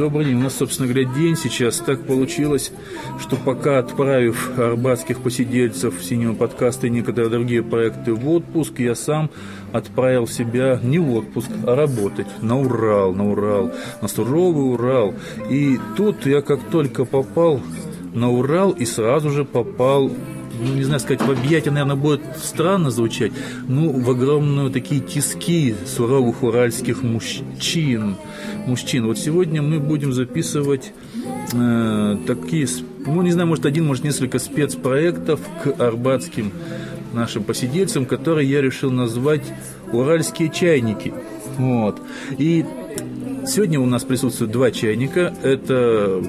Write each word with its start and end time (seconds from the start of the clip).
Добрый 0.00 0.24
день. 0.24 0.36
У 0.36 0.40
нас, 0.40 0.54
собственно 0.54 0.88
говоря, 0.88 1.06
день 1.12 1.36
сейчас. 1.36 1.76
Так 1.76 2.06
получилось, 2.06 2.72
что 3.20 3.36
пока 3.36 3.80
отправив 3.80 4.58
арбатских 4.58 5.20
посидельцев, 5.20 6.02
синего 6.02 6.32
подкаста 6.32 6.86
и 6.86 6.90
некоторые 6.90 7.28
другие 7.28 7.62
проекты 7.62 8.14
в 8.14 8.26
отпуск, 8.30 8.78
я 8.78 8.94
сам 8.94 9.28
отправил 9.74 10.26
себя 10.26 10.80
не 10.82 10.98
в 10.98 11.12
отпуск, 11.12 11.50
а 11.66 11.74
работать 11.74 12.26
на 12.40 12.58
Урал, 12.58 13.12
на 13.12 13.30
Урал, 13.30 13.72
на 14.00 14.08
суровый 14.08 14.72
Урал. 14.72 15.14
И 15.50 15.78
тут 15.98 16.24
я 16.24 16.40
как 16.40 16.60
только 16.70 17.04
попал 17.04 17.60
на 18.14 18.30
Урал 18.30 18.70
и 18.70 18.86
сразу 18.86 19.28
же 19.28 19.44
попал 19.44 20.10
ну, 20.60 20.74
не 20.74 20.84
знаю, 20.84 21.00
сказать, 21.00 21.22
в 21.22 21.30
объятия, 21.30 21.70
наверное, 21.70 21.96
будет 21.96 22.20
странно 22.42 22.90
звучать, 22.90 23.32
ну, 23.66 23.90
в 23.90 24.10
огромные 24.10 24.70
такие 24.70 25.00
тиски 25.00 25.74
суровых 25.86 26.42
уральских 26.42 27.02
мужчин. 27.02 28.16
мужчин. 28.66 29.06
Вот 29.06 29.18
сегодня 29.18 29.62
мы 29.62 29.80
будем 29.80 30.12
записывать 30.12 30.92
э, 31.52 32.16
такие, 32.26 32.68
ну, 33.06 33.22
не 33.22 33.32
знаю, 33.32 33.48
может, 33.48 33.66
один, 33.66 33.86
может, 33.86 34.04
несколько 34.04 34.38
спецпроектов 34.38 35.40
к 35.64 35.80
арбатским 35.80 36.52
нашим 37.12 37.42
посидельцам, 37.42 38.06
которые 38.06 38.48
я 38.48 38.60
решил 38.60 38.90
назвать 38.90 39.44
«Уральские 39.92 40.50
чайники». 40.50 41.12
Вот. 41.58 42.00
И 42.38 42.64
сегодня 43.46 43.80
у 43.80 43.86
нас 43.86 44.04
присутствуют 44.04 44.52
два 44.52 44.70
чайника. 44.70 45.34
Это 45.42 46.22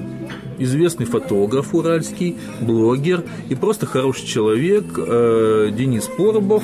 известный 0.58 1.06
фотограф 1.06 1.74
уральский, 1.74 2.36
блогер 2.60 3.22
и 3.48 3.54
просто 3.54 3.86
хороший 3.86 4.26
человек 4.26 4.84
э, 4.96 5.70
Денис 5.72 6.04
Поробов. 6.16 6.62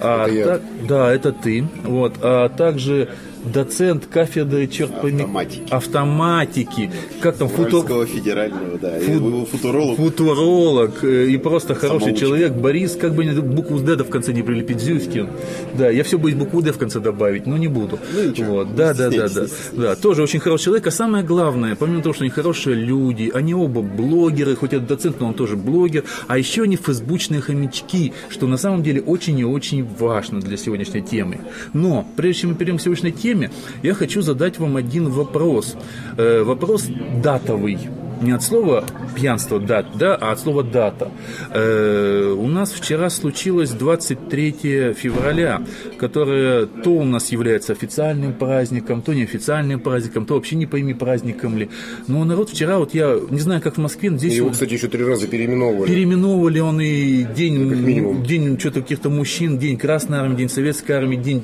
А, 0.00 0.26
так, 0.28 0.62
да, 0.88 1.12
это 1.12 1.32
ты. 1.32 1.66
Вот, 1.84 2.14
а 2.22 2.48
также 2.48 3.10
доцент 3.44 4.06
кафедры, 4.06 4.66
черт 4.66 5.00
пойми, 5.00 5.22
автоматики. 5.22 5.62
автоматики. 5.70 6.90
Как 7.20 7.36
там, 7.36 7.48
футур... 7.48 8.06
федерального, 8.06 8.78
да, 8.78 8.98
Фу... 9.00 9.46
футуролог. 9.50 9.96
Футуролог 9.96 11.04
э, 11.04 11.26
и 11.26 11.36
просто 11.36 11.74
хороший 11.74 12.00
Самоучка. 12.00 12.26
человек. 12.26 12.52
Борис, 12.52 12.96
как 12.96 13.14
бы 13.14 13.24
букву 13.40 13.78
Д 13.78 13.96
в 13.96 14.08
конце 14.08 14.32
не 14.32 14.42
прилепить, 14.42 14.80
Зюскин. 14.80 15.28
Да, 15.74 15.90
я 15.90 16.04
все 16.04 16.18
боюсь 16.18 16.36
букву 16.36 16.62
Д 16.62 16.72
в 16.72 16.78
конце 16.78 17.00
добавить, 17.00 17.46
но 17.46 17.56
не 17.56 17.68
буду. 17.68 17.98
Ну, 18.14 18.30
ничего, 18.30 18.54
вот. 18.56 18.74
Да, 18.74 18.94
да, 18.94 19.10
да, 19.10 19.28
да. 19.28 19.46
Да, 19.72 19.96
тоже 19.96 20.22
очень 20.22 20.40
хороший 20.40 20.64
человек. 20.64 20.86
А 20.86 20.90
самое 20.90 21.24
главное, 21.24 21.76
помимо 21.76 22.02
того, 22.02 22.14
что 22.14 22.24
они 22.24 22.30
хорошие 22.30 22.76
люди, 22.76 23.30
они 23.32 23.54
оба 23.54 23.82
блогеры, 23.82 24.56
хоть 24.56 24.72
это 24.72 24.86
доцент, 24.86 25.20
но 25.20 25.28
он 25.28 25.34
тоже 25.34 25.56
блогер, 25.56 26.04
а 26.26 26.38
еще 26.38 26.62
они 26.62 26.76
фейсбучные 26.76 27.40
хомячки, 27.40 28.12
что 28.28 28.46
на 28.46 28.56
самом 28.56 28.82
деле 28.82 29.00
очень 29.00 29.38
и 29.38 29.44
очень 29.44 29.86
важно 29.98 30.40
для 30.40 30.56
сегодняшней 30.56 31.02
темы. 31.02 31.38
Но, 31.72 32.06
прежде 32.16 32.42
чем 32.42 32.50
мы 32.50 32.56
перейдем 32.56 32.78
к 32.78 32.82
сегодняшней 32.82 33.12
теме, 33.12 33.29
теме, 33.30 33.50
я 33.82 33.94
хочу 33.94 34.22
задать 34.22 34.58
вам 34.58 34.76
один 34.76 35.08
вопрос. 35.08 35.76
Э, 36.16 36.42
вопрос 36.42 36.88
датовый 37.22 37.78
не 38.20 38.32
от 38.32 38.42
слова 38.42 38.84
пьянство 39.14 39.58
дат, 39.58 39.86
да, 39.94 40.14
а 40.14 40.32
от 40.32 40.40
слова 40.40 40.62
дата. 40.62 41.10
Э, 41.52 42.34
у 42.36 42.46
нас 42.46 42.72
вчера 42.72 43.10
случилось 43.10 43.70
23 43.70 44.94
февраля, 44.94 45.62
которое 45.98 46.66
то 46.66 46.90
у 46.90 47.04
нас 47.04 47.32
является 47.32 47.72
официальным 47.72 48.32
праздником, 48.32 49.02
то 49.02 49.12
неофициальным 49.12 49.80
праздником, 49.80 50.26
то 50.26 50.34
вообще 50.34 50.56
не 50.56 50.66
пойми 50.66 50.94
праздником 50.94 51.56
ли. 51.58 51.70
Но 52.06 52.24
народ 52.24 52.50
вчера, 52.50 52.78
вот 52.78 52.94
я 52.94 53.18
не 53.30 53.40
знаю, 53.40 53.60
как 53.60 53.76
в 53.76 53.80
Москве, 53.80 54.10
здесь... 54.16 54.34
Его, 54.34 54.50
кстати, 54.50 54.74
еще 54.74 54.88
три 54.88 55.04
раза 55.04 55.26
переименовывали. 55.26 55.88
Переименовывали 55.88 56.60
он 56.60 56.80
и 56.80 57.24
день, 57.24 58.22
день 58.24 58.58
что-то 58.58 58.82
каких-то 58.82 59.10
мужчин, 59.10 59.58
день 59.58 59.76
Красной 59.76 60.18
Армии, 60.18 60.36
день 60.36 60.48
Советской 60.48 60.92
Армии, 60.92 61.16
день 61.16 61.42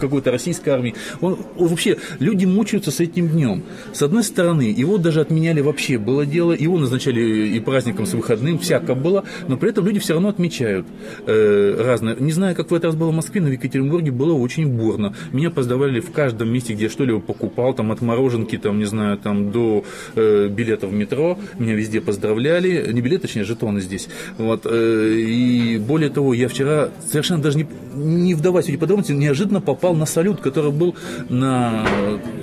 какой-то 0.00 0.30
Российской 0.30 0.70
Армии. 0.70 0.94
Он, 1.20 1.38
вообще, 1.56 1.98
люди 2.18 2.44
мучаются 2.44 2.90
с 2.90 3.00
этим 3.00 3.28
днем. 3.28 3.62
С 3.92 4.02
одной 4.02 4.24
стороны, 4.24 4.62
его 4.62 4.98
даже 4.98 5.20
отменяли 5.20 5.60
вообще, 5.60 5.98
было 6.14 6.26
дело, 6.26 6.52
его 6.52 6.78
назначали 6.78 7.20
и 7.48 7.60
праздником 7.60 8.06
с 8.06 8.14
выходным, 8.14 8.58
всяко 8.60 8.94
было, 8.94 9.24
но 9.48 9.56
при 9.56 9.70
этом 9.70 9.84
люди 9.84 9.98
все 9.98 10.12
равно 10.12 10.28
отмечают 10.28 10.86
э, 11.26 11.82
разное. 11.84 12.14
Не 12.14 12.30
знаю, 12.30 12.54
как 12.54 12.70
в 12.70 12.74
этот 12.74 12.84
раз 12.84 12.94
было 12.94 13.10
в 13.10 13.14
Москве, 13.14 13.40
но 13.40 13.48
в 13.48 13.52
Екатеринбурге 13.52 14.12
было 14.12 14.34
очень 14.34 14.68
бурно. 14.68 15.14
Меня 15.32 15.50
поздравляли 15.50 15.98
в 15.98 16.12
каждом 16.12 16.52
месте, 16.52 16.74
где 16.74 16.84
я 16.84 16.90
что-либо 16.90 17.18
покупал, 17.18 17.74
там 17.74 17.90
от 17.90 18.00
мороженки, 18.00 18.56
там, 18.58 18.78
не 18.78 18.84
знаю, 18.84 19.18
там 19.18 19.50
до 19.50 19.84
э, 20.14 20.48
билета 20.48 20.86
в 20.86 20.92
метро, 20.92 21.36
меня 21.58 21.74
везде 21.74 22.00
поздравляли, 22.00 22.92
не 22.92 23.00
билет, 23.00 23.22
точнее, 23.22 23.42
жетоны 23.42 23.80
здесь. 23.80 24.08
Вот, 24.38 24.66
э, 24.66 25.14
и 25.18 25.78
более 25.78 26.10
того, 26.10 26.32
я 26.32 26.48
вчера 26.48 26.90
совершенно 27.10 27.42
даже 27.42 27.58
не, 27.58 27.66
не 27.94 28.34
вдаваясь 28.34 28.66
в 28.66 28.68
эти 28.68 28.76
подробности, 28.76 29.10
неожиданно 29.12 29.60
попал 29.60 29.94
на 29.94 30.06
салют, 30.06 30.40
который 30.40 30.70
был 30.70 30.94
на 31.28 31.84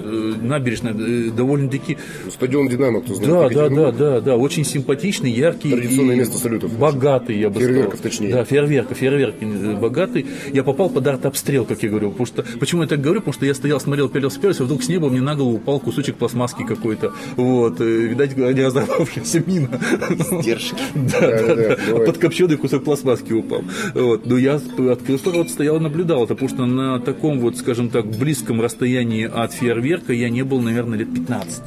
э, 0.03 0.33
набережной, 0.41 0.91
э, 0.91 1.31
довольно-таки... 1.31 1.97
Стадион 2.29 2.67
«Динамо», 2.67 3.01
кто 3.01 3.15
знает. 3.15 3.53
Да, 3.53 3.60
да, 3.60 3.60
да, 3.69 3.91
да, 3.91 4.21
да, 4.21 4.35
очень 4.35 4.65
симпатичный, 4.65 5.31
яркий. 5.31 5.71
Традиционное 5.71 6.15
место 6.15 6.37
салютов. 6.37 6.77
Богатый, 6.77 7.37
я 7.37 7.49
бы 7.49 7.59
фейерверков, 7.59 7.99
сказал. 7.99 8.11
точнее. 8.11 8.33
Да, 8.33 8.43
фейерверков, 8.43 8.97
фейерверки 8.97 9.43
э, 9.43 9.75
богатый. 9.75 10.25
Я 10.53 10.63
попал 10.63 10.89
под 10.89 11.07
арт-обстрел, 11.07 11.65
как 11.65 11.83
я 11.83 11.89
говорю. 11.89 12.11
Потому 12.11 12.25
что, 12.25 12.45
почему 12.59 12.83
я 12.83 12.87
так 12.87 13.01
говорю? 13.01 13.21
Потому 13.21 13.33
что 13.33 13.45
я 13.45 13.53
стоял, 13.53 13.79
смотрел, 13.79 14.09
пялился, 14.09 14.39
пялился, 14.39 14.63
а 14.63 14.65
вдруг 14.65 14.83
с 14.83 14.89
неба 14.89 15.09
мне 15.09 15.21
на 15.21 15.35
голову 15.35 15.55
упал 15.55 15.79
кусочек 15.79 16.15
пластмасски 16.15 16.63
какой-то. 16.63 17.13
Вот, 17.35 17.79
э, 17.81 17.83
видать, 17.83 18.37
не 18.37 18.65
разорвавшаяся 18.65 19.43
мина. 19.45 19.79
Издержки. 20.09 20.75
Да, 21.11 21.19
да, 21.19 21.55
да. 21.55 21.95
Подкопченный 22.05 22.57
кусок 22.57 22.83
пластмасски 22.83 23.33
упал. 23.33 23.63
Вот, 23.93 24.25
но 24.25 24.37
я 24.37 24.55
открыл 24.55 25.19
рот, 25.25 25.49
стоял 25.49 25.77
и 25.77 25.79
наблюдал 25.79 26.25
это, 26.25 26.35
потому 26.35 26.49
что 26.49 26.65
на 26.65 26.99
таком 26.99 27.39
вот, 27.39 27.57
скажем 27.57 27.89
так, 27.89 28.05
близком 28.05 28.61
расстоянии 28.61 29.25
от 29.25 29.53
фейерверка 29.53 30.13
я 30.13 30.29
не 30.29 30.43
был, 30.43 30.61
наверное, 30.61 30.99
лет 30.99 31.13
15. 31.13 31.63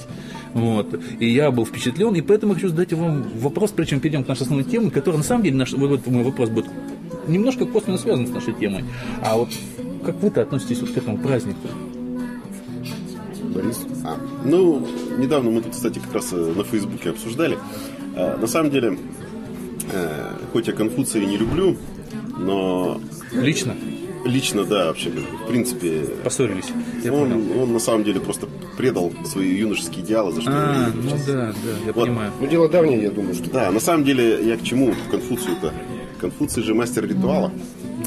Вот. 0.54 0.98
И 1.18 1.28
я 1.28 1.50
был 1.50 1.66
впечатлен, 1.66 2.14
и 2.14 2.20
поэтому 2.20 2.54
хочу 2.54 2.68
задать 2.68 2.92
вам 2.92 3.24
вопрос, 3.40 3.72
прежде 3.72 3.90
чем 3.90 4.00
перейдем 4.00 4.24
к 4.24 4.28
нашей 4.28 4.42
основной 4.42 4.64
теме, 4.64 4.90
которая 4.90 5.18
на 5.18 5.24
самом 5.24 5.42
деле, 5.42 5.56
наш, 5.56 5.72
вот 5.72 6.06
мой 6.06 6.22
вопрос 6.22 6.48
будет 6.48 6.66
немножко 7.26 7.66
косвенно 7.66 7.98
связан 7.98 8.26
с 8.26 8.30
нашей 8.30 8.54
темой. 8.54 8.84
А 9.22 9.36
вот 9.36 9.48
как 10.04 10.16
вы-то 10.22 10.42
относитесь 10.42 10.80
вот 10.80 10.90
к 10.90 10.96
этому 10.96 11.18
празднику? 11.18 11.66
Борис? 13.54 13.80
А, 14.04 14.16
ну, 14.44 14.86
недавно 15.18 15.50
мы 15.50 15.60
тут, 15.60 15.72
кстати, 15.72 15.98
как 15.98 16.14
раз 16.14 16.32
э, 16.32 16.52
на 16.56 16.64
Фейсбуке 16.64 17.10
обсуждали. 17.10 17.58
А, 18.16 18.36
на 18.36 18.46
самом 18.46 18.70
деле, 18.70 18.98
а, 19.92 20.38
хоть 20.52 20.66
я 20.68 20.72
Конфуция 20.72 21.24
не 21.24 21.36
люблю, 21.36 21.76
но... 22.38 23.00
Лично? 23.32 23.74
Лично, 24.24 24.64
да, 24.64 24.86
вообще, 24.86 25.10
в 25.10 25.48
принципе... 25.48 26.06
Поссорились. 26.22 26.70
Он, 27.04 27.60
он 27.60 27.72
на 27.72 27.78
самом 27.78 28.04
деле 28.04 28.20
просто 28.20 28.48
предал 28.76 29.12
свои 29.24 29.54
юношеские 29.54 30.04
идеалы, 30.04 30.32
за 30.32 30.40
что 30.40 30.50
а, 30.52 30.90
ну 30.94 31.02
сейчас. 31.02 31.26
да, 31.26 31.34
да, 31.52 31.70
я 31.86 31.92
вот. 31.92 32.06
понимаю. 32.06 32.32
Ну, 32.40 32.46
дело 32.46 32.68
давнее, 32.68 33.02
я 33.02 33.10
думаю, 33.10 33.34
что... 33.34 33.50
Да, 33.50 33.70
на 33.70 33.80
самом 33.80 34.04
деле, 34.04 34.46
я 34.46 34.56
к 34.56 34.62
чему 34.62 34.94
Конфуцию-то? 35.10 35.72
Конфуций 36.20 36.62
же 36.62 36.74
мастер 36.74 37.06
ритуала. 37.06 37.52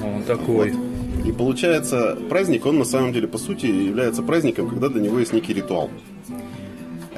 Он 0.03 0.23
такой. 0.23 0.71
Вот. 0.71 1.27
И 1.27 1.31
получается, 1.31 2.17
праздник, 2.29 2.65
он 2.65 2.79
на 2.79 2.85
самом 2.85 3.13
деле, 3.13 3.27
по 3.27 3.37
сути, 3.37 3.65
является 3.65 4.23
праздником, 4.23 4.69
когда 4.69 4.89
для 4.89 5.01
него 5.01 5.19
есть 5.19 5.33
некий 5.33 5.53
ритуал. 5.53 5.89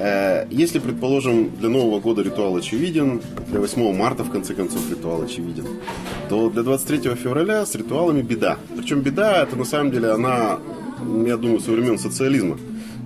Э, 0.00 0.46
если, 0.50 0.78
предположим, 0.78 1.50
для 1.60 1.68
Нового 1.68 2.00
года 2.00 2.22
ритуал 2.22 2.56
очевиден, 2.56 3.20
для 3.48 3.60
8 3.60 3.92
марта, 3.92 4.24
в 4.24 4.30
конце 4.30 4.54
концов, 4.54 4.90
ритуал 4.90 5.22
очевиден, 5.22 5.66
то 6.30 6.48
для 6.48 6.62
23 6.62 7.14
февраля 7.16 7.66
с 7.66 7.74
ритуалами 7.74 8.22
беда. 8.22 8.56
Причем 8.74 9.02
беда, 9.02 9.42
это 9.42 9.56
на 9.56 9.64
самом 9.64 9.90
деле, 9.90 10.10
она, 10.10 10.58
я 11.26 11.36
думаю, 11.36 11.60
со 11.60 11.72
времен 11.72 11.98
социализма. 11.98 12.56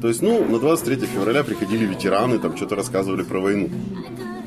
То 0.01 0.07
есть, 0.07 0.23
ну, 0.23 0.45
на 0.45 0.61
23 0.61 1.07
февраля 1.07 1.43
приходили 1.43 1.85
ветераны, 1.85 2.39
там 2.39 2.57
что-то 2.57 2.77
рассказывали 2.77 3.25
про 3.25 3.41
войну. 3.41 3.71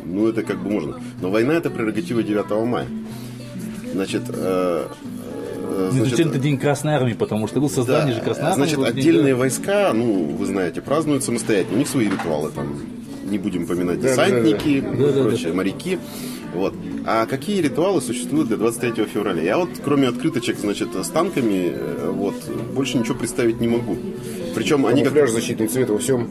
Ну, 0.06 0.28
это 0.30 0.42
как 0.44 0.64
бы 0.64 0.72
можно. 0.72 1.02
Но 1.22 1.30
война 1.30 1.54
это 1.56 1.70
прерогатива 1.70 2.24
9 2.24 2.66
мая. 2.66 2.88
Значит, 3.94 4.24
э, 4.30 4.88
Значит, 5.92 6.20
это 6.20 6.40
день 6.40 6.58
Красной 6.58 6.94
Армии, 6.94 7.14
потому 7.14 7.48
что 7.48 7.60
был 7.60 7.70
создание 7.70 8.14
да, 8.14 8.20
же 8.20 8.22
Красной 8.22 8.46
Армии. 8.46 8.56
Значит, 8.56 8.84
отдельные 8.84 9.26
день... 9.26 9.36
войска, 9.36 9.92
ну, 9.94 10.36
вы 10.36 10.46
знаете, 10.46 10.82
празднуют 10.82 11.24
самостоятельно. 11.24 11.76
У 11.76 11.80
них 11.80 11.88
свои 11.88 12.10
ритуалы 12.10 12.52
там. 12.52 12.76
Не 13.26 13.38
будем 13.38 13.68
поминать 13.68 14.00
десантники, 14.00 14.80
да, 14.80 15.08
да, 15.08 15.12
да. 15.12 15.24
прочие, 15.24 15.50
да, 15.50 15.58
моряки. 15.58 16.00
Вот. 16.54 16.74
А 17.06 17.26
какие 17.26 17.62
ритуалы 17.62 18.02
существуют 18.02 18.48
для 18.48 18.58
23 18.58 19.06
февраля? 19.06 19.42
Я 19.42 19.58
вот, 19.58 19.70
кроме 19.84 20.08
открыточек, 20.08 20.58
значит, 20.58 20.90
с 20.96 21.10
танками, 21.10 21.74
э, 21.74 22.12
вот, 22.14 22.36
больше 22.74 22.98
ничего 22.98 23.16
представить 23.16 23.60
не 23.60 23.68
могу. 23.68 23.98
Причем 24.58 24.86
они 24.88 25.04
как... 25.04 25.14
Камуфляж, 25.14 25.32
защитный 25.32 25.68
цвет 25.68 25.90
во 25.90 26.00
всем. 26.00 26.28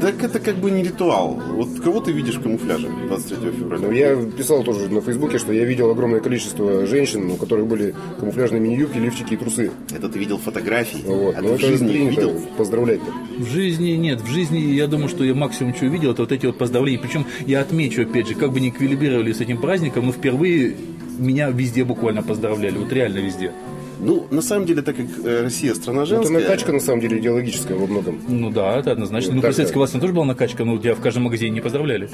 Так 0.00 0.22
это 0.22 0.40
как 0.40 0.56
бы 0.56 0.70
не 0.70 0.82
ритуал. 0.82 1.40
Вот 1.52 1.80
кого 1.80 2.00
ты 2.00 2.10
видишь 2.10 2.36
в 2.36 2.42
камуфляже 2.42 2.88
23 3.06 3.50
февраля? 3.52 3.86
Ну, 3.86 3.92
я 3.92 4.16
писал 4.16 4.64
тоже 4.64 4.88
на 4.88 5.00
Фейсбуке, 5.00 5.38
что 5.38 5.52
я 5.52 5.64
видел 5.64 5.90
огромное 5.90 6.20
количество 6.20 6.86
женщин, 6.86 7.30
у 7.30 7.36
которых 7.36 7.66
были 7.66 7.94
камуфляжные 8.18 8.60
мини-юбки, 8.60 8.98
лифчики 8.98 9.34
и 9.34 9.36
трусы. 9.36 9.70
Это 9.94 10.08
ты 10.08 10.18
видел 10.18 10.38
фотографии? 10.38 10.98
Вот. 11.04 11.36
А 11.36 11.42
ты 11.42 11.54
в 11.54 11.60
жизни 11.60 11.92
их 11.92 12.10
видел? 12.10 12.40
Поздравлять-то. 12.56 13.12
В 13.38 13.46
жизни 13.46 13.90
нет. 13.90 14.20
В 14.20 14.26
жизни, 14.26 14.58
я 14.58 14.88
думаю, 14.88 15.08
что 15.08 15.22
я 15.22 15.34
максимум, 15.34 15.74
что 15.74 15.86
видел, 15.86 16.10
это 16.10 16.22
вот 16.22 16.32
эти 16.32 16.46
вот 16.46 16.58
поздравления. 16.58 16.98
Причем 16.98 17.24
я 17.46 17.60
отмечу, 17.60 18.02
опять 18.02 18.26
же, 18.26 18.34
как 18.34 18.52
бы 18.52 18.60
не 18.60 18.70
эквилибрировали 18.70 19.32
с 19.32 19.40
этим 19.40 19.58
праздником, 19.58 20.06
но 20.06 20.12
впервые 20.12 20.74
меня 21.18 21.50
везде 21.50 21.84
буквально 21.84 22.22
поздравляли. 22.22 22.78
Вот 22.78 22.92
реально 22.92 23.18
везде. 23.18 23.52
Ну, 24.00 24.26
на 24.30 24.42
самом 24.42 24.66
деле, 24.66 24.82
так 24.82 24.96
как 24.96 25.06
э, 25.24 25.42
Россия 25.42 25.74
страна 25.74 26.04
женская... 26.06 26.38
Это 26.38 26.44
накачка, 26.44 26.72
на 26.72 26.80
самом 26.80 27.00
деле, 27.00 27.18
идеологическая 27.18 27.76
во 27.76 27.86
многом. 27.86 28.20
Ну 28.28 28.50
да, 28.50 28.78
это 28.78 28.92
однозначно. 28.92 29.34
Ну, 29.34 29.40
так, 29.40 29.50
при 29.50 29.56
советской 29.56 29.76
власти 29.76 29.98
тоже 29.98 30.12
была 30.12 30.24
накачка, 30.24 30.64
но 30.64 30.78
тебя 30.78 30.94
в 30.94 31.00
каждом 31.00 31.24
магазине 31.24 31.50
не 31.50 31.60
поздравляли. 31.60 32.08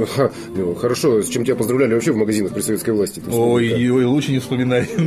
Ага, 0.00 0.32
ну, 0.56 0.74
хорошо, 0.74 1.22
с 1.22 1.28
чем 1.28 1.44
тебя 1.44 1.54
поздравляли 1.54 1.94
вообще 1.94 2.12
в 2.12 2.16
магазинах 2.16 2.52
при 2.52 2.60
советской 2.60 2.90
власти? 2.90 3.22
Ой, 3.30 3.90
ой, 3.90 4.04
лучше 4.04 4.32
не 4.32 4.38
вспоминай. 4.38 4.88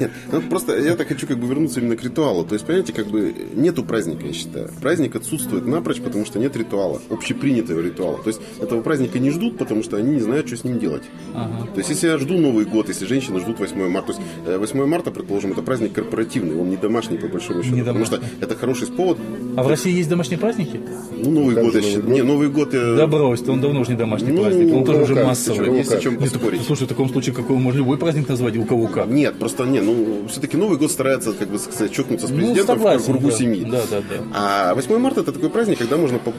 Нет, 0.00 0.10
ну, 0.30 0.40
просто 0.42 0.78
я 0.78 0.96
так 0.96 1.08
хочу 1.08 1.26
как 1.26 1.38
бы 1.38 1.46
вернуться 1.46 1.80
именно 1.80 1.96
к 1.96 2.02
ритуалу. 2.02 2.44
То 2.44 2.54
есть, 2.54 2.66
понимаете, 2.66 2.92
как 2.92 3.06
бы 3.06 3.34
нету 3.54 3.84
праздника, 3.84 4.26
я 4.26 4.32
считаю. 4.32 4.70
Праздник 4.82 5.16
отсутствует 5.16 5.66
напрочь, 5.66 6.00
потому 6.00 6.26
что 6.26 6.38
нет 6.38 6.56
ритуала, 6.56 7.00
общепринятого 7.10 7.80
ритуала. 7.80 8.18
То 8.18 8.28
есть, 8.28 8.40
этого 8.60 8.82
праздника 8.82 9.18
не 9.18 9.30
ждут, 9.30 9.56
потому 9.56 9.82
что 9.82 9.96
они 9.96 10.14
не 10.14 10.20
знают, 10.20 10.46
что 10.48 10.56
с 10.56 10.64
ним 10.64 10.78
делать. 10.78 11.04
То 11.32 11.78
есть, 11.78 11.90
если 11.90 12.08
я 12.08 12.18
жду 12.18 12.36
Новый 12.38 12.64
год, 12.64 12.88
если 12.88 13.06
женщины 13.06 13.40
ждут 13.40 13.60
8 13.60 13.88
марта, 13.88 14.12
то 14.12 14.18
есть 14.18 14.30
э, 14.46 14.58
8 14.58 14.86
марта, 14.86 15.10
предположим, 15.10 15.53
это 15.54 15.62
праздник 15.62 15.92
корпоративный, 15.92 16.60
он 16.60 16.68
не 16.70 16.76
домашний, 16.76 17.16
по 17.18 17.26
большому 17.28 17.62
счету. 17.62 17.74
Не 17.76 17.82
потому 17.82 18.04
что 18.04 18.20
это 18.40 18.54
хороший 18.56 18.88
повод. 18.88 19.18
А 19.56 19.62
в 19.62 19.68
России 19.68 19.92
есть 19.92 20.08
домашние 20.08 20.38
праздники? 20.38 20.80
Ну, 21.16 21.30
Новый 21.30 21.54
Как 21.54 21.64
год, 21.64 21.74
Новый 21.74 21.94
год? 21.96 22.04
Не, 22.08 22.22
Новый 22.22 22.48
год 22.48 22.74
я... 22.74 22.94
Да 22.96 23.06
брось, 23.06 23.42
он 23.48 23.60
давно 23.60 23.80
уже 23.80 23.92
не 23.92 23.96
домашний 23.96 24.32
Ну, 24.32 24.42
праздник, 24.42 24.74
он 24.74 24.84
тоже 24.84 24.98
кого 24.98 25.12
уже 25.12 25.24
массовый. 25.24 25.78
есть 25.78 25.92
о 25.92 26.00
чем 26.00 26.18
Нет, 26.18 26.32
поспорить. 26.32 26.62
Слушай, 26.62 26.84
в 26.84 26.88
таком 26.88 27.08
случае, 27.08 27.34
какой 27.34 27.56
можно 27.56 27.78
любой 27.78 27.96
праздник 27.98 28.28
назвать, 28.28 28.56
у 28.56 28.64
кого 28.64 28.88
как. 28.88 29.06
Нет, 29.08 29.34
просто 29.38 29.64
не, 29.64 29.80
ну, 29.80 30.26
все-таки 30.28 30.56
Новый 30.56 30.76
год 30.78 30.90
старается, 30.90 31.32
как 31.32 31.48
бы 31.48 31.58
сказать, 31.58 31.92
чокнуться 31.92 32.26
с 32.26 32.30
Ну, 32.30 32.36
президентом 32.36 32.76
согласен, 32.76 33.02
в 33.02 33.06
кругу 33.06 33.28
да. 33.30 33.36
семьи. 33.36 33.64
Да, 33.64 33.82
да, 33.90 34.00
да. 34.00 34.16
А 34.34 34.74
8 34.74 34.98
марта 34.98 35.20
это 35.20 35.32
такой 35.32 35.50
праздник, 35.50 35.78
когда 35.78 35.96
можно 35.96 36.18
по 36.18 36.32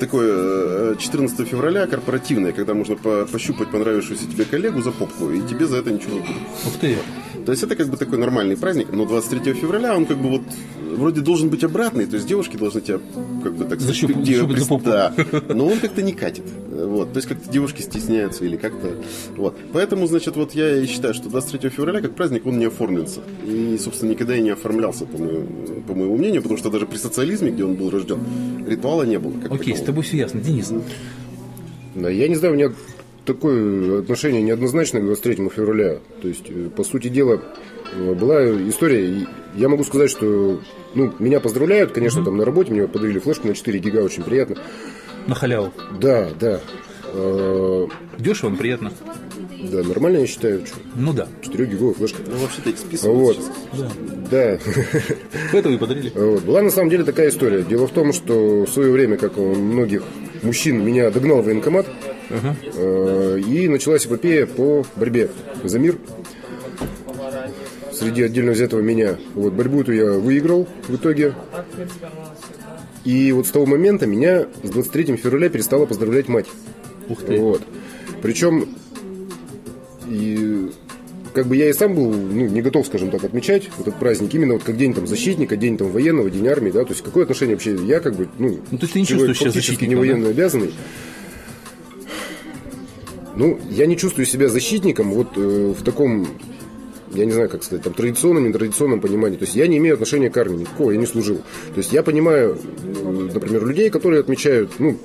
такое 0.00 0.92
э, 0.92 0.94
14 0.98 1.46
февраля 1.48 1.86
корпоративное, 1.86 2.52
когда 2.52 2.74
можно 2.74 2.96
по- 2.96 3.26
пощупать 3.26 3.70
понравившуюся 3.70 4.24
тебе 4.26 4.44
коллегу 4.44 4.82
за 4.82 4.90
попку, 4.90 5.30
и 5.30 5.40
тебе 5.42 5.66
за 5.66 5.76
это 5.78 5.90
ничего 5.90 6.14
не 6.14 6.20
будет. 6.20 6.36
Ух 6.66 6.72
ты. 6.80 6.96
То 7.46 7.52
есть 7.52 7.62
это 7.62 7.76
как 7.76 7.88
бы 7.88 7.96
такой 7.96 8.18
нормальный 8.18 8.56
праздник, 8.56 8.88
но 8.92 9.04
23 9.04 9.52
февраля 9.54 9.96
он 9.96 10.06
как 10.06 10.16
бы 10.18 10.28
вот 10.30 10.42
вроде 10.96 11.20
должен 11.20 11.48
быть 11.50 11.64
обратный, 11.64 12.06
то 12.06 12.14
есть 12.16 12.26
девушки 12.28 12.56
должны 12.56 12.80
тебя 12.80 13.00
как 13.42 13.54
бы 13.54 13.64
так 13.64 13.80
сказать, 13.80 14.02
где- 14.20 14.36
защупать 14.36 14.58
за 14.60 14.66
попу. 14.68 14.84
да, 14.84 15.12
но 15.48 15.66
он 15.66 15.78
как-то 15.80 16.02
не 16.02 16.12
катит, 16.12 16.44
вот, 16.70 17.12
то 17.12 17.18
есть 17.18 17.28
как-то 17.28 17.50
девушки 17.50 17.82
стесняются 17.82 18.44
или 18.44 18.56
как-то, 18.56 18.94
вот, 19.36 19.56
поэтому, 19.72 20.06
значит, 20.06 20.36
вот 20.36 20.52
я 20.54 20.76
и 20.78 20.86
считаю, 20.86 21.12
что 21.12 21.28
23 21.28 21.68
февраля 21.70 22.00
как 22.00 22.14
праздник 22.14 22.46
он 22.46 22.58
не 22.58 22.66
оформлен,ся 22.66 23.20
и, 23.44 23.76
собственно, 23.82 24.10
никогда 24.12 24.36
и 24.36 24.40
не 24.40 24.50
оформлялся, 24.50 25.04
по 25.04 25.18
моему, 25.18 25.46
по 25.86 25.94
моему 25.94 26.16
мнению, 26.16 26.40
потому 26.42 26.58
что 26.58 26.70
даже 26.70 26.86
при 26.86 26.96
социализме, 26.96 27.50
где 27.50 27.64
он 27.64 27.74
был 27.74 27.90
рожден, 27.90 28.20
ритуала 28.66 29.02
не 29.02 29.18
было. 29.18 29.32
Как 29.32 29.52
Окей, 29.52 29.74
такового. 29.74 29.83
Тобой 29.84 30.04
все 30.04 30.16
ясно. 30.18 30.40
Денис, 30.40 30.72
Да, 31.94 32.10
я 32.10 32.28
не 32.28 32.34
знаю, 32.34 32.54
у 32.54 32.56
меня 32.56 32.72
такое 33.24 34.00
отношение 34.00 34.42
неоднозначное 34.42 35.00
к 35.00 35.04
23 35.06 35.48
февраля. 35.48 35.98
То 36.20 36.28
есть, 36.28 36.44
э, 36.48 36.68
по 36.74 36.84
сути 36.84 37.08
дела, 37.08 37.40
э, 37.92 38.14
была 38.14 38.44
история. 38.68 39.26
Я 39.54 39.68
могу 39.68 39.84
сказать, 39.84 40.10
что 40.10 40.60
ну, 40.94 41.12
меня 41.18 41.40
поздравляют, 41.40 41.92
конечно, 41.92 42.24
там 42.24 42.36
на 42.36 42.44
работе 42.44 42.72
мне 42.72 42.86
подарили 42.86 43.18
флешку 43.18 43.48
на 43.48 43.54
4 43.54 43.78
гига, 43.78 43.98
очень 43.98 44.22
приятно. 44.22 44.56
на 45.26 45.34
халяву. 45.34 45.72
Да, 46.00 46.28
да. 46.38 46.60
Э, 47.12 47.86
Дешево, 48.18 48.50
но 48.50 48.56
приятно. 48.56 48.92
Да, 49.70 49.82
нормально 49.82 50.18
я 50.18 50.26
считаю, 50.26 50.64
что 50.66 50.76
Ну 50.96 51.12
да. 51.12 51.28
4 51.42 51.66
гиговая 51.66 51.94
флешка. 51.94 52.18
Ну, 52.26 52.36
вообще-то 52.38 52.70
их 52.70 52.78
списывают 52.78 53.18
Вот. 53.18 53.36
сейчас. 53.72 53.92
Да. 54.30 54.58
Поэтому 55.52 55.74
и 55.74 55.78
подарили. 55.78 56.12
Вот. 56.14 56.42
Была 56.44 56.62
на 56.62 56.70
самом 56.70 56.90
деле 56.90 57.04
такая 57.04 57.28
история. 57.30 57.62
Дело 57.62 57.86
в 57.86 57.92
том, 57.92 58.12
что 58.12 58.64
в 58.64 58.68
свое 58.68 58.90
время, 58.90 59.16
как 59.16 59.38
у 59.38 59.54
многих 59.54 60.02
мужчин, 60.42 60.84
меня 60.84 61.10
догнал 61.10 61.42
военкомат. 61.42 61.86
Э, 62.30 63.38
И 63.46 63.68
началась 63.68 64.06
эпопея 64.06 64.46
по 64.46 64.84
борьбе 64.96 65.30
за 65.62 65.78
мир. 65.78 65.96
Среди 67.92 68.22
отдельно 68.22 68.52
взятого 68.52 68.80
меня. 68.80 69.16
Вот, 69.34 69.52
борьбу 69.52 69.82
эту 69.82 69.92
я 69.92 70.12
выиграл 70.12 70.66
в 70.88 70.96
итоге. 70.96 71.34
И 73.04 73.30
вот 73.32 73.46
с 73.46 73.50
того 73.50 73.66
момента 73.66 74.06
меня 74.06 74.46
с 74.62 74.70
23 74.70 75.16
февраля 75.16 75.48
перестала 75.48 75.86
поздравлять 75.86 76.28
мать. 76.28 76.46
Ух 77.08 77.22
ты. 77.22 77.38
Вот. 77.38 77.62
Причем 78.22 78.68
и 80.08 80.70
как 81.34 81.46
бы 81.46 81.56
я 81.56 81.68
и 81.68 81.72
сам 81.72 81.94
был 81.94 82.12
ну, 82.12 82.46
не 82.46 82.62
готов, 82.62 82.86
скажем 82.86 83.10
так, 83.10 83.24
отмечать 83.24 83.68
этот 83.78 83.96
праздник 83.96 84.32
именно 84.34 84.54
вот 84.54 84.62
как 84.62 84.76
день 84.76 84.94
там 84.94 85.06
защитника, 85.06 85.56
день 85.56 85.76
там 85.76 85.90
военного, 85.90 86.30
день 86.30 86.46
армии, 86.46 86.70
да, 86.70 86.84
то 86.84 86.92
есть 86.92 87.02
какое 87.02 87.24
отношение 87.24 87.56
вообще 87.56 87.74
я 87.84 88.00
как 88.00 88.14
бы, 88.14 88.28
ну, 88.38 88.60
Ну, 88.70 88.78
то 88.78 88.84
есть 88.84 88.92
ты 88.92 89.00
не 89.00 89.06
чувствуешь 89.06 89.38
себя 89.38 89.50
защитником, 89.50 89.88
не 89.88 89.94
военно 89.96 90.28
обязанный. 90.28 90.72
Ну, 93.36 93.58
я 93.68 93.86
не 93.86 93.96
чувствую 93.96 94.26
себя 94.26 94.48
защитником 94.48 95.10
вот 95.10 95.36
э, 95.36 95.74
в 95.76 95.82
таком, 95.82 96.28
я 97.12 97.24
не 97.24 97.32
знаю, 97.32 97.48
как 97.48 97.64
сказать, 97.64 97.82
там 97.82 97.92
традиционном, 97.92 98.46
нетрадиционном 98.46 99.00
понимании. 99.00 99.36
То 99.36 99.44
есть 99.44 99.56
я 99.56 99.66
не 99.66 99.78
имею 99.78 99.94
отношения 99.94 100.30
к 100.30 100.36
армии 100.36 100.58
никакого, 100.58 100.92
я 100.92 100.98
не 100.98 101.06
служил. 101.06 101.38
То 101.38 101.78
есть 101.78 101.92
я 101.92 102.04
понимаю, 102.04 102.56
например, 102.94 103.66
людей, 103.66 103.90
которые 103.90 104.20
отмечают, 104.20 104.74
ну, 104.78 104.96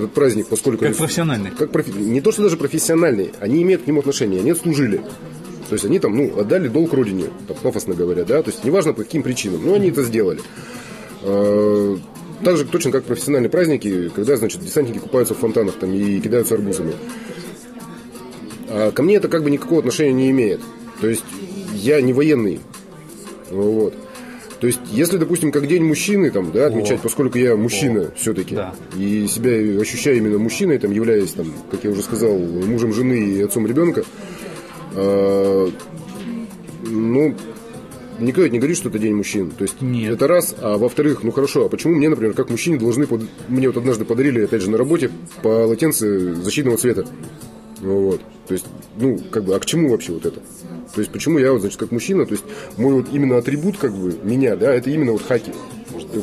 этот 0.00 0.12
праздник, 0.12 0.46
поскольку... 0.48 0.80
Как 0.80 0.88
они- 0.90 0.98
профессиональный. 0.98 1.50
как 1.50 1.70
профи- 1.70 1.92
Не 1.92 2.20
то, 2.20 2.32
что 2.32 2.42
даже 2.42 2.56
профессиональные, 2.56 3.32
они 3.40 3.62
имеют 3.62 3.82
к 3.82 3.86
нему 3.86 4.00
отношение, 4.00 4.40
они 4.40 4.50
отслужили. 4.50 4.98
То 5.68 5.74
есть 5.74 5.84
они 5.84 5.98
там, 5.98 6.16
ну, 6.16 6.38
отдали 6.38 6.68
долг 6.68 6.92
родине, 6.92 7.26
так 7.48 7.56
пафосно 7.58 7.94
говоря, 7.94 8.24
да, 8.24 8.42
то 8.42 8.50
есть 8.50 8.62
неважно 8.64 8.92
по 8.92 9.02
каким 9.04 9.22
причинам, 9.22 9.64
но 9.64 9.74
они 9.74 9.88
это 9.90 10.02
сделали. 10.02 10.40
Э, 11.22 11.96
Так 12.44 12.56
же 12.56 12.64
точно 12.64 12.90
как 12.90 13.04
профессиональные 13.04 13.48
праздники, 13.50 14.10
когда, 14.14 14.36
значит, 14.36 14.60
десантники 14.62 14.98
купаются 14.98 15.34
в 15.34 15.38
фонтанах 15.38 15.76
там 15.76 15.94
и 15.94 16.20
кидаются 16.20 16.54
арбузами. 16.54 16.92
А 18.68 18.90
ко 18.90 19.02
мне 19.02 19.16
это 19.16 19.28
как 19.28 19.42
бы 19.44 19.50
никакого 19.50 19.78
отношения 19.80 20.12
не 20.12 20.30
имеет. 20.30 20.60
То 21.00 21.08
есть 21.08 21.24
я 21.74 22.00
не 22.00 22.12
военный. 22.12 22.60
Вот. 23.50 23.94
То 24.62 24.68
есть, 24.68 24.78
если, 24.92 25.16
допустим, 25.16 25.50
как 25.50 25.66
день 25.66 25.82
мужчины, 25.82 26.30
там, 26.30 26.52
да, 26.52 26.68
отмечать, 26.68 27.00
поскольку 27.00 27.36
я 27.36 27.56
мужчина 27.56 28.12
все-таки, 28.16 28.54
Да. 28.54 28.72
и 28.96 29.26
себя 29.26 29.50
ощущаю 29.80 30.18
именно 30.18 30.38
мужчиной, 30.38 30.78
там, 30.78 30.92
являясь, 30.92 31.32
там, 31.32 31.52
как 31.72 31.82
я 31.82 31.90
уже 31.90 32.00
сказал, 32.02 32.38
мужем 32.38 32.94
жены 32.94 33.14
и 33.14 33.42
отцом 33.42 33.66
ребенка, 33.66 34.04
э, 34.94 35.68
ну, 36.88 37.34
никто 38.20 38.46
не 38.46 38.58
говорит, 38.58 38.76
что 38.76 38.88
это 38.88 39.00
день 39.00 39.16
мужчин. 39.16 39.50
То 39.50 39.62
есть, 39.62 39.82
Нет. 39.82 40.12
это 40.12 40.28
раз, 40.28 40.54
а 40.60 40.78
во-вторых, 40.78 41.24
ну 41.24 41.32
хорошо, 41.32 41.64
а 41.64 41.68
почему 41.68 41.94
мне, 41.94 42.08
например, 42.08 42.34
как 42.34 42.48
мужчине 42.48 42.78
должны, 42.78 43.08
под- 43.08 43.22
мне 43.48 43.66
вот 43.66 43.76
однажды 43.76 44.04
подарили, 44.04 44.44
опять 44.44 44.62
же, 44.62 44.70
на 44.70 44.78
работе 44.78 45.10
полотенце 45.42 46.34
защитного 46.36 46.78
цвета. 46.78 47.04
Вот. 47.82 48.20
То 48.46 48.54
есть, 48.54 48.66
ну, 48.96 49.18
как 49.30 49.44
бы, 49.44 49.54
а 49.54 49.58
к 49.60 49.66
чему 49.66 49.90
вообще 49.90 50.12
вот 50.12 50.24
это? 50.24 50.40
То 50.94 51.00
есть, 51.00 51.10
почему 51.12 51.38
я, 51.38 51.52
вот, 51.52 51.60
значит, 51.60 51.78
как 51.78 51.90
мужчина, 51.90 52.24
то 52.26 52.32
есть, 52.32 52.44
мой 52.76 52.94
вот 52.94 53.06
именно 53.12 53.38
атрибут, 53.38 53.76
как 53.78 53.92
бы, 53.94 54.14
меня, 54.22 54.56
да, 54.56 54.72
это 54.72 54.90
именно 54.90 55.12
вот 55.12 55.22
хаки. 55.22 55.52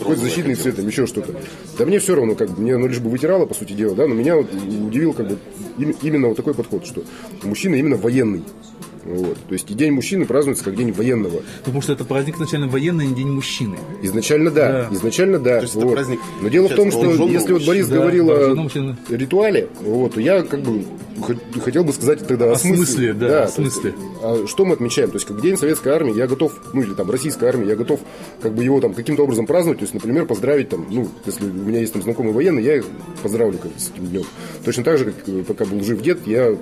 Хоть 0.04 0.18
защитный 0.20 0.56
цвет, 0.56 0.76
там, 0.76 0.88
еще 0.88 1.06
что-то. 1.06 1.34
Да 1.78 1.86
мне 1.86 2.00
все 2.00 2.16
равно, 2.16 2.36
как 2.36 2.50
бы, 2.52 2.62
мне 2.62 2.76
оно 2.76 2.88
лишь 2.88 3.00
бы 3.00 3.10
вытирало, 3.10 3.46
по 3.46 3.54
сути 3.54 3.74
дела, 3.74 3.96
да, 3.96 4.08
но 4.08 4.14
меня 4.16 4.36
вот 4.36 4.48
удивил, 4.54 5.14
как 5.14 5.28
бы, 5.30 5.38
им- 5.78 5.96
именно 6.02 6.28
вот 6.28 6.38
такой 6.38 6.54
подход, 6.54 6.86
что 6.86 7.04
мужчина 7.44 7.76
именно 7.76 7.96
военный. 7.98 8.44
Вот. 9.10 9.38
То 9.48 9.54
есть, 9.54 9.70
и 9.72 9.74
день 9.74 9.92
мужчины 9.92 10.26
празднуется 10.26 10.64
как 10.64 10.76
день 10.76 10.92
военного. 10.92 11.42
Потому 11.64 11.82
что 11.82 11.94
это 11.94 12.06
праздник 12.06 12.36
изначально 12.36 12.68
военный, 12.68 13.06
а 13.06 13.08
не 13.08 13.16
день 13.16 13.32
мужчины. 13.32 13.78
Изначально 14.04 14.52
да, 14.52 14.88
Да. 14.90 14.96
изначально 14.96 15.40
да. 15.40 15.56
То 15.58 15.62
есть 15.64 15.76
это 15.76 15.86
вот. 15.86 15.94
праздник, 15.94 16.20
Но 16.42 16.50
дело 16.50 16.68
в 16.70 16.76
том, 16.76 16.92
что 16.92 17.06
если 17.28 17.54
вот 17.54 17.66
Борис 17.66 17.88
Да, 17.88 17.96
говорил 17.98 18.30
о 18.30 18.70
ритуале, 19.10 19.68
вот, 19.82 20.14
то 20.14 20.22
я 20.22 20.44
как 20.44 20.62
бы 20.62 20.84
хот- 21.22 21.60
хотел 21.62 21.84
бы 21.84 21.92
сказать 21.94 22.26
тогда 22.28 22.46
о, 22.46 22.52
О 22.54 22.56
смысле, 22.56 23.14
да, 23.14 23.46
о 23.46 23.48
то 23.48 23.62
есть, 23.62 23.74
смысле. 23.76 23.94
а 24.22 24.46
что 24.48 24.66
мы 24.66 24.74
отмечаем? 24.74 25.10
То 25.10 25.16
есть, 25.16 25.26
как 25.26 25.42
день 25.42 25.58
советской 25.58 25.90
армии, 25.92 26.16
я 26.16 26.28
готов, 26.28 26.54
ну 26.74 26.82
или 26.82 26.94
там 26.94 27.10
российской 27.10 27.46
армии, 27.50 27.68
я 27.68 27.76
готов 27.76 28.00
как 28.42 28.54
бы 28.54 28.64
его 28.64 28.80
там 28.80 28.94
каким-то 28.94 29.24
образом 29.24 29.46
праздновать, 29.48 29.80
то 29.80 29.84
есть, 29.84 29.94
например, 29.94 30.26
поздравить 30.26 30.70
там, 30.70 30.86
ну, 30.90 31.10
если 31.26 31.46
у 31.46 31.54
меня 31.54 31.80
есть 31.80 31.94
там 31.94 32.04
знакомый 32.04 32.32
военный, 32.34 32.64
я 32.64 32.78
их 32.78 32.86
поздравлю 33.24 33.58
как, 33.58 33.72
с 33.78 33.90
этим 33.90 34.06
днем. 34.08 34.24
Точно 34.64 34.84
так 34.84 34.98
же, 35.00 35.06
как 35.06 35.16
э, 35.28 35.44
пока 35.48 35.66
был 35.66 35.84
жив 35.84 36.02
дед, 36.02 36.20
я, 36.28 36.56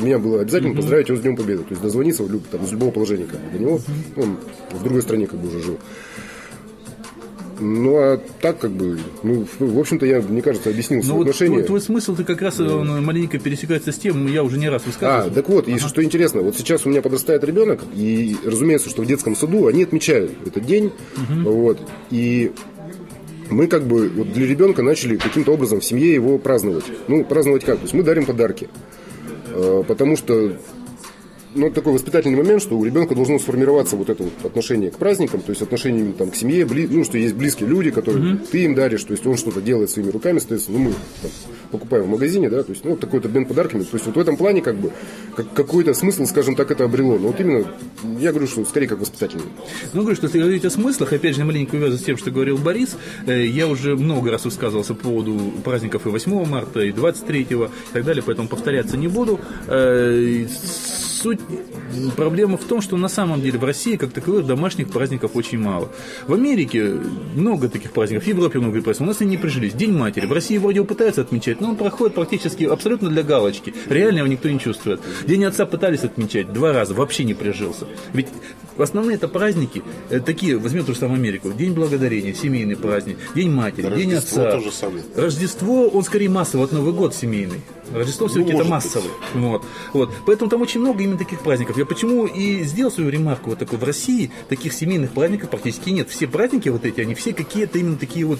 меня 0.00 0.18
было 0.18 0.40
обязательно 0.40 0.74
поздравить 0.74 1.08
его 1.08 1.18
с 1.18 1.20
Днем 1.20 1.36
Победы. 1.36 1.62
То 1.64 1.70
есть 1.70 1.82
дозвониться 1.92 2.24
там, 2.50 2.64
из 2.64 2.72
любого 2.72 2.90
положения 2.90 3.26
как 3.26 3.38
бы, 3.40 3.50
до 3.52 3.58
него, 3.58 3.80
он 4.16 4.38
в 4.70 4.82
другой 4.82 5.02
стране 5.02 5.26
как 5.26 5.38
бы 5.38 5.48
уже 5.48 5.60
жил. 5.62 5.78
Ну, 7.60 7.96
а 7.96 8.20
так 8.40 8.58
как 8.58 8.72
бы, 8.72 8.98
ну, 9.22 9.46
в 9.60 9.78
общем-то, 9.78 10.04
я, 10.04 10.20
мне 10.20 10.42
кажется, 10.42 10.70
объяснил 10.70 10.98
Ну 11.00 11.04
свое 11.04 11.18
вот 11.18 11.26
отношение. 11.28 11.58
твой, 11.58 11.66
твой 11.66 11.80
смысл, 11.80 12.16
ты 12.16 12.24
как 12.24 12.42
раз 12.42 12.58
он 12.58 13.04
маленько 13.04 13.38
пересекается 13.38 13.92
с 13.92 13.98
тем, 13.98 14.26
я 14.26 14.42
уже 14.42 14.58
не 14.58 14.68
раз 14.68 14.82
А, 14.84 14.86
высказывал. 14.88 15.34
так 15.34 15.48
вот, 15.48 15.68
и 15.68 15.78
что 15.78 16.02
интересно, 16.02 16.40
вот 16.40 16.56
сейчас 16.56 16.86
у 16.86 16.88
меня 16.88 17.02
подрастает 17.02 17.44
ребенок, 17.44 17.80
и 17.94 18.36
разумеется, 18.44 18.88
что 18.90 19.02
в 19.02 19.06
детском 19.06 19.36
саду 19.36 19.68
они 19.68 19.84
отмечают 19.84 20.32
этот 20.44 20.64
день, 20.66 20.90
вот, 21.44 21.78
и 22.10 22.50
мы 23.48 23.68
как 23.68 23.86
бы 23.86 24.08
вот 24.08 24.32
для 24.32 24.46
ребенка 24.46 24.82
начали 24.82 25.16
каким-то 25.16 25.52
образом 25.52 25.78
в 25.80 25.84
семье 25.84 26.12
его 26.12 26.38
праздновать. 26.38 26.86
Ну, 27.06 27.22
праздновать 27.24 27.64
как? 27.64 27.76
То 27.76 27.82
есть 27.82 27.94
мы 27.94 28.02
дарим 28.02 28.24
подарки, 28.26 28.68
Э, 29.54 29.84
потому 29.86 30.16
что 30.16 30.56
ну, 31.54 31.70
такой 31.70 31.92
воспитательный 31.92 32.36
момент, 32.36 32.62
что 32.62 32.78
у 32.78 32.84
ребенка 32.84 33.14
должно 33.14 33.38
сформироваться 33.38 33.96
вот 33.96 34.10
это 34.10 34.24
вот 34.24 34.32
отношение 34.44 34.90
к 34.90 34.98
праздникам, 34.98 35.40
то 35.40 35.50
есть 35.50 35.62
отношение 35.62 36.12
там, 36.12 36.30
к 36.30 36.36
семье, 36.36 36.64
бли, 36.64 36.86
ну, 36.86 37.04
что 37.04 37.18
есть 37.18 37.34
близкие 37.34 37.68
люди, 37.68 37.90
которые 37.90 38.34
mm-hmm. 38.34 38.48
ты 38.50 38.64
им 38.64 38.74
даришь, 38.74 39.04
то 39.04 39.12
есть 39.12 39.26
он 39.26 39.36
что-то 39.36 39.60
делает 39.60 39.90
своими 39.90 40.10
руками, 40.10 40.38
соответственно, 40.38 40.78
ну, 40.78 40.84
мы 40.84 40.94
там, 41.20 41.30
покупаем 41.70 42.04
в 42.04 42.08
магазине, 42.08 42.50
да, 42.50 42.62
то 42.62 42.70
есть, 42.72 42.84
ну, 42.84 42.90
вот 42.90 43.00
такой-то 43.00 43.28
обмен 43.28 43.46
подарками, 43.46 43.82
то 43.82 43.94
есть 43.94 44.06
вот 44.06 44.16
в 44.16 44.18
этом 44.18 44.36
плане 44.36 44.62
как 44.62 44.76
бы 44.76 44.92
как, 45.36 45.52
какой-то 45.52 45.94
смысл, 45.94 46.26
скажем 46.26 46.54
так, 46.54 46.70
это 46.70 46.84
обрело, 46.84 47.18
но 47.18 47.28
вот 47.28 47.40
именно, 47.40 47.66
я 48.18 48.30
говорю, 48.30 48.46
что 48.46 48.64
скорее 48.64 48.88
как 48.88 49.00
воспитательный. 49.00 49.44
Ну, 49.92 50.02
говорю, 50.02 50.16
что 50.16 50.26
если 50.26 50.38
говорить 50.38 50.64
о 50.64 50.70
смыслах, 50.70 51.12
опять 51.12 51.36
же, 51.36 51.44
маленько 51.44 51.74
увязан 51.76 51.98
с 51.98 52.02
тем, 52.02 52.16
что 52.16 52.30
говорил 52.30 52.58
Борис, 52.58 52.96
э, 53.26 53.46
я 53.46 53.68
уже 53.68 53.96
много 53.96 54.30
раз 54.30 54.44
высказывался 54.44 54.94
по 54.94 55.04
поводу 55.04 55.38
праздников 55.64 56.06
и 56.06 56.10
8 56.10 56.44
марта, 56.44 56.80
и 56.80 56.92
23 56.92 57.42
и 57.42 57.68
так 57.92 58.04
далее, 58.04 58.22
поэтому 58.24 58.48
повторяться 58.48 58.96
не 58.96 59.08
буду. 59.08 59.40
Э, 59.68 60.46
суть 61.22 61.40
проблема 62.16 62.56
в 62.56 62.64
том, 62.64 62.80
что 62.80 62.96
на 62.96 63.08
самом 63.08 63.40
деле 63.40 63.58
в 63.58 63.64
России 63.64 63.96
как 63.96 64.12
таковых 64.12 64.46
домашних 64.46 64.90
праздников 64.90 65.32
очень 65.34 65.58
мало. 65.58 65.88
В 66.26 66.34
Америке 66.34 66.96
много 67.34 67.68
таких 67.68 67.92
праздников, 67.92 68.24
в 68.24 68.26
Европе 68.26 68.58
много 68.58 68.80
праздников, 68.82 69.06
у 69.06 69.10
нас 69.10 69.20
они 69.20 69.30
не 69.30 69.36
прижились. 69.36 69.72
День 69.74 69.92
матери. 69.92 70.26
В 70.26 70.32
России 70.32 70.58
вроде 70.58 70.82
пытаются 70.84 71.20
отмечать, 71.20 71.60
но 71.60 71.70
он 71.70 71.76
проходит 71.76 72.14
практически 72.14 72.64
абсолютно 72.64 73.08
для 73.08 73.22
галочки. 73.22 73.74
Реально 73.88 74.18
его 74.18 74.26
никто 74.26 74.48
не 74.48 74.58
чувствует. 74.58 75.00
День 75.26 75.44
отца 75.44 75.64
пытались 75.66 76.04
отмечать 76.04 76.52
два 76.52 76.72
раза, 76.72 76.94
вообще 76.94 77.24
не 77.24 77.34
прижился. 77.34 77.86
Ведь 78.12 78.26
основные 78.76 79.16
это 79.16 79.28
праздники, 79.28 79.82
э, 80.10 80.20
такие, 80.20 80.58
возьмем 80.58 80.84
ту 80.84 80.92
же 80.92 80.98
самую 80.98 81.18
Америку, 81.18 81.52
День 81.52 81.72
благодарения, 81.72 82.34
семейный 82.34 82.76
праздник, 82.76 83.18
День 83.34 83.50
матери, 83.50 83.86
Рождество 83.86 84.00
День 84.00 84.14
отца. 84.14 84.90
Рождество, 85.16 85.88
он 85.88 86.02
скорее 86.02 86.28
массовый, 86.28 86.66
вот 86.66 86.72
Новый 86.72 86.92
год 86.92 87.14
семейный. 87.14 87.60
Рождество 87.92 88.28
все-таки 88.28 88.52
ну, 88.52 88.60
это 88.60 88.68
массовый. 88.68 89.10
Вот. 89.34 89.64
Вот. 89.92 90.10
Поэтому 90.26 90.50
там 90.50 90.62
очень 90.62 90.80
много 90.80 91.02
именно 91.02 91.18
таких 91.18 91.40
праздников. 91.40 91.76
Я 91.78 91.86
почему 91.86 92.26
и 92.26 92.62
сделал 92.64 92.90
свою 92.90 93.10
ремарку 93.10 93.50
вот 93.50 93.58
такой. 93.58 93.78
В 93.78 93.84
России 93.84 94.30
таких 94.48 94.72
семейных 94.72 95.12
праздников 95.12 95.50
практически 95.50 95.90
нет. 95.90 96.08
Все 96.10 96.26
праздники 96.26 96.68
вот 96.68 96.84
эти, 96.84 97.00
они 97.00 97.14
все 97.14 97.32
какие-то 97.32 97.78
именно 97.78 97.96
такие 97.96 98.26
вот 98.26 98.38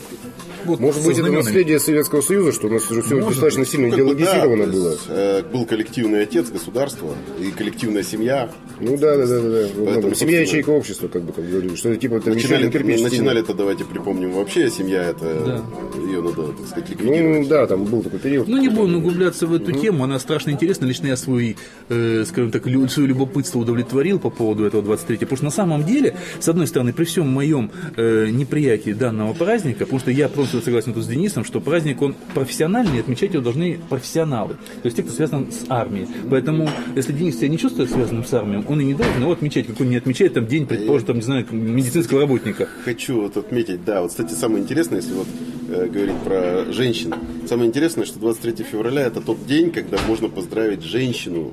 вот 0.64 0.80
Может 0.80 1.04
быть, 1.04 1.18
это 1.18 1.30
наследие 1.30 1.80
Советского 1.80 2.20
Союза, 2.20 2.52
что 2.52 2.68
у 2.68 2.70
нас 2.70 2.90
уже 2.90 3.02
все 3.02 3.14
Может, 3.16 3.30
достаточно 3.30 3.64
сильно 3.64 3.88
ну, 3.88 3.94
идеологизировано 3.94 4.66
да, 4.66 4.72
было. 4.72 4.96
Э, 5.08 5.42
был 5.42 5.66
коллективный 5.66 6.22
отец 6.22 6.50
государства 6.50 7.14
и 7.40 7.50
коллективная 7.50 8.02
семья. 8.02 8.50
Ну 8.80 8.96
да, 8.96 9.16
да, 9.16 9.26
да, 9.26 9.40
да. 9.40 9.66
Поэтому, 9.84 10.14
семья 10.14 10.40
ячейка 10.40 10.70
общества, 10.70 11.08
как 11.08 11.22
бы 11.22 11.32
там 11.32 11.48
говорили. 11.48 11.74
Что 11.74 11.94
типа 11.96 12.16
это 12.16 12.30
начинали, 12.30 12.66
начинали 12.66 13.40
это, 13.40 13.54
давайте 13.54 13.84
припомним, 13.84 14.32
вообще 14.32 14.70
семья 14.70 15.02
это 15.02 15.62
да. 15.94 16.00
ее 16.00 16.22
надо, 16.22 16.52
так 16.52 16.66
сказать, 16.68 16.90
ликвидировать. 16.90 17.42
Ну 17.42 17.48
да, 17.48 17.66
там 17.66 17.84
был 17.84 18.02
такой 18.02 18.20
период. 18.20 18.46
Ну 18.46 18.56
не 18.58 18.68
будем 18.68 18.96
углубляться 18.96 19.41
в 19.46 19.54
эту 19.54 19.72
тему, 19.72 20.04
она 20.04 20.18
страшно 20.18 20.50
интересна. 20.50 20.86
Лично 20.86 21.08
я 21.08 21.16
свой, 21.16 21.56
э, 21.88 22.24
скажем 22.26 22.50
так, 22.50 22.64
свое 22.64 23.08
любопытство 23.08 23.58
удовлетворил 23.58 24.18
по 24.18 24.30
поводу 24.30 24.64
этого 24.64 24.82
23 24.82 25.18
Потому 25.18 25.36
что 25.36 25.44
на 25.44 25.50
самом 25.50 25.84
деле, 25.84 26.16
с 26.40 26.48
одной 26.48 26.66
стороны, 26.66 26.92
при 26.92 27.04
всем 27.04 27.28
моем 27.28 27.70
э, 27.96 28.28
неприятии 28.30 28.92
данного 28.92 29.32
праздника, 29.32 29.80
потому 29.80 30.00
что 30.00 30.10
я 30.10 30.28
просто 30.28 30.60
согласен 30.60 30.94
тут 30.94 31.04
с 31.04 31.06
Денисом, 31.06 31.44
что 31.44 31.60
праздник, 31.60 32.02
он 32.02 32.14
профессиональный, 32.34 33.00
отмечать 33.00 33.32
его 33.32 33.42
должны 33.42 33.78
профессионалы, 33.88 34.54
то 34.54 34.86
есть 34.86 34.96
те, 34.96 35.02
кто 35.02 35.12
связан 35.12 35.50
с 35.50 35.64
армией. 35.68 36.08
Поэтому, 36.30 36.68
если 36.94 37.12
Денис 37.12 37.36
себя 37.36 37.48
не 37.48 37.58
чувствует 37.58 37.90
связанным 37.90 38.24
с 38.24 38.32
армией, 38.32 38.64
он 38.68 38.80
и 38.80 38.84
не 38.84 38.94
должен 38.94 39.20
его 39.20 39.32
отмечать, 39.32 39.66
как 39.66 39.80
он 39.80 39.90
не 39.90 39.96
отмечает 39.96 40.34
там 40.34 40.46
день, 40.46 40.66
предположим, 40.66 41.06
там, 41.06 41.16
не 41.16 41.22
знаю, 41.22 41.46
медицинского 41.50 42.20
работника. 42.20 42.68
Хочу 42.84 43.22
вот 43.22 43.36
отметить, 43.36 43.84
да, 43.84 44.02
вот, 44.02 44.10
кстати, 44.10 44.32
самое 44.32 44.62
интересное, 44.62 44.98
если 44.98 45.14
вот 45.14 45.26
говорить 45.72 46.18
про 46.24 46.72
женщин, 46.72 47.14
самое 47.48 47.68
интересное, 47.68 48.04
что 48.04 48.18
23 48.18 48.64
февраля 48.64 49.02
это 49.02 49.20
тот 49.20 49.46
день, 49.46 49.70
когда 49.70 49.98
можно 50.06 50.28
поздравить 50.28 50.82
женщину 50.82 51.52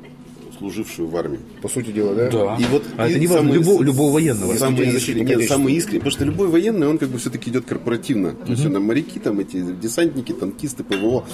служившую 0.60 1.08
в 1.08 1.16
армии. 1.16 1.40
По 1.62 1.70
сути 1.70 1.92
дела, 1.92 2.14
да? 2.14 2.30
Да. 2.30 2.58
И 2.60 2.66
вот 2.72 2.84
а 2.98 3.08
и 3.08 3.12
это 3.12 3.20
не 3.20 3.28
важно, 3.28 3.52
любого, 3.52 3.82
любого 3.82 4.14
военного. 4.14 4.54
Самый 4.56 4.90
искренний, 4.90 5.26
нет, 5.26 5.48
самый 5.48 5.74
искренний. 5.74 6.00
Потому 6.00 6.12
что 6.12 6.26
любой 6.26 6.48
военный, 6.50 6.88
он 6.88 6.98
как 6.98 7.10
бы 7.10 7.18
все-таки 7.18 7.50
идет 7.50 7.66
корпоративно. 7.66 8.34
То 8.34 8.52
есть, 8.52 8.64
там 8.64 8.84
моряки, 8.84 9.20
там 9.20 9.40
эти 9.40 9.62
десантники, 9.62 10.34
танкисты, 10.34 10.84
ПВО. 10.84 11.26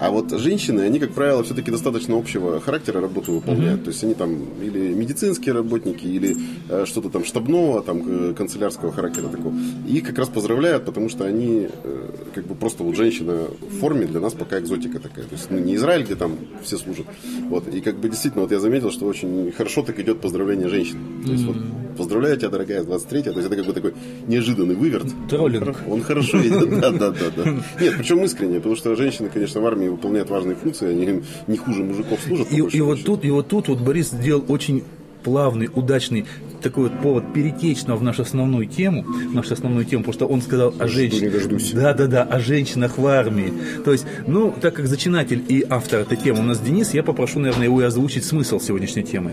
А 0.00 0.10
вот 0.10 0.30
женщины, 0.32 0.80
они, 0.80 0.98
как 0.98 1.12
правило, 1.12 1.42
все-таки 1.44 1.70
достаточно 1.70 2.18
общего 2.18 2.60
характера 2.60 3.00
работу 3.00 3.32
выполняют. 3.32 3.80
mm 3.80 3.84
То 3.84 3.90
есть, 3.90 4.04
они 4.04 4.14
там 4.14 4.44
или 4.60 4.92
медицинские 4.92 5.54
работники, 5.54 6.04
или 6.04 6.36
э, 6.68 6.84
что-то 6.86 7.08
там 7.10 7.24
штабного, 7.24 7.82
там 7.82 8.02
э, 8.06 8.34
канцелярского 8.34 8.92
характера 8.92 9.28
такого. 9.28 9.54
И 9.88 9.98
их 9.98 10.04
как 10.04 10.18
раз 10.18 10.28
поздравляют, 10.28 10.84
потому 10.84 11.08
что 11.08 11.24
они 11.24 11.68
э, 11.84 12.10
как 12.34 12.46
бы 12.46 12.54
просто 12.54 12.82
вот 12.82 12.96
женщина 12.96 13.46
в 13.60 13.78
форме 13.78 14.06
для 14.06 14.20
нас 14.20 14.32
пока 14.32 14.58
экзотика 14.58 14.98
такая. 14.98 15.24
То 15.24 15.34
есть, 15.34 15.50
ну, 15.50 15.58
не 15.58 15.76
Израиль, 15.76 16.02
где 16.04 16.16
там 16.16 16.36
все 16.62 16.76
служат. 16.76 17.06
Вот. 17.48 17.68
И 17.68 17.80
как 17.80 17.98
бы 17.98 18.08
действительно, 18.08 18.42
вот 18.42 18.52
я 18.52 18.58
заметил, 18.64 18.90
что 18.90 19.06
очень 19.06 19.52
хорошо 19.52 19.82
так 19.82 19.98
идет 20.00 20.20
поздравление 20.20 20.68
женщин. 20.68 20.96
То 21.24 21.32
есть, 21.32 21.44
вот, 21.44 21.56
поздравляю 21.96 22.36
тебя, 22.36 22.48
дорогая, 22.48 22.82
с 22.82 22.86
23 22.86 23.22
То 23.22 23.30
есть, 23.30 23.46
это 23.46 23.56
как 23.56 23.66
бы 23.66 23.72
такой 23.72 23.94
неожиданный 24.26 24.74
выверт. 24.74 25.06
Троллинг. 25.28 25.76
Он 25.88 26.00
хорошо 26.02 26.40
идет, 26.40 26.80
да, 26.80 26.90
да, 26.90 27.10
да, 27.10 27.30
да. 27.36 27.44
Нет, 27.80 27.94
причем 27.98 28.24
искренне, 28.24 28.56
потому 28.56 28.76
что 28.76 28.96
женщины, 28.96 29.28
конечно, 29.28 29.60
в 29.60 29.66
армии 29.66 29.88
выполняют 29.88 30.30
важные 30.30 30.56
функции, 30.56 30.88
они 30.88 31.22
не 31.46 31.56
хуже 31.56 31.84
мужиков 31.84 32.18
служат. 32.26 32.50
И, 32.50 32.56
и 32.56 32.80
вот 32.80 33.04
тут, 33.04 33.24
и 33.24 33.30
вот 33.30 33.48
тут 33.48 33.68
вот 33.68 33.80
Борис 33.80 34.10
сделал 34.10 34.44
очень 34.48 34.84
плавный, 35.24 35.68
удачный 35.74 36.26
такой 36.62 36.84
вот 36.84 37.00
повод 37.00 37.32
перетечь 37.34 37.82
в 37.82 38.02
нашу 38.02 38.22
основную 38.22 38.66
тему, 38.66 39.02
в 39.02 39.34
нашу 39.34 39.54
основную 39.54 39.84
тему, 39.84 40.02
потому 40.02 40.14
что 40.14 40.26
он 40.26 40.42
сказал 40.42 40.74
о 40.78 40.88
женщинах. 40.88 41.32
Да, 41.74 41.92
да, 41.92 42.06
да, 42.06 42.22
о 42.22 42.40
женщинах 42.40 42.98
в 42.98 43.06
армии. 43.06 43.52
То 43.84 43.92
есть, 43.92 44.06
ну, 44.26 44.54
так 44.60 44.74
как 44.74 44.86
зачинатель 44.86 45.42
и 45.48 45.64
автор 45.68 46.00
этой 46.00 46.16
темы 46.16 46.40
у 46.40 46.44
нас 46.44 46.60
Денис, 46.60 46.94
я 46.94 47.02
попрошу, 47.02 47.38
наверное, 47.38 47.66
его 47.66 47.80
озвучить 47.80 48.24
смысл 48.24 48.60
сегодняшней 48.60 49.02
темы. 49.02 49.32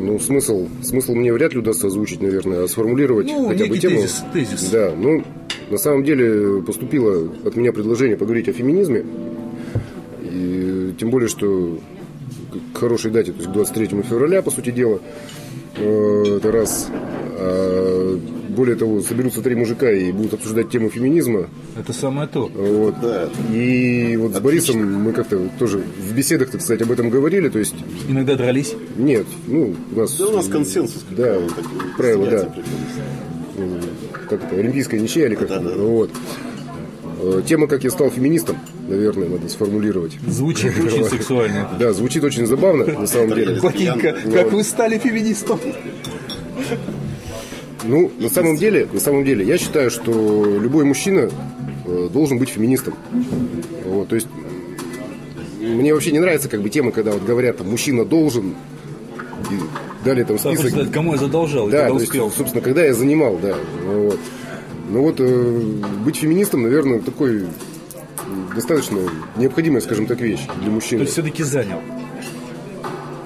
Ну, 0.00 0.18
смысл, 0.18 0.68
смысл 0.82 1.14
мне 1.14 1.32
вряд 1.32 1.52
ли 1.52 1.58
удастся 1.58 1.88
озвучить, 1.88 2.22
наверное, 2.22 2.64
а 2.64 2.68
сформулировать 2.68 3.26
ну, 3.26 3.48
хотя 3.48 3.66
бы 3.66 3.78
тему. 3.78 3.96
Тезис, 3.96 4.24
тезис. 4.32 4.70
Да, 4.70 4.92
ну, 4.96 5.24
на 5.70 5.78
самом 5.78 6.04
деле 6.04 6.62
поступило 6.62 7.30
от 7.44 7.56
меня 7.56 7.72
предложение 7.72 8.16
поговорить 8.16 8.48
о 8.48 8.52
феминизме. 8.52 9.04
И 10.22 10.94
тем 10.98 11.10
более, 11.10 11.28
что 11.28 11.78
к 12.74 12.78
хорошей 12.78 13.10
дате, 13.10 13.32
то 13.32 13.38
есть 13.38 13.50
к 13.50 13.52
23 13.52 13.86
февраля, 14.02 14.42
по 14.42 14.50
сути 14.50 14.70
дела. 14.70 15.00
Э, 15.76 16.36
это 16.38 16.52
раз. 16.52 16.88
А, 17.40 18.20
более 18.48 18.74
того, 18.74 19.00
соберутся 19.00 19.42
три 19.42 19.54
мужика 19.54 19.90
и 19.90 20.10
будут 20.10 20.34
обсуждать 20.34 20.70
тему 20.70 20.90
феминизма. 20.90 21.48
Это 21.78 21.92
самое 21.92 22.26
то. 22.26 22.46
Вот. 22.48 22.96
Да. 23.00 23.28
И 23.52 24.16
вот 24.16 24.34
Отлично. 24.34 24.40
с 24.40 24.42
Борисом 24.42 24.94
мы 24.94 25.12
как-то 25.12 25.48
тоже 25.58 25.78
в 25.78 26.12
беседах, 26.12 26.50
так 26.50 26.60
сказать, 26.60 26.82
об 26.82 26.90
этом 26.90 27.10
говорили. 27.10 27.48
То 27.48 27.60
есть... 27.60 27.76
Иногда 28.08 28.34
дрались? 28.34 28.74
Нет. 28.96 29.26
Ну, 29.46 29.76
у 29.94 29.98
нас... 30.00 30.18
Да 30.18 30.26
у 30.26 30.32
нас 30.32 30.48
консенсус. 30.48 31.04
Да, 31.10 31.38
правило, 31.96 32.26
да. 32.26 32.54
Как 34.28 34.42
это, 34.42 34.56
олимпийская 34.56 34.98
ничья 35.00 35.26
или 35.26 35.36
как-то. 35.36 35.60
Да, 35.60 35.70
да. 35.70 35.76
Вот. 35.76 36.10
Э, 37.20 37.42
тема 37.46 37.68
«Как 37.68 37.84
я 37.84 37.90
стал 37.90 38.10
феминистом», 38.10 38.56
наверное, 38.88 39.28
надо 39.28 39.48
сформулировать. 39.48 40.18
Звучит 40.26 40.72
очень 40.78 41.04
сексуально. 41.08 41.68
Да, 41.78 41.92
звучит 41.92 42.24
очень 42.24 42.46
забавно, 42.46 42.84
на 42.84 43.06
самом 43.06 43.34
деле. 43.34 43.60
Плотинка, 43.60 44.16
как 44.32 44.52
вы 44.52 44.64
стали 44.64 44.98
феминистом? 44.98 45.60
Ну, 47.84 48.10
на 48.18 48.28
самом 48.28 48.56
деле, 48.56 48.88
на 48.92 49.00
самом 49.00 49.24
деле, 49.24 49.44
я 49.44 49.56
считаю, 49.56 49.90
что 49.90 50.10
любой 50.60 50.84
мужчина 50.84 51.30
э, 51.86 52.08
должен 52.12 52.38
быть 52.38 52.48
феминистом. 52.48 52.94
Вот, 53.84 54.08
то 54.08 54.16
есть 54.16 54.26
мне 55.60 55.94
вообще 55.94 56.12
не 56.12 56.18
нравится 56.18 56.48
как 56.48 56.60
бы 56.62 56.70
тема, 56.70 56.90
когда 56.90 57.12
вот 57.12 57.24
говорят, 57.24 57.58
там, 57.58 57.70
мужчина 57.70 58.04
должен, 58.04 58.56
и 59.50 60.04
далее 60.04 60.24
там 60.24 60.38
список. 60.38 60.70
Сказать, 60.70 60.92
кому 60.92 61.12
я 61.12 61.18
задолжал, 61.18 61.68
да, 61.68 61.86
когда 61.86 61.94
успел. 61.94 62.26
Есть, 62.26 62.36
собственно, 62.36 62.62
когда 62.62 62.84
я 62.84 62.94
занимал, 62.94 63.38
да. 63.40 63.54
Вот. 63.84 64.18
Ну 64.90 65.02
вот 65.02 65.16
э, 65.18 65.60
быть 66.04 66.16
феминистом, 66.16 66.62
наверное, 66.62 67.00
такой 67.00 67.46
достаточно 68.54 68.98
необходимая, 69.36 69.80
скажем 69.80 70.06
так, 70.06 70.20
вещь 70.20 70.46
для 70.60 70.70
мужчины. 70.70 70.98
То 70.98 71.02
есть 71.02 71.12
все-таки 71.12 71.42
занял. 71.42 71.80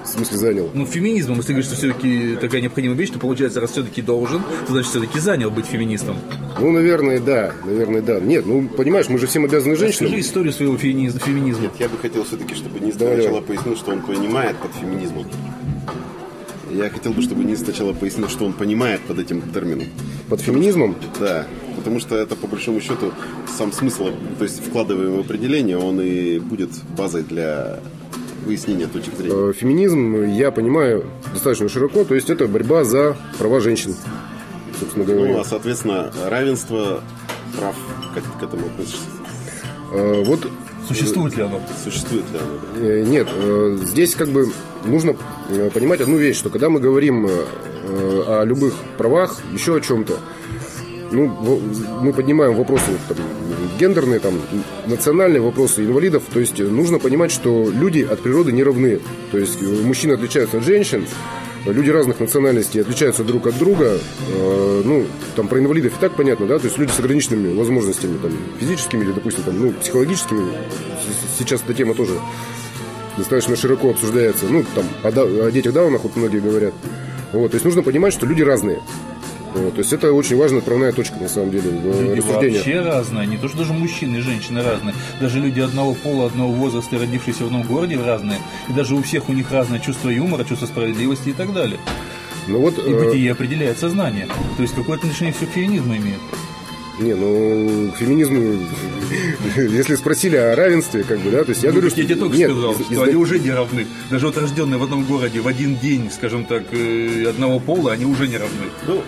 В 0.03 0.07
смысле 0.15 0.37
занял? 0.37 0.69
Ну, 0.73 0.85
феминизмом, 0.85 1.37
если 1.37 1.53
говоришь, 1.53 1.67
что 1.67 1.75
все-таки 1.75 2.35
такая 2.39 2.61
необходимая 2.61 2.97
вещь, 2.97 3.09
то 3.09 3.17
получается, 3.17 3.59
раз 3.59 3.71
все-таки 3.71 4.01
должен, 4.01 4.43
то 4.67 4.73
значит 4.73 4.91
все-таки 4.91 5.19
занял 5.19 5.49
быть 5.49 5.65
феминистом. 5.65 6.17
Ну, 6.59 6.71
наверное, 6.71 7.19
да. 7.19 7.53
Наверное, 7.65 8.01
да. 8.01 8.19
Нет, 8.19 8.45
ну, 8.45 8.67
понимаешь, 8.67 9.09
мы 9.09 9.17
же 9.17 9.25
всем 9.25 9.45
обязаны 9.45 9.75
женщинам. 9.75 10.11
Расскажи 10.11 10.21
историю 10.21 10.53
своего 10.53 10.77
феминизма. 10.77 11.19
Нет, 11.61 11.71
я 11.79 11.89
бы 11.89 11.97
хотел 11.97 12.25
все-таки, 12.25 12.53
чтобы 12.53 12.79
не 12.79 12.91
сначала 12.91 13.41
пояснил, 13.41 13.75
что 13.75 13.91
он 13.91 14.01
понимает 14.01 14.55
под 14.57 14.71
феминизмом. 14.75 15.25
Я 16.73 16.89
хотел 16.89 17.13
бы, 17.13 17.21
чтобы 17.21 17.43
Низ 17.43 17.59
сначала 17.59 17.93
пояснил, 17.93 18.27
что 18.29 18.45
он 18.45 18.53
понимает 18.53 18.99
под 19.01 19.19
этим 19.19 19.43
термином. 19.53 19.87
Под 20.27 20.41
феминизмом? 20.41 20.95
Да. 21.19 21.45
Потому 21.83 21.99
что 21.99 22.15
это, 22.15 22.37
по 22.37 22.47
большому 22.47 22.79
счету, 22.79 23.11
сам 23.57 23.73
смысл, 23.73 24.09
то 24.37 24.45
есть 24.45 24.65
вкладываемое 24.65 25.19
определение, 25.19 25.77
он 25.77 25.99
и 25.99 26.39
будет 26.39 26.69
базой 26.97 27.23
для 27.23 27.81
выяснения 28.45 28.87
точек 28.87 29.15
зрения. 29.17 29.49
Э, 29.49 29.53
феминизм 29.53 30.23
я 30.23 30.51
понимаю 30.51 31.05
достаточно 31.33 31.67
широко, 31.67 32.05
то 32.05 32.15
есть 32.15 32.29
это 32.29 32.47
борьба 32.47 32.85
за 32.85 33.17
права 33.37 33.59
женщин, 33.59 33.95
собственно 34.79 35.03
говоря. 35.03 35.33
Ну, 35.33 35.39
а, 35.41 35.43
соответственно, 35.43 36.09
равенство 36.25 37.01
прав, 37.57 37.75
как 38.15 38.23
ты 38.23 38.39
к 38.39 38.43
этому 38.43 38.67
относишься? 38.67 38.99
Э, 39.91 40.23
вот 40.25 40.47
Существует 40.87 41.35
ли 41.35 41.43
оно? 41.43 41.61
Существует 41.83 42.23
ли 42.31 42.39
оно? 42.39 42.87
Э, 42.87 43.03
Нет, 43.03 43.27
здесь 43.89 44.15
как 44.15 44.29
бы 44.29 44.53
нужно 44.85 45.17
понимать 45.73 45.99
одну 45.99 46.15
вещь, 46.15 46.37
что 46.37 46.49
когда 46.49 46.69
мы 46.69 46.79
говорим 46.79 47.27
о 47.85 48.43
любых 48.45 48.73
правах, 48.97 49.41
еще 49.53 49.75
о 49.75 49.81
чем-то, 49.81 50.17
ну, 51.13 51.61
мы 52.01 52.13
поднимаем 52.13 52.55
вопросы 52.55 52.91
там, 53.07 53.17
гендерные, 53.79 54.19
там, 54.19 54.41
национальные 54.87 55.41
вопросы 55.41 55.85
инвалидов, 55.85 56.23
то 56.33 56.39
есть 56.39 56.59
э, 56.59 56.63
нужно 56.63 56.99
понимать, 56.99 57.31
что 57.31 57.69
люди 57.69 58.01
от 58.01 58.21
природы 58.21 58.51
не 58.51 58.63
равны. 58.63 58.99
То 59.31 59.37
есть 59.37 59.61
э, 59.61 59.65
мужчины 59.65 60.13
отличаются 60.13 60.57
от 60.57 60.63
женщин, 60.63 61.05
люди 61.65 61.89
разных 61.89 62.19
национальностей 62.19 62.81
отличаются 62.81 63.23
друг 63.23 63.47
от 63.47 63.57
друга. 63.57 63.97
Э, 64.29 64.81
ну, 64.83 65.05
там 65.35 65.47
про 65.47 65.59
инвалидов 65.59 65.93
и 65.97 66.01
так 66.01 66.15
понятно, 66.15 66.47
да, 66.47 66.59
то 66.59 66.65
есть 66.65 66.77
люди 66.77 66.91
с 66.91 66.99
ограниченными 66.99 67.55
возможностями, 67.55 68.17
там, 68.21 68.31
физическими 68.59 69.03
или, 69.03 69.11
допустим, 69.11 69.43
там, 69.43 69.59
ну, 69.59 69.71
психологическими. 69.71 70.47
Сейчас 71.37 71.61
эта 71.61 71.73
тема 71.73 71.93
тоже 71.93 72.13
достаточно 73.17 73.55
широко 73.55 73.91
обсуждается. 73.91 74.45
Ну, 74.49 74.65
там, 74.75 74.85
о, 75.03 75.47
о 75.47 75.51
детях 75.51 75.73
Даунах 75.73 76.03
вот 76.03 76.15
многие 76.15 76.39
говорят. 76.39 76.73
Вот, 77.31 77.51
то 77.51 77.55
есть 77.55 77.65
нужно 77.65 77.81
понимать, 77.81 78.13
что 78.13 78.25
люди 78.25 78.43
разные. 78.43 78.79
Вот, 79.55 79.73
то 79.75 79.79
есть 79.81 79.93
это 79.93 80.11
очень 80.13 80.35
важная 80.35 80.59
отправная 80.59 80.91
точка, 80.91 81.15
на 81.19 81.29
самом 81.29 81.51
деле, 81.51 81.69
в 81.69 82.01
Люди 82.01 82.19
рассуждениях. 82.19 82.65
вообще 82.65 82.79
разные, 82.81 83.27
не 83.27 83.37
то 83.37 83.47
что 83.47 83.57
даже 83.59 83.73
мужчины 83.73 84.17
и 84.17 84.21
женщины 84.21 84.63
разные. 84.63 84.95
Даже 85.21 85.39
люди 85.39 85.59
одного 85.59 85.93
пола, 85.93 86.25
одного 86.27 86.51
возраста, 86.51 86.97
родившиеся 86.97 87.43
в 87.43 87.47
одном 87.47 87.61
городе 87.63 87.99
разные. 88.03 88.39
И 88.69 88.73
даже 88.73 88.95
у 88.95 89.03
всех 89.03 89.29
у 89.29 89.33
них 89.33 89.51
разное 89.51 89.79
чувство 89.79 90.09
юмора, 90.09 90.43
чувство 90.43 90.65
справедливости 90.65 91.29
и 91.29 91.33
так 91.33 91.53
далее. 91.53 91.79
Ну 92.47 92.59
вот, 92.59 92.77
И 92.79 92.91
э, 92.91 93.05
бытие 93.05 93.31
определяет 93.31 93.77
сознание. 93.77 94.27
То 94.57 94.63
есть 94.63 94.73
какое 94.73 94.97
отношение 94.97 95.33
все 95.33 95.45
к 95.45 95.49
феминизму 95.51 95.95
имеет. 95.97 96.19
не, 96.99 97.13
ну, 97.13 97.91
к 97.91 97.97
феминизму, 97.97 98.57
если 99.55 99.95
спросили 99.95 100.35
о 100.35 100.55
равенстве, 100.55 101.03
как 101.03 101.19
бы, 101.19 101.29
да, 101.31 101.43
то 101.43 101.51
есть 101.51 101.63
я 101.63 101.71
говорю, 101.71 101.89
Ну, 101.89 101.95
я 101.95 102.03
тебе 102.05 102.15
только 102.15 102.35
нет, 102.37 102.51
сказал, 102.51 102.71
из- 102.73 102.85
что 102.85 102.93
из- 102.93 103.01
они 103.01 103.15
уже 103.15 103.39
не 103.39 103.51
равны. 103.51 103.85
Даже 104.09 104.25
вот 104.25 104.37
рожденные 104.37 104.77
в 104.79 104.83
одном 104.83 105.03
городе 105.05 105.41
в 105.41 105.47
один 105.47 105.75
день, 105.77 106.09
скажем 106.11 106.43
так, 106.45 106.63
э, 106.71 107.25
одного 107.29 107.59
пола, 107.59 107.91
они 107.93 108.05
уже 108.05 108.27
не 108.27 108.37
равны. 108.37 108.65
Ну, 108.87 109.01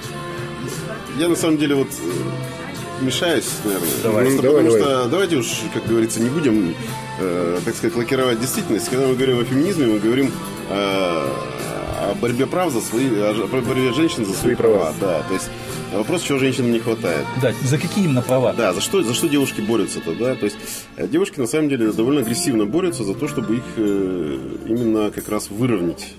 я 1.17 1.27
на 1.29 1.35
самом 1.35 1.57
деле 1.57 1.75
вот 1.75 1.87
э, 1.87 3.03
мешаюсь, 3.03 3.49
наверное. 3.63 3.89
Давай. 4.03 4.25
Просто 4.25 4.41
давай, 4.41 4.63
потому 4.63 4.77
давай. 4.77 4.93
что 4.93 5.09
давайте 5.09 5.35
уж, 5.37 5.47
как 5.73 5.85
говорится, 5.85 6.21
не 6.21 6.29
будем, 6.29 6.75
э, 7.19 7.59
так 7.63 7.75
сказать, 7.75 7.95
лакировать 7.95 8.39
действительность. 8.39 8.89
Когда 8.89 9.07
мы 9.07 9.15
говорим 9.15 9.39
о 9.39 9.43
феминизме, 9.43 9.87
мы 9.87 9.99
говорим 9.99 10.31
э, 10.69 10.73
о 10.73 12.15
борьбе 12.21 12.45
прав 12.45 12.71
за 12.71 12.81
свои, 12.81 13.07
о 13.07 13.47
борьбе 13.47 13.93
женщин 13.93 14.25
за 14.25 14.33
свои, 14.33 14.55
права. 14.55 14.77
права. 14.77 14.93
Да, 14.99 15.23
то 15.27 15.33
есть 15.33 15.49
вопрос, 15.93 16.21
чего 16.23 16.37
женщинам 16.39 16.71
не 16.71 16.79
хватает. 16.79 17.25
Да, 17.41 17.53
за 17.63 17.77
какие 17.77 18.05
именно 18.05 18.21
права? 18.21 18.53
Да, 18.53 18.73
за 18.73 18.81
что, 18.81 19.01
за 19.03 19.13
что 19.13 19.27
девушки 19.27 19.61
борются-то, 19.61 20.13
да? 20.13 20.35
То 20.35 20.45
есть 20.45 20.57
э, 20.97 21.07
девушки 21.07 21.39
на 21.39 21.47
самом 21.47 21.69
деле 21.69 21.91
довольно 21.91 22.21
агрессивно 22.21 22.65
борются 22.65 23.03
за 23.03 23.13
то, 23.13 23.27
чтобы 23.27 23.55
их 23.57 23.63
э, 23.77 24.39
именно 24.67 25.11
как 25.11 25.29
раз 25.29 25.49
выровнять. 25.49 26.13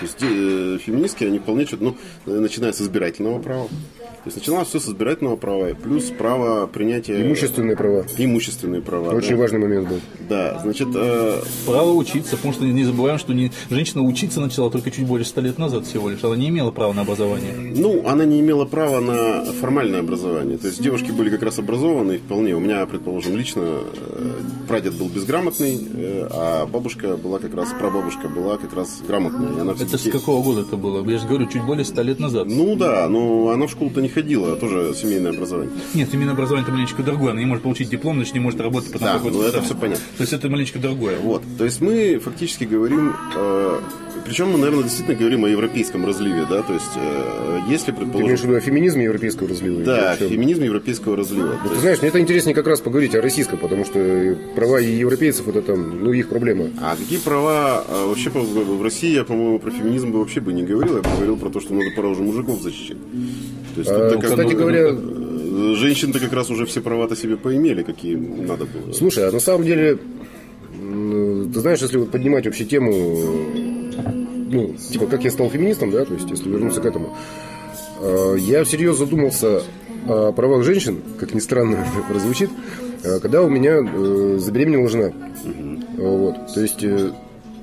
То 0.00 0.06
есть 0.06 0.18
э, 0.20 0.78
феминистки, 0.84 1.24
они 1.24 1.38
вполне 1.38 1.66
что-то, 1.66 1.84
ну, 1.84 1.96
э, 2.26 2.38
начиная 2.38 2.72
с 2.72 2.80
избирательного 2.80 3.38
права. 3.40 3.68
То 4.24 4.28
есть 4.28 4.36
начиналось 4.36 4.68
все 4.68 4.78
с 4.78 4.86
избирательного 4.86 5.34
права, 5.34 5.70
и 5.70 5.74
плюс 5.74 6.04
право 6.10 6.68
принятия... 6.68 7.20
имущественные 7.20 7.76
права. 7.76 8.04
Имущественные 8.16 8.80
права. 8.80 9.08
Очень 9.16 9.30
да. 9.30 9.36
важный 9.36 9.58
момент 9.58 9.88
был. 9.88 10.00
Да, 10.28 10.60
значит, 10.62 10.86
э, 10.94 11.40
Право 11.66 11.92
учиться, 11.94 12.36
потому 12.36 12.54
что 12.54 12.64
не 12.64 12.84
забываем, 12.84 13.18
что 13.18 13.34
не, 13.34 13.50
женщина 13.68 14.02
учиться 14.02 14.40
начала 14.40 14.70
только 14.70 14.92
чуть 14.92 15.06
более 15.06 15.24
ста 15.24 15.40
лет 15.40 15.58
назад 15.58 15.86
всего 15.86 16.08
лишь. 16.08 16.22
Она 16.22 16.36
не 16.36 16.50
имела 16.50 16.70
права 16.70 16.92
на 16.92 17.02
образование. 17.02 17.52
Ну, 17.52 18.06
она 18.06 18.24
не 18.24 18.38
имела 18.38 18.64
права 18.64 19.00
на 19.00 19.44
формальное 19.54 20.00
образование. 20.00 20.56
То 20.56 20.68
есть 20.68 20.80
девушки 20.80 21.10
были 21.10 21.28
как 21.28 21.42
раз 21.42 21.58
образованы 21.58 22.18
вполне. 22.18 22.54
У 22.54 22.60
меня, 22.60 22.86
предположим, 22.86 23.36
лично 23.36 23.62
э, 23.64 24.40
прадед 24.68 24.94
был 24.94 25.08
безграмотный, 25.08 25.80
э, 25.94 26.28
а 26.30 26.66
бабушка 26.66 27.16
была 27.16 27.40
как 27.40 27.54
раз, 27.54 27.70
прабабушка 27.76 28.28
была 28.28 28.56
как 28.56 28.72
раз 28.72 29.00
грамотная. 29.04 29.62
Она 29.62 29.72
Это 29.72 29.98
с 29.98 30.08
какого 30.08 30.44
года 30.44 30.60
это 30.60 30.76
было? 30.76 31.04
Я 31.10 31.18
же 31.18 31.26
говорю, 31.26 31.48
чуть 31.48 31.64
более 31.64 31.84
ста 31.84 32.02
лет 32.02 32.20
назад. 32.20 32.46
Ну 32.46 32.76
да, 32.76 33.08
но 33.08 33.48
она 33.48 33.66
в 33.66 33.70
школу-то 33.70 34.00
не 34.00 34.11
ходила, 34.12 34.52
а 34.52 34.56
тоже 34.56 34.94
семейное 34.94 35.32
образование. 35.32 35.72
Нет, 35.94 36.08
именно 36.12 36.32
образование 36.32 36.62
это 36.64 36.72
маленечко 36.72 37.02
другое. 37.02 37.32
Она 37.32 37.40
не 37.40 37.46
может 37.46 37.62
получить 37.64 37.88
диплом, 37.90 38.16
значит 38.16 38.34
не 38.34 38.40
может 38.40 38.60
работать 38.60 38.92
потом 38.92 39.08
Да, 39.08 39.14
какой-то 39.14 39.38
ну 39.38 39.42
это 39.44 39.62
всё 39.62 39.74
понятно. 39.74 40.04
То 40.16 40.22
есть 40.22 40.32
это 40.32 40.48
маленечко 40.48 40.78
другое. 40.78 41.18
Вот, 41.18 41.42
то 41.58 41.64
есть 41.64 41.80
мы 41.80 42.18
фактически 42.18 42.64
говорим, 42.64 43.14
э, 43.36 43.78
причем 44.24 44.50
мы, 44.52 44.58
наверное, 44.58 44.84
действительно 44.84 45.18
говорим 45.18 45.44
о 45.44 45.48
европейском 45.48 46.06
разливе, 46.06 46.46
да, 46.48 46.62
то 46.62 46.72
есть 46.74 46.84
э, 46.96 47.58
если, 47.68 47.92
Ты 47.92 47.92
имеешь 47.92 48.08
в 48.08 48.10
предположим, 48.12 48.46
виду 48.50 48.56
о 48.56 48.60
феминизме 48.60 49.04
европейского 49.04 49.48
разлива? 49.48 49.82
да, 49.82 50.16
феминизм 50.16 50.62
европейского 50.62 51.16
разлива. 51.16 51.58
Ты 51.62 51.68
есть- 51.70 51.80
знаешь, 51.80 51.98
мне 52.00 52.08
это 52.10 52.20
интереснее 52.20 52.54
как 52.54 52.66
раз 52.66 52.80
поговорить 52.80 53.14
о 53.14 53.20
российском, 53.22 53.58
потому 53.58 53.84
что 53.84 54.36
права 54.54 54.80
и 54.80 54.92
европейцев 54.94 55.48
это 55.48 55.62
там, 55.62 56.04
ну, 56.04 56.12
их 56.12 56.28
проблема. 56.28 56.66
А 56.80 56.94
какие 56.96 57.18
права 57.18 57.84
а, 57.88 58.06
вообще 58.06 58.30
по- 58.30 58.40
в 58.40 58.78
в 58.78 58.82
России, 58.82 59.12
я, 59.14 59.24
по-моему, 59.24 59.58
про 59.58 59.70
феминизм 59.70 60.12
бы 60.12 60.18
вообще 60.20 60.40
бы 60.40 60.52
не 60.52 60.62
говорил, 60.62 60.96
я 60.96 61.02
бы 61.02 61.10
говорил 61.16 61.36
про 61.36 61.50
то, 61.50 61.60
что 61.60 61.74
надо 61.74 61.86
пора 61.96 62.08
уже 62.08 62.22
мужиков 62.22 62.60
защищать. 62.62 62.96
То 63.74 63.80
есть, 63.80 63.90
А, 63.90 64.10
как- 64.10 64.22
кстати 64.24 64.52
ну, 64.52 64.58
говоря- 64.58 65.74
женщин-то 65.76 66.18
как 66.18 66.32
раз 66.32 66.50
уже 66.50 66.66
все 66.66 66.80
права-то 66.80 67.16
себе 67.16 67.36
поимели, 67.36 67.82
какие 67.82 68.16
надо 68.16 68.64
было. 68.66 68.92
Слушай, 68.92 69.28
а 69.28 69.32
на 69.32 69.40
самом 69.40 69.64
деле, 69.64 69.98
ты 70.72 71.60
знаешь, 71.60 71.80
если 71.80 71.96
вот 71.98 72.10
поднимать 72.10 72.44
вообще 72.46 72.64
тему, 72.64 72.92
ну, 74.50 74.74
типа, 74.90 75.06
как 75.06 75.24
я 75.24 75.30
стал 75.30 75.48
феминистом, 75.50 75.90
да, 75.90 76.04
то 76.04 76.14
есть, 76.14 76.28
если 76.30 76.48
вернуться 76.48 76.80
к 76.80 76.86
этому, 76.86 77.16
э, 78.00 78.36
я 78.38 78.64
всерьез 78.64 78.96
задумался 78.98 79.62
о 80.06 80.32
правах 80.32 80.64
женщин, 80.64 80.98
как 81.18 81.32
ни 81.34 81.40
странно 81.40 81.86
прозвучит, 82.08 82.50
э, 83.02 83.18
когда 83.20 83.42
у 83.42 83.48
меня 83.48 83.78
э, 83.82 84.38
забеременела 84.38 84.88
жена. 84.88 85.12
Вот, 85.96 86.34
то 86.54 86.60
есть, 86.60 86.82
э, 86.82 87.10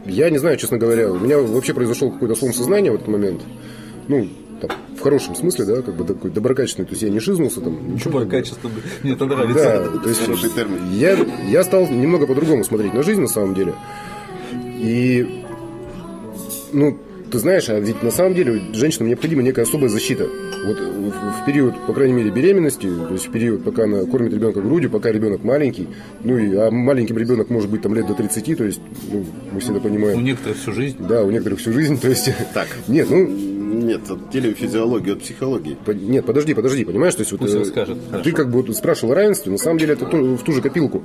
я 0.05 0.29
не 0.29 0.37
знаю, 0.37 0.57
честно 0.57 0.77
говоря, 0.77 1.11
у 1.11 1.19
меня 1.19 1.37
вообще 1.39 1.73
произошел 1.73 2.11
какой-то 2.11 2.35
слом 2.35 2.53
сознания 2.53 2.91
в 2.91 2.95
этот 2.95 3.07
момент, 3.07 3.41
ну, 4.07 4.27
там, 4.59 4.71
в 4.97 5.01
хорошем 5.01 5.35
смысле, 5.35 5.65
да, 5.65 5.81
как 5.81 5.95
бы 5.95 6.03
такой 6.03 6.31
доброкачественный, 6.31 6.85
то 6.87 6.91
есть 6.91 7.03
я 7.03 7.09
не 7.09 7.19
шизнулся 7.19 7.61
там, 7.61 7.93
ничего. 7.93 8.25
Качество. 8.25 8.69
Мне 9.03 9.13
это 9.13 9.25
нравится. 9.25 9.89
Да, 9.93 9.99
то 9.99 10.09
есть 10.09 10.21
Хороший 10.21 10.49
термин. 10.49 10.79
я, 10.93 11.17
я 11.47 11.63
стал 11.63 11.87
немного 11.87 12.27
по-другому 12.27 12.63
смотреть 12.63 12.93
на 12.93 13.03
жизнь 13.03 13.21
на 13.21 13.27
самом 13.27 13.53
деле. 13.55 13.73
И, 14.77 15.43
ну, 16.73 16.97
ты 17.31 17.37
знаешь, 17.39 17.69
а 17.69 17.79
ведь 17.79 18.01
на 18.01 18.11
самом 18.11 18.33
деле 18.33 18.61
женщинам 18.73 19.09
необходима 19.09 19.43
некая 19.43 19.63
особая 19.63 19.89
защита. 19.89 20.27
Вот 20.65 20.77
в, 20.77 21.45
период, 21.45 21.73
по 21.87 21.93
крайней 21.93 22.13
мере, 22.13 22.31
беременности, 22.31 22.87
то 22.87 23.13
есть 23.13 23.27
в 23.27 23.31
период, 23.31 23.63
пока 23.63 23.83
она 23.85 24.03
кормит 24.05 24.33
ребенка 24.33 24.61
грудью, 24.61 24.89
пока 24.89 25.11
ребенок 25.11 25.43
маленький, 25.43 25.87
ну 26.23 26.37
и 26.37 26.53
а 26.55 26.69
маленьким 26.69 27.17
ребенок 27.17 27.49
может 27.49 27.69
быть 27.69 27.81
там 27.81 27.95
лет 27.95 28.07
до 28.07 28.13
30, 28.13 28.57
то 28.57 28.63
есть, 28.65 28.81
ну, 29.11 29.25
мы 29.51 29.59
всегда 29.61 29.79
У 29.79 29.81
понимаем. 29.81 30.23
некоторых 30.23 30.57
всю 30.57 30.73
жизнь. 30.73 30.97
Да, 30.99 31.23
у 31.23 31.31
некоторых 31.31 31.59
всю 31.59 31.71
жизнь, 31.71 31.99
то 31.99 32.09
есть... 32.09 32.29
Так. 32.53 32.67
Нет, 32.87 33.09
ну, 33.09 33.29
Нет, 33.69 34.01
отделим 34.09 34.55
физиологию 34.55 35.15
от 35.15 35.21
психологии. 35.21 35.77
По- 35.85 35.91
Нет, 35.91 36.25
подожди, 36.25 36.53
подожди, 36.53 36.85
понимаешь, 36.85 37.15
то 37.15 37.21
есть 37.21 37.31
вот 37.31 37.41
Пусть 37.41 37.53
э, 37.55 37.59
расскажет, 37.59 37.97
хорошо. 38.09 38.23
ты 38.23 38.31
как 38.31 38.49
бы 38.51 38.61
вот 38.61 38.75
спрашивал 38.75 39.13
о 39.13 39.15
равенстве, 39.15 39.51
на 39.51 39.57
самом 39.57 39.77
деле 39.77 39.93
это 39.93 40.05
то- 40.05 40.17
в 40.17 40.43
ту 40.43 40.51
же 40.51 40.61
копилку. 40.61 41.03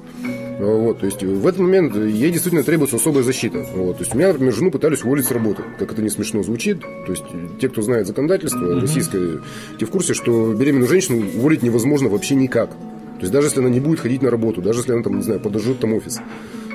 Вот, 0.59 1.01
то 1.01 1.07
есть 1.07 1.23
в 1.23 1.47
этот 1.47 1.61
момент 1.61 1.97
ей 1.97 2.31
действительно 2.31 2.63
требуется 2.63 2.97
особая 2.97 3.25
защита. 3.25 3.67
Вот, 3.75 3.99
то 3.99 4.03
есть 4.05 4.15
у 4.15 4.19
меня, 4.19 4.29
например, 4.29 4.53
жену 4.55 4.71
пытались 4.71 5.03
уволить 5.03 5.27
с 5.27 5.31
работы. 5.33 5.63
Как 5.79 5.93
это 5.93 6.01
не 6.01 6.09
смешно 6.11 6.43
звучит. 6.43 6.81
То 6.81 7.11
есть 7.13 7.25
те, 7.61 7.69
кто 7.69 7.83
знает 7.83 8.07
законодательство 8.07 8.81
российское, 8.81 9.41
те 9.79 9.85
в 9.87 9.91
курсе, 9.91 10.15
что 10.15 10.53
беременную 10.55 10.89
женщину 10.89 11.27
уволить 11.37 11.63
невозможно 11.63 12.09
вообще 12.09 12.35
никак. 12.37 12.71
То 12.71 13.21
есть 13.21 13.33
даже 13.33 13.49
если 13.49 13.61
она 13.61 13.69
не 13.69 13.81
будет 13.81 14.01
ходить 14.01 14.23
на 14.23 14.31
работу, 14.31 14.63
даже 14.63 14.81
если 14.81 14.93
она 14.93 15.03
там, 15.03 15.17
не 15.17 15.23
знаю, 15.23 15.41
подожжет 15.41 15.81
там 15.81 15.95
офис 15.95 16.21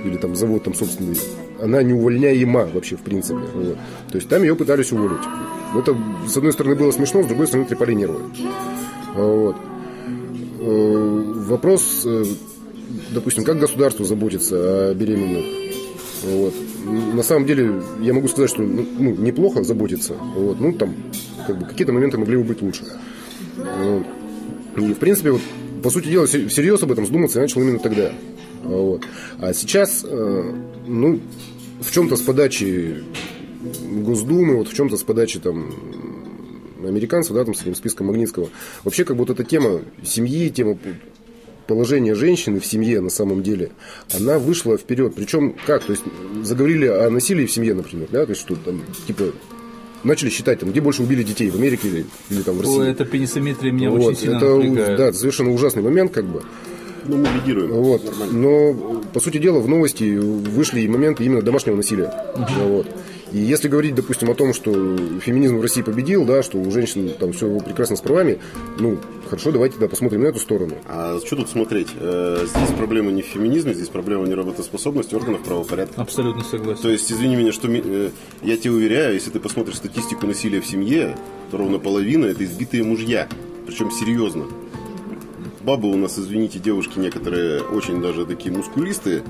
или 0.06 0.18
там 0.18 0.36
завод 0.36 0.64
там 0.64 0.74
собственный, 0.74 1.18
она 1.62 1.84
не 1.84 1.94
увольняема 1.94 2.66
вообще 2.74 2.96
в 2.96 3.02
принципе. 3.02 3.40
Вот. 3.54 3.78
То 4.12 4.16
есть 4.16 4.30
там 4.30 4.42
ее 4.44 4.56
пытались 4.56 4.92
уволить. 4.92 5.22
Это, 5.78 5.96
с 6.28 6.36
одной 6.38 6.54
стороны, 6.54 6.76
было 6.76 6.92
смешно, 6.92 7.24
с 7.24 7.28
другой 7.28 7.48
стороны, 7.48 7.68
трепали 7.68 7.94
нервы. 7.94 8.20
Вот. 9.16 9.56
Э, 10.60 11.34
Вопрос, 11.48 12.04
э, 12.06 12.24
допустим, 13.12 13.44
как 13.44 13.60
государство 13.60 14.06
заботится 14.06 14.90
о 14.90 14.94
беременных? 14.94 15.46
Вот. 16.24 16.54
На 17.14 17.24
самом 17.24 17.46
деле, 17.46 17.82
я 18.02 18.14
могу 18.14 18.28
сказать, 18.28 18.50
что 18.50 18.62
ну, 18.62 18.86
ну, 18.98 19.12
неплохо 19.16 19.64
заботиться. 19.64 20.14
Вот. 20.36 20.60
Ну, 20.60 20.74
там, 20.74 20.94
как 21.48 21.58
бы, 21.60 21.66
какие-то 21.66 21.94
моменты 21.94 22.18
могли 22.18 22.38
бы 22.38 22.44
быть 22.44 22.62
лучше. 22.62 22.84
Вот. 23.58 24.06
И, 24.78 24.94
в 24.94 24.98
принципе, 24.98 25.32
вот, 25.32 25.42
по 25.84 25.90
сути 25.90 26.10
дела, 26.10 26.28
се- 26.28 26.48
всерьез 26.48 26.82
об 26.84 26.92
этом 26.92 27.06
задуматься 27.06 27.40
я 27.40 27.44
начал 27.44 27.62
именно 27.62 27.80
тогда. 27.80 28.12
Вот. 28.64 29.04
А 29.40 29.54
сейчас, 29.54 30.06
э, 30.08 30.54
ну, 30.88 31.20
в 31.80 31.92
чем-то 31.92 32.16
с 32.16 32.22
подачи 32.22 33.04
Госдумы, 33.92 34.58
вот 34.58 34.70
в 34.70 34.74
чем-то 34.74 34.98
с 34.98 35.04
подачи 35.04 35.40
там 35.40 35.74
американцев, 36.84 37.36
да, 37.36 37.44
там 37.44 37.54
с 37.54 37.62
этим 37.62 37.76
списком 37.76 38.08
Магнитского. 38.08 38.50
Вообще, 38.84 39.04
как 39.06 39.18
будто 39.18 39.34
эта 39.34 39.44
тема 39.44 39.82
семьи, 40.04 40.50
тема 40.50 40.78
положения 41.68 42.16
женщины 42.16 42.60
в 42.60 42.66
семье 42.66 43.00
на 43.00 43.10
самом 43.10 43.44
деле, 43.44 43.72
она 44.18 44.40
вышла 44.40 44.78
вперед. 44.78 45.14
Причем 45.16 45.56
как? 45.66 45.84
То 45.84 45.92
есть 45.92 46.04
заговорили 46.44 46.88
о 46.88 47.10
насилии 47.10 47.46
в 47.46 47.52
семье, 47.52 47.74
например, 47.76 48.08
да, 48.12 48.26
то 48.26 48.32
есть 48.32 48.42
что 48.42 48.56
там, 48.56 48.82
типа, 49.06 49.26
начали 50.04 50.30
считать, 50.30 50.60
там, 50.60 50.72
где 50.72 50.82
больше 50.82 51.04
убили 51.04 51.24
детей, 51.24 51.50
в 51.50 51.56
Америке 51.56 51.88
или, 51.88 52.06
или 52.30 52.42
там 52.42 52.56
в 52.56 52.62
России. 52.62 52.80
Ой, 52.80 52.90
эта 52.90 53.06
пенисометрия 53.06 53.72
меня 53.72 53.92
Вот, 53.92 54.02
очень 54.02 54.20
сильно 54.20 54.38
это, 54.38 54.56
напрягает. 54.56 54.98
да, 54.98 55.08
это 55.10 55.18
совершенно 55.18 55.52
ужасный 55.52 55.84
момент, 55.84 56.12
как 56.12 56.26
бы. 56.26 56.44
Ну, 57.10 57.18
мы 57.18 57.28
лидируем. 57.40 57.72
Вот. 57.72 58.02
Но, 58.32 59.02
по 59.14 59.20
сути 59.20 59.40
дела, 59.40 59.60
в 59.60 59.68
новости 59.68 60.16
вышли 60.18 60.86
моменты 60.88 61.26
именно 61.26 61.42
домашнего 61.42 61.76
насилия. 61.76 62.14
Вот. 62.60 62.88
И 63.32 63.38
если 63.38 63.68
говорить, 63.68 63.94
допустим, 63.96 64.30
о 64.32 64.34
том, 64.36 64.54
что 64.54 64.72
феминизм 65.20 65.58
в 65.58 65.62
России 65.62 65.82
победил, 65.84 66.26
да, 66.26 66.42
что 66.42 66.58
у 66.58 66.72
женщин 66.72 67.12
там 67.20 67.32
все 67.32 67.60
прекрасно 67.60 67.96
с 67.96 68.02
правами, 68.02 68.40
ну, 68.80 68.98
хорошо, 69.28 69.52
давайте 69.52 69.74
тогда 69.76 69.88
посмотрим 69.88 70.22
на 70.24 70.28
эту 70.28 70.40
сторону. 70.40 70.76
А 70.88 71.20
что 71.24 71.36
тут 71.36 71.50
смотреть? 71.50 71.90
Э, 72.00 72.46
Здесь 72.48 72.76
проблема 72.76 73.12
не 73.12 73.22
в 73.22 73.26
феминизме, 73.26 73.74
здесь 73.76 73.90
проблема 73.90 74.28
неработоспособности 74.28 75.14
органов 75.14 75.42
правопорядка. 75.44 76.02
Абсолютно 76.02 76.44
согласен. 76.44 76.82
То 76.82 76.90
есть, 76.90 77.12
извини 77.12 77.36
меня, 77.36 77.52
что 77.52 77.68
э, 77.72 78.10
я 78.42 78.58
тебе 78.58 78.72
уверяю, 78.72 79.14
если 79.14 79.30
ты 79.30 79.40
посмотришь 79.40 79.78
статистику 79.78 80.26
насилия 80.26 80.60
в 80.62 80.66
семье, 80.66 81.16
то 81.52 81.58
ровно 81.58 81.78
половина 81.78 82.26
это 82.26 82.44
избитые 82.44 82.84
мужья. 82.84 83.28
Причем 83.68 83.92
серьезно. 83.92 84.46
Бабы 85.62 85.90
у 85.92 85.98
нас, 85.98 86.18
извините, 86.18 86.60
девушки 86.60 86.98
некоторые 87.00 87.62
очень 87.62 88.02
даже 88.02 88.26
такие 88.26 88.54
мускулистые, 88.56 89.24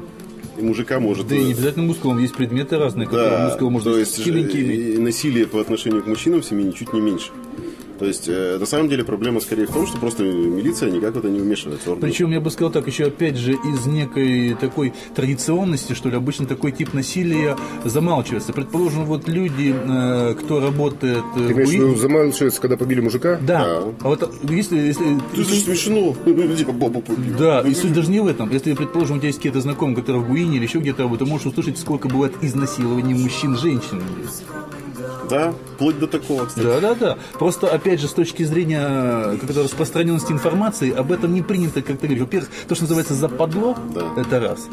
и 0.58 0.62
мужика 0.62 1.00
может... 1.00 1.28
Да 1.28 1.36
и 1.36 1.40
не 1.40 1.52
э, 1.52 1.54
обязательно 1.54 1.86
мускулом, 1.86 2.20
есть 2.20 2.36
предметы 2.36 2.78
разные, 2.78 3.08
которые 3.08 3.30
Да, 3.30 3.50
мускул 3.50 3.70
можно 3.72 3.92
то 3.94 3.98
есть 3.98 4.22
хиленький 4.22 4.62
иметь. 4.62 4.80
э, 4.80 4.94
и 4.96 4.98
насилие 5.00 5.48
по 5.48 5.60
отношению 5.60 6.04
к 6.04 6.08
мужчинам 6.08 6.42
в 6.42 6.46
семье 6.46 6.66
ничуть 6.66 6.94
не 6.94 7.02
меньше. 7.02 7.32
То 8.00 8.06
есть, 8.06 8.26
э, 8.28 8.58
на 8.60 8.66
самом 8.66 8.90
деле, 8.90 9.04
проблема 9.04 9.40
скорее 9.42 9.66
в 9.68 9.72
том, 9.74 9.86
что 9.86 9.98
просто 9.98 10.24
милиция 10.24 10.90
никак 10.90 11.16
в 11.16 11.18
это 11.20 11.30
не 11.30 11.40
вмешивается. 11.40 11.92
органы. 11.92 12.08
Причем, 12.12 12.32
я 12.32 12.40
бы 12.40 12.50
сказал 12.50 12.72
так, 12.72 12.88
еще 12.88 13.06
опять 13.06 13.36
же 13.38 13.54
из 13.54 13.86
некой 13.86 14.56
такой 14.60 14.94
традиционности, 15.16 15.94
что 15.94 16.10
ли, 16.10 16.16
обычно 16.16 16.46
такой 16.46 16.72
тип 16.72 16.94
насилия 16.94 17.58
замалчивается. 17.84 18.54
Предположим, 18.54 19.06
вот 19.06 19.28
люди, 19.28 19.76
э, 19.78 20.36
кто 20.40 20.60
работает 20.60 21.24
э, 21.36 21.40
Ты 21.48 21.54
в 21.54 21.58
имеешь 21.58 21.70
в 21.70 21.72
УИ- 21.74 21.78
виду 21.90 21.96
замалчивается, 21.96 22.62
когда 22.62 22.78
побили 22.78 23.02
мужика? 23.02 23.38
Да. 23.42 23.60
Да. 23.60 23.84
А 24.02 24.08
вот 24.08 24.34
если, 24.50 24.78
если 24.78 25.18
Это 25.34 25.44
же 25.44 25.56
смешно. 25.56 26.16
Я 26.26 26.66
бабу 26.74 27.02
побил. 27.02 27.36
Да, 27.38 27.62
и 27.62 27.74
суть 27.74 27.94
даже 27.94 28.10
не 28.10 28.22
в 28.22 28.28
этом. 28.28 28.50
Если, 28.52 28.74
предположим, 28.74 29.18
у 29.18 29.20
тебя 29.20 29.28
есть 29.28 29.40
какие-то 29.40 29.60
знакомые, 29.62 29.98
которые 29.98 30.24
в 30.24 30.28
Гуине 30.28 30.58
или 30.58 30.64
еще 30.64 30.80
где-то, 30.80 31.08
ты 31.18 31.26
можешь 31.26 31.48
услышать, 31.48 31.78
сколько 31.78 32.08
бывает 32.08 32.34
изнасилований 32.42 33.14
мужчин 33.14 33.58
женщин. 33.58 34.02
Да, 35.30 35.54
вплоть 35.76 36.00
до 36.00 36.08
такого, 36.08 36.46
кстати. 36.46 36.66
Да, 36.66 36.80
да, 36.80 36.96
да. 36.96 37.18
Просто, 37.38 37.68
опять 37.68 38.00
же, 38.00 38.08
с 38.08 38.14
точки 38.14 38.44
зрения 38.44 39.38
как 39.40 39.50
это, 39.50 39.64
распространенности 39.64 40.32
информации, 40.32 40.92
об 40.94 41.12
этом 41.12 41.34
не 41.34 41.42
принято 41.42 41.82
как-то 41.82 42.08
говорить. 42.08 42.22
Во-первых, 42.24 42.50
то, 42.68 42.76
что 42.76 42.84
называется 42.86 43.14
западло, 43.14 43.78
Да. 43.94 44.02
это 44.18 44.40
раз. 44.40 44.68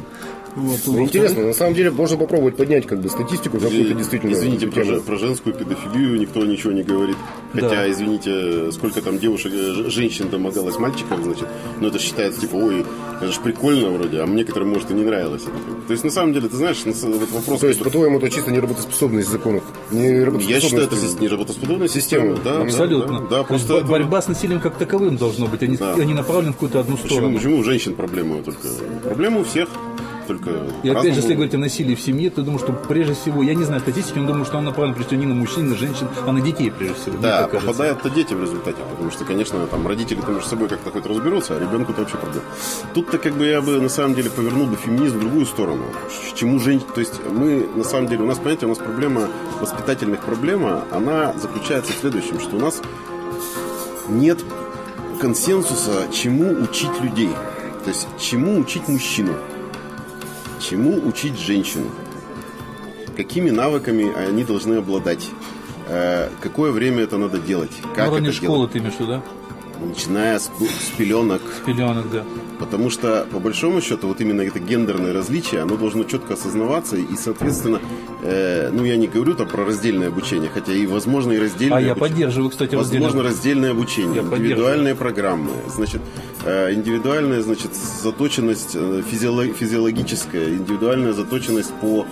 Вот, 0.57 0.63
Ну, 0.65 0.71
во-вторых, 0.71 1.01
интересно, 1.03 1.43
на 1.47 1.53
самом 1.53 1.75
деле 1.75 1.91
можно 1.91 2.17
попробовать 2.17 2.57
поднять 2.57 2.87
как 2.87 3.01
бы 3.01 3.11
статистику, 3.11 3.59
насколько 3.61 3.93
действительно. 3.95 4.33
Извините, 4.33 4.67
про, 4.69 4.85
же- 4.85 5.01
про 5.03 5.17
женскую 5.17 5.55
педофилию 5.55 6.19
никто 6.19 6.45
ничего 6.47 6.73
не 6.73 6.83
говорит. 6.83 7.17
Хотя, 7.53 7.69
Да. 7.69 7.91
извините, 7.91 8.73
сколько 8.73 9.03
там 9.03 9.19
девушек, 9.19 9.53
э, 9.55 9.91
женщин 9.91 10.31
домогалось 10.31 10.79
мальчиков, 10.79 11.23
значит, 11.23 11.47
но 11.81 11.89
это 11.89 11.99
считается 11.99 12.41
типа, 12.41 12.55
ой, 12.57 12.87
это 13.21 13.31
же 13.33 13.41
прикольно 13.41 13.91
вроде, 13.91 14.21
а 14.21 14.27
мне, 14.27 14.45
которым, 14.45 14.71
может, 14.71 14.91
и 14.91 14.95
не 14.95 15.05
нравилось. 15.05 15.43
это. 15.43 15.53
То 15.87 15.93
есть, 15.93 16.05
на 16.05 16.11
самом 16.11 16.33
деле, 16.33 16.49
ты 16.49 16.57
знаешь, 16.57 16.83
вот 16.87 17.31
вопрос... 17.33 17.61
То 17.61 17.67
есть, 17.67 17.79
который- 17.79 17.85
по-твоему, 17.93 18.19
это 18.19 18.31
чисто 18.31 18.51
неработоспособность 18.51 19.29
законов? 19.29 19.63
Неработоспособность 19.91 20.49
я 20.51 20.61
считаю, 20.61 20.85
это 20.85 20.97
система. 20.97 21.89
Система. 21.89 22.37
Да, 22.43 22.63
Абсолютно. 22.63 23.21
Да, 23.21 23.27
да, 23.39 23.43
просто 23.45 23.75
это- 23.79 23.87
борьба 23.87 24.23
с 24.23 24.29
насилием 24.29 24.61
как 24.61 24.77
таковым 24.77 25.17
должно 25.17 25.47
быть, 25.49 25.63
а 25.63 25.67
не, 25.67 25.77
Да. 25.77 25.95
а 25.95 26.05
не 26.05 26.15
направлена 26.15 26.53
в 26.53 26.55
какую-то 26.55 26.81
одну 26.81 26.97
Почему, 26.97 27.09
сторону. 27.11 27.37
почему 27.37 27.59
у 27.59 27.63
женщин 27.65 27.95
проблема 27.95 28.43
только? 28.43 28.69
Проблема 29.05 29.41
у 29.41 29.45
всех, 29.45 29.69
только 30.27 30.51
И 30.83 30.89
опять 30.89 31.15
же, 31.15 31.21
если 31.21 31.35
говорить 31.35 31.55
о 31.55 31.59
насилии 31.59 31.95
в 31.95 32.01
семье, 32.01 32.31
то 32.31 32.43
думаю, 32.43 32.59
что 32.59 32.73
прежде 32.73 33.15
всего, 33.15 33.43
я 33.43 33.55
не 33.55 33.65
знаю 33.65 33.81
статистики, 33.81 34.19
но 34.19 34.27
думаю, 34.27 34.45
что 34.45 34.59
она 34.59 34.71
направлена 34.71 34.95
прежде 34.95 35.17
всего 35.17 35.21
не 35.21 35.27
на 35.27 35.35
мужчин, 35.35 35.69
на 35.69 35.77
женщин, 35.77 36.09
а 36.27 36.33
на 36.33 36.41
детей 36.41 36.71
прежде 36.71 36.95
всего. 36.95 37.19
Да, 37.19 37.49
попадают-то 37.49 38.11
дети 38.11 38.35
в 38.35 38.41
результате, 38.41 38.79
потому 38.91 39.11
что, 39.11 39.25
конечно, 39.25 39.67
там 39.67 39.87
родители 39.87 40.21
там 40.21 40.35
между 40.35 40.49
собой 40.49 40.69
как-то 40.69 40.91
хоть 40.91 41.07
разберутся, 41.07 41.57
а 41.57 41.61
ребенку 41.61 41.93
это 41.93 42.03
вообще 42.03 42.17
проблема. 42.17 42.45
Тут-то 42.95 43.19
как 43.19 43.35
бы 43.35 43.47
я 43.47 43.61
бы 43.61 43.81
на 43.81 43.89
самом 43.89 44.15
деле 44.15 44.31
повернул 44.31 44.67
бы 44.67 44.77
феминизм 44.77 45.17
в 45.17 45.21
другую 45.21 45.47
сторону. 45.47 45.85
Чему 46.35 46.59
женщин... 46.61 46.87
То 46.95 47.01
есть 47.01 47.21
мы, 47.31 47.67
на 47.75 47.85
самом 47.85 48.09
деле, 48.09 48.23
у 48.23 48.27
нас, 48.27 48.39
понимаете, 48.39 48.67
у 48.67 48.71
нас 48.71 48.79
проблема 48.79 49.29
воспитательных 49.61 50.21
проблема, 50.21 50.85
она 50.91 51.33
заключается 51.35 51.93
в 51.93 51.97
следующем, 51.97 52.41
что 52.41 52.57
у 52.57 52.61
нас 52.61 52.81
нет 54.09 54.39
консенсуса, 55.21 56.07
чему 56.13 56.53
учить 56.63 57.01
людей. 57.01 57.31
То 57.85 57.91
есть, 57.91 58.07
чему 58.19 58.59
учить 58.59 58.89
мужчину, 58.89 59.35
чему 60.61 61.07
учить 61.07 61.39
женщину, 61.39 61.91
какими 63.17 63.51
навыками 63.51 64.13
они 64.15 64.45
должны 64.45 64.75
обладать, 64.77 65.29
э, 65.89 66.29
какое 66.41 66.73
время 66.73 67.03
это 67.03 67.19
надо 67.19 67.39
делать, 67.39 67.73
как 67.95 68.07
На 68.07 68.13
уровне 68.13 68.29
это 68.29 68.37
школы 68.37 68.57
делать, 68.59 68.73
ты 68.73 68.79
имеешь 68.79 68.95
в 68.95 69.01
виду, 69.01 69.11
да? 69.13 69.23
Начиная 69.85 70.39
с, 70.39 70.45
с 70.45 70.91
пеленок, 70.97 71.43
Пеленок, 71.67 72.11
да. 72.11 72.25
Потому 72.59 72.89
что, 72.91 73.27
по 73.31 73.39
большому 73.39 73.81
счету, 73.83 74.09
вот 74.09 74.21
именно 74.21 74.41
это 74.41 74.59
гендерное 74.59 75.13
различие, 75.13 75.61
оно 75.61 75.77
должно 75.77 76.05
четко 76.05 76.35
осознаваться, 76.35 76.97
и, 76.97 77.15
соответственно, 77.17 77.81
э, 78.23 78.71
ну, 78.73 78.85
я 78.85 78.97
не 78.97 79.07
говорю 79.09 79.35
там 79.35 79.47
про 79.49 79.65
раздельное 79.65 80.09
обучение, 80.09 80.51
хотя 80.53 80.73
и, 80.73 80.87
возможно, 80.87 81.33
и 81.33 81.39
раздельное 81.39 81.77
А 81.79 81.81
я 81.81 81.93
обучение. 81.93 82.11
поддерживаю, 82.17 82.51
кстати, 82.51 82.75
Возможно, 82.75 83.23
раздельное- 83.23 83.25
раздельное 83.25 83.71
обучение, 83.73 84.23
Я 84.31 84.37
индивидуальные 84.39 84.95
программы, 84.95 85.51
значит, 85.69 86.01
э, 86.45 86.73
индивидуальная, 86.73 87.43
значит, 87.43 87.71
заточенность 88.03 88.71
э, 88.75 89.03
физиоло- 89.11 89.53
физиологическая, 89.53 90.49
индивидуальная 90.55 91.13
заточенность 91.13 91.73
по 91.81 92.07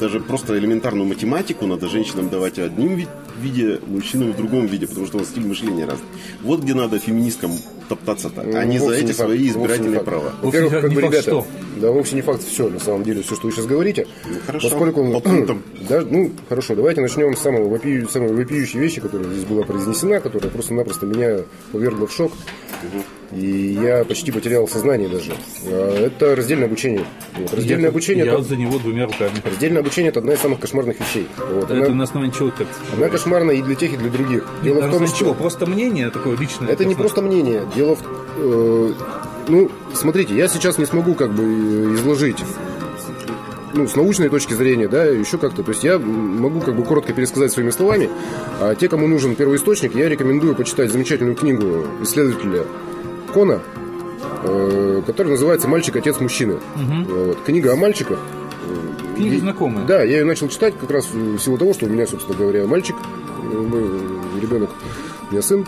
даже 0.00 0.20
просто 0.20 0.58
элементарную 0.58 1.06
математику 1.06 1.66
надо 1.66 1.88
женщинам 1.88 2.28
давать 2.28 2.58
в 2.58 2.62
одним 2.62 2.94
ви- 2.96 3.08
виде, 3.40 3.80
мужчинам 3.86 4.32
в 4.32 4.36
другом 4.36 4.66
виде, 4.66 4.86
потому 4.86 5.06
что 5.06 5.16
у 5.16 5.20
нас 5.20 5.28
стиль 5.30 5.46
мышления 5.46 5.84
разный. 5.84 6.06
Вот 6.42 6.60
где 6.60 6.74
надо 6.74 6.98
феминисткам 6.98 7.52
топтаться-то, 7.88 8.42
а 8.42 8.64
не 8.64 8.78
за 8.78 8.84
Ну, 8.84 8.90
Вовсе 8.90 9.04
эти 9.04 9.12
свои 9.12 9.48
избирательные 9.48 10.00
права. 10.00 10.32
Во-первых, 10.42 10.80
как 10.80 10.92
бы, 10.92 11.00
ребята, 11.00 11.22
что? 11.22 11.46
да, 11.80 11.90
вовсе 11.90 12.14
не 12.14 12.22
факт 12.22 12.42
все, 12.46 12.68
на 12.68 12.78
самом 12.78 13.02
деле, 13.02 13.22
все, 13.22 13.34
что 13.34 13.46
вы 13.46 13.52
сейчас 13.52 13.66
говорите. 13.66 14.06
хорошо, 14.46 14.68
Поскольку, 14.70 15.12
по 15.12 15.20
пунктам. 15.20 15.62
да, 15.88 16.02
ну, 16.02 16.30
хорошо, 16.48 16.74
давайте 16.76 17.00
начнем 17.00 17.36
с 17.36 17.40
самого 17.40 17.64
вопию, 17.68 18.08
самой 18.08 18.32
вопиющей 18.32 18.78
вещи, 18.78 19.00
которая 19.00 19.28
здесь 19.28 19.44
была 19.44 19.62
произнесена, 19.64 20.20
которая 20.20 20.50
просто-напросто 20.50 21.06
меня 21.06 21.38
повергла 21.72 22.06
в 22.06 22.12
шок. 22.12 22.32
И 23.34 23.78
я 23.82 24.04
почти 24.04 24.30
потерял 24.30 24.68
сознание 24.68 25.08
даже. 25.08 25.32
А, 25.66 26.06
Это 26.06 26.36
раздельное 26.36 26.66
обучение. 26.66 27.04
Вот, 27.36 27.54
Раздельное 27.54 27.84
я, 27.84 27.88
обучение 27.90 28.24
Я 28.26 28.34
это, 28.34 28.42
за 28.42 28.56
него 28.56 28.78
двумя 28.78 29.06
руками. 29.06 29.32
раздельное 29.44 29.80
обучение 29.80 30.10
это 30.10 30.20
одна 30.20 30.34
из 30.34 30.40
самых 30.40 30.60
кошмарных 30.60 31.00
вещей. 31.00 31.26
Вот, 31.50 31.64
Это 31.64 31.74
она, 31.86 31.88
на 31.88 32.04
основании 32.04 32.34
чего 32.36 32.50
так? 32.50 32.66
она 32.96 33.08
кошмарна 33.08 33.52
и 33.52 33.62
для 33.62 33.74
тех, 33.74 33.92
и 33.94 33.96
для 33.96 34.10
других. 34.10 34.46
Дело 34.62 34.74
в 34.74 34.80
том, 34.80 34.88
основании 34.90 35.14
чего? 35.14 35.30
что 35.30 35.34
Просто 35.34 35.66
мнение 35.66 36.10
такое 36.10 36.36
личное? 36.36 36.68
это 36.68 36.84
не 36.84 36.94
просто 36.94 37.22
мнение. 37.22 37.62
Дело 37.74 37.96
в... 37.96 38.02
э, 38.36 38.92
ну, 39.48 39.70
смотрите, 39.94 40.34
я 40.34 40.46
сейчас 40.48 40.76
не 40.78 40.84
смогу 40.84 41.14
как 41.14 41.32
бы 41.32 41.42
э, 41.42 41.94
изложить 41.94 42.38
ну, 43.74 43.88
с 43.88 43.96
научной 43.96 44.28
точки 44.28 44.52
зрения, 44.52 44.88
да, 44.88 45.04
еще 45.04 45.38
как-то. 45.38 45.62
То 45.62 45.70
есть 45.70 45.82
я 45.84 45.98
могу 45.98 46.60
как 46.60 46.76
бы 46.76 46.84
коротко 46.84 47.12
пересказать 47.14 47.50
своими 47.52 47.70
словами, 47.70 48.10
а 48.60 48.74
те, 48.74 48.88
кому 48.88 49.06
нужен 49.06 49.34
первый 49.34 49.56
источник, 49.56 49.94
я 49.94 50.08
рекомендую 50.10 50.54
почитать 50.54 50.90
замечательную 50.90 51.34
книгу 51.34 51.86
исследователя 52.02 52.64
Кона, 53.32 53.60
э, 54.44 55.02
которая 55.06 55.32
называется 55.32 55.68
«Мальчик, 55.68 55.96
отец 55.96 56.20
мужчины». 56.20 56.58
Вот. 56.76 57.38
Книга 57.44 57.72
о 57.72 57.76
мальчиках. 57.76 58.18
Книга 59.16 59.38
знакомая. 59.38 59.86
Да, 59.86 60.02
я 60.02 60.18
ее 60.18 60.24
начал 60.24 60.48
читать 60.48 60.74
как 60.78 60.90
раз 60.90 61.08
в 61.10 61.38
силу 61.38 61.58
того, 61.58 61.74
что 61.74 61.86
у 61.86 61.88
меня, 61.88 62.06
собственно 62.06 62.36
говоря, 62.36 62.66
мальчик, 62.66 62.96
э, 63.52 63.56
мой 63.56 64.40
ребенок, 64.40 64.70
у 65.28 65.32
меня 65.32 65.42
сын. 65.42 65.66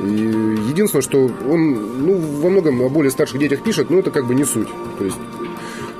И 0.00 0.04
единственное, 0.04 1.02
что 1.02 1.30
он 1.48 2.04
ну, 2.04 2.18
во 2.40 2.50
многом 2.50 2.82
о 2.82 2.88
более 2.88 3.10
старших 3.10 3.38
детях 3.38 3.62
пишет, 3.62 3.90
но 3.90 4.00
это 4.00 4.10
как 4.10 4.26
бы 4.26 4.34
не 4.34 4.44
суть. 4.44 4.68
То 4.98 5.04
есть 5.04 5.16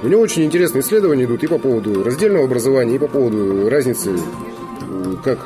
у 0.03 0.09
него 0.09 0.21
очень 0.21 0.45
интересные 0.45 0.83
исследования 0.83 1.25
идут 1.25 1.43
и 1.45 1.47
по 1.47 1.59
поводу 1.59 2.03
раздельного 2.03 2.45
образования, 2.45 2.97
и 2.97 2.99
по 2.99 3.09
поводу 3.09 3.69
разницы, 3.71 4.11
э, 4.11 5.15
как, 5.23 5.39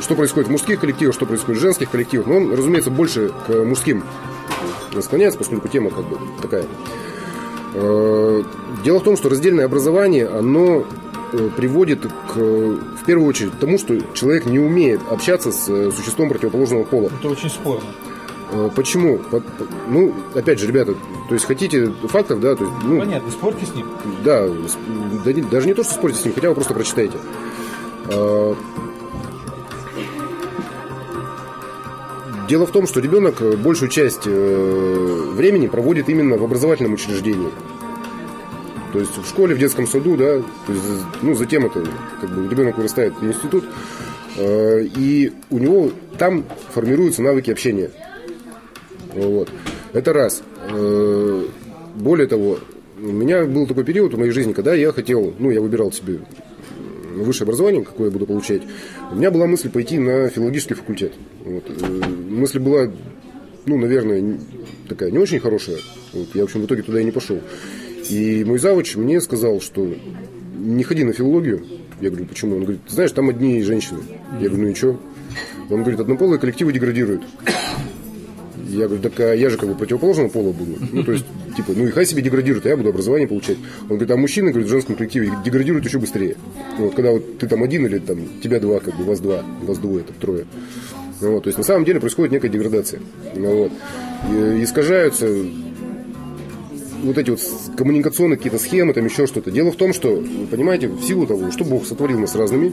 что 0.00 0.14
происходит 0.14 0.48
в 0.48 0.52
мужских 0.52 0.80
коллективах, 0.80 1.14
что 1.14 1.26
происходит 1.26 1.58
в 1.58 1.62
женских 1.62 1.90
коллективах. 1.90 2.26
Но 2.26 2.36
он, 2.36 2.52
разумеется, 2.52 2.90
больше 2.90 3.32
к 3.46 3.64
мужским 3.64 4.04
склоняется, 5.00 5.38
поскольку 5.38 5.68
тема 5.68 5.90
как 5.90 6.04
бы 6.08 6.18
такая. 6.42 6.64
Э, 7.74 8.42
Дело 8.84 8.98
в 9.00 9.02
том, 9.04 9.16
что 9.16 9.28
раздельное 9.28 9.64
образование, 9.66 10.26
оно 10.26 10.84
э, 11.32 11.48
приводит 11.56 12.00
к, 12.28 12.36
в 12.36 13.04
первую 13.06 13.28
очередь, 13.28 13.52
к 13.52 13.56
тому, 13.56 13.78
что 13.78 13.96
человек 14.14 14.46
не 14.46 14.58
умеет 14.58 15.00
общаться 15.10 15.52
с 15.52 15.68
э, 15.68 15.90
существом 15.92 16.28
противоположного 16.30 16.84
пола. 16.84 17.10
Это 17.20 17.28
очень 17.28 17.50
спорно. 17.50 17.84
Почему? 18.74 19.18
По- 19.18 19.38
по- 19.38 19.66
Ну, 19.88 20.12
опять 20.34 20.58
же, 20.58 20.66
ребята, 20.66 20.94
то 21.28 21.34
есть 21.34 21.46
хотите 21.46 21.92
фактов, 22.08 22.40
да, 22.40 22.56
то 22.56 22.64
есть, 22.64 22.76
ну, 22.82 22.98
Понятно, 22.98 23.30
спорьте 23.30 23.64
с 23.64 23.74
ним. 23.76 23.86
да, 24.24 24.48
даже 25.52 25.68
не 25.68 25.74
то, 25.74 25.84
что 25.84 25.94
спорите 25.94 26.18
с 26.18 26.24
ним, 26.24 26.34
хотя 26.34 26.48
вы 26.48 26.54
просто 26.56 26.74
прочитайте. 26.74 27.16
Дело 32.50 32.66
в 32.66 32.72
том, 32.72 32.88
что 32.88 32.98
ребенок 32.98 33.40
э, 33.42 33.56
большую 33.56 33.90
часть 33.90 34.22
э, 34.26 35.30
времени 35.36 35.68
проводит 35.68 36.08
именно 36.08 36.36
в 36.36 36.42
образовательном 36.42 36.94
учреждении. 36.94 37.48
То 38.92 38.98
есть 38.98 39.16
в 39.16 39.24
школе, 39.24 39.54
в 39.54 39.58
детском 39.60 39.86
саду, 39.86 40.16
да, 40.16 40.42
то 40.66 40.72
есть, 40.72 40.84
ну, 41.22 41.36
затем 41.36 41.66
это, 41.66 41.86
как 42.20 42.28
бы, 42.28 42.48
ребенок 42.50 42.76
вырастает 42.76 43.14
в 43.20 43.24
институт, 43.24 43.66
э, 44.36 44.82
и 44.96 45.32
у 45.50 45.58
него 45.58 45.92
там 46.18 46.44
формируются 46.74 47.22
навыки 47.22 47.52
общения. 47.52 47.92
Вот. 49.14 49.48
Это 49.92 50.12
раз. 50.12 50.42
Более 51.94 52.26
того, 52.26 52.58
у 53.00 53.12
меня 53.12 53.44
был 53.44 53.68
такой 53.68 53.84
период 53.84 54.14
в 54.14 54.18
моей 54.18 54.32
жизни, 54.32 54.54
когда 54.54 54.74
я 54.74 54.90
хотел, 54.90 55.34
ну, 55.38 55.50
я 55.50 55.60
выбирал 55.60 55.92
себе 55.92 56.18
высшее 57.14 57.44
образование, 57.44 57.84
какое 57.84 58.06
я 58.06 58.12
буду 58.12 58.26
получать, 58.26 58.62
у 59.12 59.14
меня 59.14 59.30
была 59.30 59.46
мысль 59.46 59.70
пойти 59.70 60.00
на 60.00 60.28
филологический 60.30 60.74
факультет. 60.74 61.12
Вот. 61.44 61.64
Э, 61.68 61.86
мысль 61.86 62.58
была, 62.58 62.90
ну, 63.66 63.78
наверное, 63.78 64.38
такая 64.88 65.10
не 65.10 65.18
очень 65.18 65.40
хорошая. 65.40 65.78
Вот. 66.12 66.28
Я, 66.34 66.42
в 66.42 66.44
общем, 66.44 66.62
в 66.62 66.66
итоге 66.66 66.82
туда 66.82 67.00
и 67.00 67.04
не 67.04 67.10
пошел. 67.10 67.40
И 68.08 68.44
мой 68.44 68.58
завуч 68.58 68.96
мне 68.96 69.20
сказал, 69.20 69.60
что 69.60 69.94
не 70.58 70.82
ходи 70.84 71.04
на 71.04 71.12
филологию. 71.12 71.64
Я 72.00 72.10
говорю, 72.10 72.26
почему? 72.26 72.56
Он 72.56 72.62
говорит, 72.62 72.80
знаешь, 72.88 73.12
там 73.12 73.28
одни 73.28 73.62
женщины. 73.62 74.00
Я 74.40 74.48
говорю, 74.48 74.64
ну 74.64 74.68
и 74.68 74.74
что? 74.74 75.00
Он 75.70 75.82
говорит, 75.82 76.00
однополые 76.00 76.38
коллективы 76.38 76.72
деградируют. 76.72 77.22
Я 78.68 78.86
говорю, 78.86 79.02
так 79.02 79.18
а 79.20 79.34
я 79.34 79.50
же 79.50 79.56
как 79.56 79.68
бы 79.68 79.74
противоположного 79.74 80.28
пола 80.28 80.52
буду. 80.52 80.76
Ну, 80.92 81.02
то 81.02 81.12
есть, 81.12 81.24
типа, 81.56 81.72
ну 81.74 81.86
и 81.86 81.90
хай 81.90 82.06
себе 82.06 82.22
деградирует, 82.22 82.66
а 82.66 82.68
я 82.68 82.76
буду 82.76 82.90
образование 82.90 83.26
получать. 83.26 83.58
Он 83.82 83.88
говорит, 83.88 84.10
а 84.10 84.16
мужчины, 84.16 84.50
говорит, 84.50 84.68
в 84.68 84.70
женском 84.70 84.96
коллективе 84.96 85.32
деградируют 85.44 85.84
еще 85.84 85.98
быстрее. 85.98 86.36
Вот 86.78 86.94
когда 86.94 87.10
вот 87.10 87.38
ты 87.38 87.48
там 87.48 87.62
один 87.62 87.86
или 87.86 87.98
там 87.98 88.18
тебя 88.42 88.60
два, 88.60 88.80
как 88.80 88.96
бы 88.96 89.04
вас 89.04 89.20
два, 89.20 89.44
вас 89.62 89.78
двое, 89.78 90.04
там 90.04 90.14
трое. 90.20 90.46
Ну, 91.20 91.32
вот, 91.32 91.44
то 91.44 91.48
есть 91.48 91.58
на 91.58 91.64
самом 91.64 91.84
деле 91.84 92.00
происходит 92.00 92.32
некая 92.32 92.48
деградация. 92.48 93.00
Ну, 93.34 93.64
вот. 93.64 93.72
И, 94.30 94.64
искажаются 94.64 95.26
вот 97.02 97.18
эти 97.18 97.30
вот 97.30 97.40
коммуникационные 97.76 98.36
какие-то 98.36 98.58
схемы, 98.58 98.92
там 98.92 99.06
еще 99.06 99.26
что-то. 99.26 99.50
Дело 99.50 99.70
в 99.72 99.76
том, 99.76 99.92
что, 99.92 100.16
вы 100.16 100.46
понимаете, 100.46 100.88
в 100.88 101.02
силу 101.02 101.26
того, 101.26 101.50
что 101.50 101.64
Бог 101.64 101.86
сотворил 101.86 102.18
нас 102.18 102.34
разными, 102.34 102.72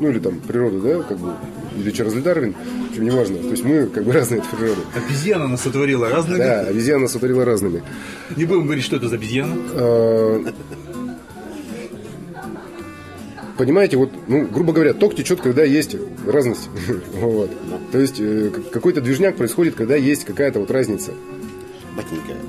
ну 0.00 0.10
или 0.10 0.18
там 0.18 0.40
природа, 0.40 0.80
да, 0.80 1.02
как 1.02 1.18
бы, 1.18 1.34
или 1.76 1.90
Чарльз 1.90 2.14
Дарвин, 2.14 2.54
в 2.54 2.90
общем, 2.90 3.04
неважно. 3.04 3.38
То 3.38 3.50
есть 3.50 3.64
мы 3.64 3.86
как 3.86 4.04
бы 4.04 4.12
разные 4.12 4.40
от 4.40 4.50
природы. 4.50 4.80
Обезьяна 4.94 5.48
нас 5.48 5.62
сотворила 5.62 6.08
разными? 6.08 6.38
Да, 6.38 6.60
обезьяна 6.60 7.02
нас 7.02 7.12
сотворила 7.12 7.44
разными. 7.44 7.82
Не 8.36 8.44
будем 8.44 8.64
говорить, 8.64 8.84
что 8.84 8.96
это 8.96 9.08
за 9.08 9.16
обезьяна? 9.16 9.56
Понимаете, 13.58 13.96
вот, 13.96 14.10
ну, 14.28 14.46
грубо 14.46 14.72
говоря, 14.72 14.94
ток 14.94 15.14
течет, 15.14 15.40
когда 15.40 15.62
есть 15.64 15.96
разность. 16.26 16.68
вот. 17.14 17.50
То 17.90 17.98
есть 17.98 18.16
э, 18.18 18.50
какой-то 18.72 19.00
движняк 19.00 19.36
происходит, 19.36 19.74
когда 19.74 19.94
есть 19.96 20.24
какая-то 20.24 20.60
вот 20.60 20.70
разница. 20.70 21.12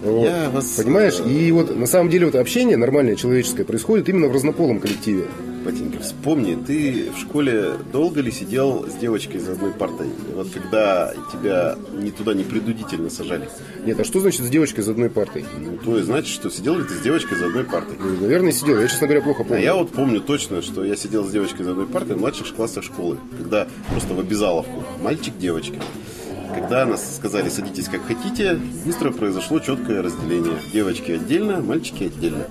Вот. 0.04 0.26
я 0.26 0.50
вас... 0.50 0.66
Понимаешь? 0.78 1.20
э, 1.20 1.30
И 1.30 1.52
вот 1.52 1.76
на 1.76 1.86
самом 1.86 2.10
деле 2.10 2.28
вот 2.28 2.36
общение 2.36 2.78
нормальное, 2.78 3.16
человеческое, 3.16 3.66
происходит 3.66 4.08
именно 4.10 4.28
в 4.28 4.34
разнополом 4.34 4.80
коллективе. 4.80 5.26
Батенька, 5.63 5.99
вспомни, 6.02 6.56
ты 6.56 7.10
в 7.15 7.19
школе 7.19 7.76
долго 7.91 8.19
ли 8.21 8.32
сидел 8.32 8.86
с 8.89 8.95
девочкой 8.95 9.39
за 9.39 9.54
одной 9.54 9.71
партой? 9.71 10.08
И 10.08 10.34
Вот 10.34 10.49
когда 10.49 11.13
тебя 11.32 11.78
ни 11.93 12.10
туда 12.10 12.34
не 12.34 12.43
предудительно 12.43 13.10
сажали. 13.10 13.49
Нет, 13.86 13.99
а 13.99 14.04
что 14.04 14.19
значит 14.19 14.41
с 14.41 14.49
девочкой 14.49 14.84
за 14.84 14.91
одной 14.91 15.10
партой? 15.10 15.45
Ну, 15.60 15.78
то 15.78 15.95
есть, 15.95 16.08
значит, 16.08 16.34
что 16.34 16.49
сидел 16.49 16.78
ли 16.78 16.84
ты 16.84 16.93
с 16.95 16.99
девочкой 17.02 17.38
за 17.38 17.45
одной 17.45 17.63
партой? 17.63 17.95
Ну, 17.97 18.21
наверное, 18.21 18.52
сидел. 18.52 18.80
Я, 18.80 18.88
честно 18.88 19.08
говоря, 19.08 19.23
плохо 19.23 19.43
А 19.43 19.45
помню. 19.45 19.63
я 19.63 19.76
вот 19.76 19.91
помню 19.91 20.19
точно, 20.19 20.62
что 20.62 20.84
я 20.84 20.95
сидел 20.97 21.23
с 21.23 21.32
девочкой 21.32 21.63
за 21.63 21.71
одной 21.71 21.88
партой 21.88 22.15
в 22.15 22.19
младших 22.19 22.54
классах 22.54 22.84
школы, 22.84 23.17
когда 23.38 23.67
просто 23.89 24.13
в 24.13 24.19
обязаловку, 24.19 24.84
мальчик, 25.02 25.38
девочка. 25.38 25.76
Когда 26.54 26.86
нас 26.86 27.16
сказали, 27.18 27.50
садитесь 27.50 27.88
как 27.88 28.06
хотите, 28.06 28.60
быстро 28.86 29.12
произошло 29.12 29.60
четкое 29.60 30.02
разделение. 30.02 30.56
Девочки 30.72 31.12
отдельно, 31.12 31.62
мальчики 31.62 32.04
отдельно. 32.06 32.46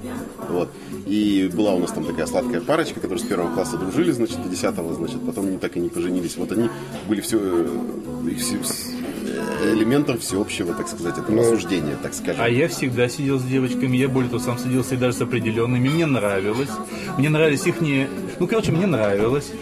Вот. 0.48 0.70
И 1.06 1.50
была 1.52 1.74
у 1.74 1.78
нас 1.78 1.92
там 1.92 2.04
такая 2.04 2.26
сладкая 2.26 2.60
парочка, 2.60 3.00
которые 3.00 3.18
с 3.24 3.26
первого 3.28 3.52
класса 3.54 3.76
дружили, 3.76 4.10
значит, 4.12 4.42
до 4.42 4.48
десятого, 4.48 4.94
значит, 4.94 5.24
потом 5.24 5.46
они 5.46 5.58
так 5.58 5.76
и 5.76 5.80
не 5.80 5.88
поженились. 5.88 6.36
Вот 6.36 6.52
они 6.52 6.68
были 7.08 7.20
все, 7.20 7.38
э, 7.40 8.34
все- 8.38 8.56
э, 8.56 9.72
элементом 9.74 10.18
всеобщего, 10.18 10.74
так 10.74 10.88
сказать, 10.88 11.18
этого 11.18 11.40
осуждения, 11.40 11.96
так 12.02 12.14
скажем. 12.14 12.42
А 12.42 12.48
я 12.48 12.68
всегда 12.68 13.08
сидел 13.08 13.38
с 13.38 13.44
девочками, 13.44 13.96
я 13.96 14.08
более 14.08 14.30
того 14.30 14.42
сам 14.42 14.58
садился 14.58 14.94
и 14.94 14.98
даже 14.98 15.16
с 15.16 15.20
определенными. 15.20 15.88
Мне 15.88 16.06
нравилось. 16.06 16.70
Мне 17.18 17.28
нравились 17.30 17.66
их 17.66 17.80
не... 17.80 18.08
Ну, 18.42 18.48
короче, 18.48 18.72
мне 18.72 18.86
нравилось. 18.86 19.52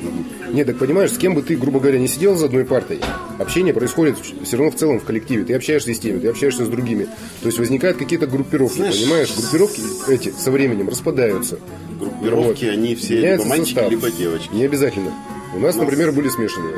Нет, 0.55 0.67
так 0.67 0.79
понимаешь, 0.79 1.13
с 1.13 1.19
кем 1.19 1.35
бы 1.35 1.43
ты, 1.43 1.55
грубо 1.55 1.81
говоря, 1.81 1.99
не 1.99 2.09
сидел 2.09 2.35
за 2.35 2.47
одной 2.47 2.65
партой, 2.65 2.99
общение 3.39 3.75
происходит 3.75 4.17
все 4.43 4.57
равно 4.57 4.73
в 4.73 4.77
целом 4.77 4.99
в 5.01 5.05
коллективе. 5.05 5.45
Ты 5.45 5.53
общаешься 5.53 5.93
с 5.93 5.99
теми, 5.99 6.19
ты 6.19 6.29
общаешься 6.29 6.65
с 6.65 6.69
другими. 6.71 7.05
То 7.43 7.49
есть 7.49 7.59
возникают 7.59 7.99
какие-то 7.99 8.27
группировки, 8.27 8.79
Знаешь, 8.79 9.03
понимаешь? 9.03 9.35
Группировки 9.37 9.83
эти 10.09 10.31
со 10.31 10.51
временем 10.51 10.89
распадаются. 10.89 11.59
Группировки, 12.01 12.65
они 12.65 12.95
все 12.95 13.17
Меняется 13.19 13.45
либо 13.45 13.57
мальчики, 13.59 13.75
состав. 13.75 13.91
либо 13.91 14.11
девочки. 14.11 14.49
Не 14.55 14.65
обязательно. 14.65 15.13
У 15.55 15.59
нас, 15.59 15.77
например, 15.77 16.13
были 16.13 16.31
смешанные. 16.31 16.77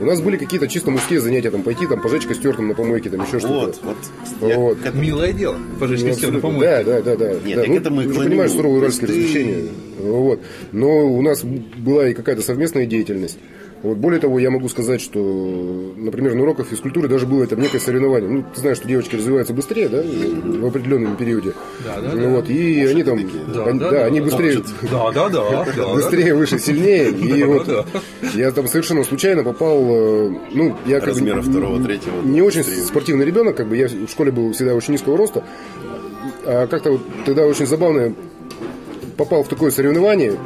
У 0.00 0.04
нас 0.04 0.20
были 0.20 0.36
какие-то 0.36 0.66
чисто 0.68 0.90
мужские 0.90 1.20
занятия, 1.20 1.50
там 1.50 1.62
пойти, 1.62 1.86
там 1.86 2.00
пожечь 2.00 2.26
костер 2.26 2.56
там 2.56 2.68
на 2.68 2.74
помойке, 2.74 3.10
там 3.10 3.20
еще 3.22 3.38
Вот, 3.46 3.76
что-то. 3.76 3.86
вот. 3.86 3.96
Вот. 4.54 4.78
этому- 4.84 5.02
Милое 5.02 5.32
дело. 5.32 5.56
Пожечь 5.78 6.00
Ну, 6.02 6.08
костер 6.08 6.32
на 6.32 6.40
помойке. 6.40 6.66
Да, 6.66 6.82
да, 6.82 7.00
да, 7.02 7.16
да. 7.16 7.30
Нет, 7.44 7.56
да. 7.56 7.60
так 7.62 7.68
Ну, 7.68 7.76
это 7.76 7.90
мы 7.90 8.02
ты 8.04 8.12
клоним. 8.12 8.30
понимаешь 8.30 8.50
есть 8.52 8.64
уральские 8.64 9.06
ты- 9.06 9.12
развлечения. 9.14 9.68
Вот. 10.00 10.40
Но 10.72 11.06
у 11.06 11.22
нас 11.22 11.42
была 11.44 12.08
и 12.08 12.14
какая-то 12.14 12.42
совместная 12.42 12.86
деятельность. 12.86 13.38
Вот 13.84 13.98
более 13.98 14.18
того, 14.18 14.38
я 14.38 14.50
могу 14.50 14.70
сказать, 14.70 15.02
что, 15.02 15.18
например, 15.96 16.34
на 16.34 16.40
уроках 16.42 16.66
физкультуры 16.68 17.06
даже 17.06 17.26
было 17.26 17.44
это 17.44 17.54
некое 17.54 17.78
соревнование. 17.80 18.30
Ну, 18.30 18.44
ты 18.54 18.60
знаешь, 18.62 18.78
что 18.78 18.88
девочки 18.88 19.14
развиваются 19.16 19.52
быстрее, 19.52 19.90
да, 19.90 20.02
в 20.02 20.64
определенном 20.66 21.16
периоде. 21.16 21.52
Да, 21.84 22.00
да, 22.00 22.12
Ну 22.14 22.22
да. 22.22 22.28
Вот, 22.30 22.48
и 22.48 22.80
они 22.86 23.02
там, 23.02 23.18
Да, 23.52 23.64
они- 23.66 23.78
да, 23.78 23.84
да, 23.84 23.90
да, 23.90 24.04
они 24.06 24.20
да, 24.20 24.24
быстрее, 24.24 24.62
Да, 24.90 25.12
да, 25.12 25.28
да. 25.28 25.66
да, 25.76 25.94
быстрее, 25.94 26.34
выше, 26.34 26.58
сильнее. 26.58 27.10
И 27.34 27.42
вот 27.44 27.68
я 28.34 28.50
там 28.52 28.66
совершенно 28.68 29.04
случайно 29.04 29.44
попал, 29.44 29.78
э, 29.84 30.30
ну, 30.54 30.74
я 30.86 31.00
как 31.00 31.10
бы 31.10 31.14
Размера 31.16 31.36
не- 31.36 31.42
второго, 31.42 31.84
третьего, 31.84 32.22
Не 32.24 32.40
очень 32.40 32.64
спортивный 32.64 33.26
ребенок, 33.26 33.54
как 33.54 33.68
бы 33.68 33.76
я 33.76 33.88
в 33.88 34.08
школе 34.08 34.32
был 34.32 34.52
всегда 34.54 34.74
очень 34.74 34.94
низкого 34.94 35.18
роста. 35.18 35.44
А 36.46 36.66
как-то 36.68 36.92
вот 36.92 37.00
тогда 37.26 37.44
очень 37.46 37.66
забавно 37.66 38.14
попал 39.16 39.44
в 39.44 39.48
такое 39.48 39.70
соревнование, 39.70 40.38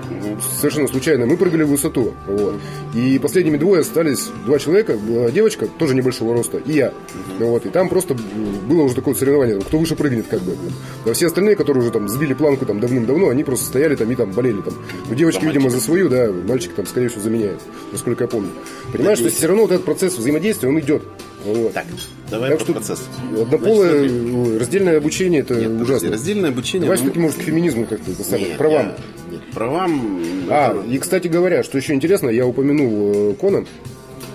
совершенно 0.59 0.89
случайно, 0.89 1.27
мы 1.27 1.37
прыгали 1.37 1.63
в 1.65 1.69
высоту. 1.69 2.15
Вот. 2.27 2.57
И 2.95 3.19
последними 3.19 3.57
двое 3.57 3.81
остались 3.81 4.29
два 4.45 4.59
человека, 4.59 4.97
была 4.97 5.31
девочка, 5.31 5.67
тоже 5.67 5.95
небольшого 5.95 6.35
роста, 6.35 6.59
и 6.59 6.73
я. 6.73 6.93
Вот. 7.39 7.67
И 7.67 7.69
там 7.69 7.89
просто 7.89 8.15
было 8.15 8.83
уже 8.83 8.95
такое 8.95 9.15
соревнование, 9.15 9.61
кто 9.61 9.79
выше 9.79 9.97
прыгнет, 9.97 10.27
как 10.29 10.41
бы. 10.41 10.57
А 11.05 11.13
все 11.13 11.27
остальные, 11.27 11.57
которые 11.57 11.83
уже 11.83 11.93
там 11.93 12.09
сбили 12.09 12.35
планку 12.35 12.67
там 12.67 12.81
давным-давно, 12.81 13.29
они 13.29 13.45
просто 13.45 13.67
стояли 13.67 13.97
там 13.97 14.11
и 14.11 14.15
там 14.15 14.33
болели 14.33 14.61
там. 14.61 14.75
Ну, 15.09 15.15
девочки, 15.15 15.45
видимо, 15.45 15.71
за 15.71 15.81
свою, 15.81 16.09
да, 16.09 16.31
мальчик 16.31 16.75
там, 16.75 16.87
скорее 16.87 17.09
всего, 17.09 17.23
заменяет, 17.23 17.61
насколько 17.93 18.25
я 18.25 18.29
помню. 18.29 18.51
Понимаешь, 18.93 19.19
то 19.19 19.25
есть 19.25 19.37
все 19.37 19.47
равно 19.47 19.63
вот 19.63 19.73
этот 19.73 19.85
процесс 19.85 20.17
взаимодействия, 20.17 20.69
он 20.69 20.79
идет. 20.81 21.03
Вот. 21.45 21.73
Так, 21.73 21.87
давай 22.31 22.51
Так 22.51 22.59
про 22.59 22.65
что 22.65 22.73
процесс. 22.75 23.01
Однополое 23.41 24.09
Значит, 24.09 24.35
ой, 24.35 24.59
раздельное 24.59 24.97
обучение 24.99 25.41
это 25.41 25.55
Нет, 25.55 25.81
ужасно. 25.83 26.11
раздельное 26.11 26.51
обучение... 26.51 26.81
Давай 26.83 26.97
ну, 26.99 27.03
все-таки, 27.05 27.21
может, 27.21 27.39
к 27.39 27.43
феминизму 27.43 27.87
как-то 27.87 28.25
самое, 28.25 28.49
нет, 28.49 28.59
правам. 28.59 28.87
я- 28.87 28.97
нет, 29.33 29.41
правам... 29.55 30.21
А, 30.51 30.73
это- 30.73 30.87
и, 30.91 30.99
кстати 30.99 31.29
говоря, 31.29 31.63
что 31.63 31.79
еще 31.79 31.95
интересно, 31.95 32.29
я 32.29 32.47
упомянул 32.47 33.13
э, 33.15 33.35
Кона, 33.41 33.65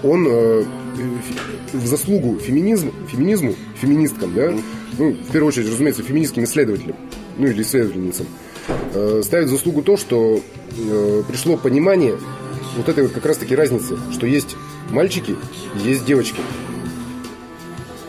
он 0.01 0.25
э, 0.29 0.63
в 1.73 1.85
заслугу 1.87 2.39
феминизм, 2.39 2.91
феминизму, 3.11 3.55
феминисткам, 3.81 4.33
да, 4.33 4.53
ну, 4.97 5.11
в 5.11 5.31
первую 5.31 5.49
очередь, 5.49 5.69
разумеется, 5.69 6.03
феминистским 6.03 6.43
исследователям, 6.45 6.95
ну, 7.37 7.47
или 7.47 7.61
исследовательницам, 7.63 8.27
э, 8.93 9.21
ставит 9.23 9.49
заслугу 9.49 9.81
то, 9.81 9.97
что 9.97 10.39
э, 10.77 11.23
пришло 11.27 11.57
понимание 11.57 12.15
вот 12.77 12.87
этой 12.89 13.03
вот 13.03 13.11
как 13.13 13.25
раз-таки 13.25 13.55
разницы, 13.55 13.97
что 14.11 14.25
есть 14.25 14.55
мальчики, 14.89 15.35
есть 15.83 16.05
девочки. 16.05 16.37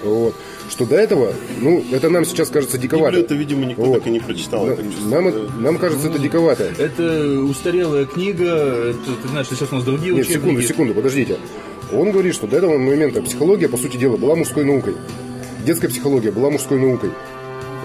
Вот. 0.04 0.34
Что 0.70 0.86
до 0.86 0.96
этого, 0.96 1.32
ну, 1.60 1.84
это 1.92 2.08
нам 2.10 2.24
сейчас 2.24 2.48
кажется 2.50 2.78
диковато. 2.78 3.10
Библию 3.16 3.24
это, 3.24 3.34
видимо, 3.34 3.64
никто 3.66 3.82
Вот. 3.82 3.98
так 3.98 4.06
и 4.06 4.10
не 4.10 4.20
прочитал. 4.20 4.66
Чувствую. 4.68 5.08
нам, 5.10 5.28
это- 5.28 5.50
нам 5.58 5.78
кажется 5.78 6.08
это 6.08 6.18
диковато. 6.18 6.64
Это 6.78 7.40
устарелая 7.40 8.04
книга. 8.06 8.44
Это, 8.90 8.98
ты 9.22 9.28
знаешь, 9.28 9.46
что 9.46 9.56
сейчас 9.56 9.72
у 9.72 9.76
нас 9.76 9.84
другие 9.84 10.14
Нет, 10.14 10.24
учебники. 10.26 10.40
секунду, 10.42 10.62
секунду, 10.62 10.94
подождите. 10.94 11.36
Он 11.92 12.10
говорит, 12.12 12.34
что 12.34 12.46
до 12.46 12.56
этого 12.56 12.78
момента 12.78 13.22
психология, 13.22 13.68
по 13.68 13.76
сути 13.76 13.96
дела, 13.96 14.16
была 14.16 14.34
мужской 14.34 14.64
наукой. 14.64 14.94
Детская 15.66 15.88
психология 15.88 16.30
была 16.30 16.50
мужской 16.50 16.78
наукой. 16.78 17.10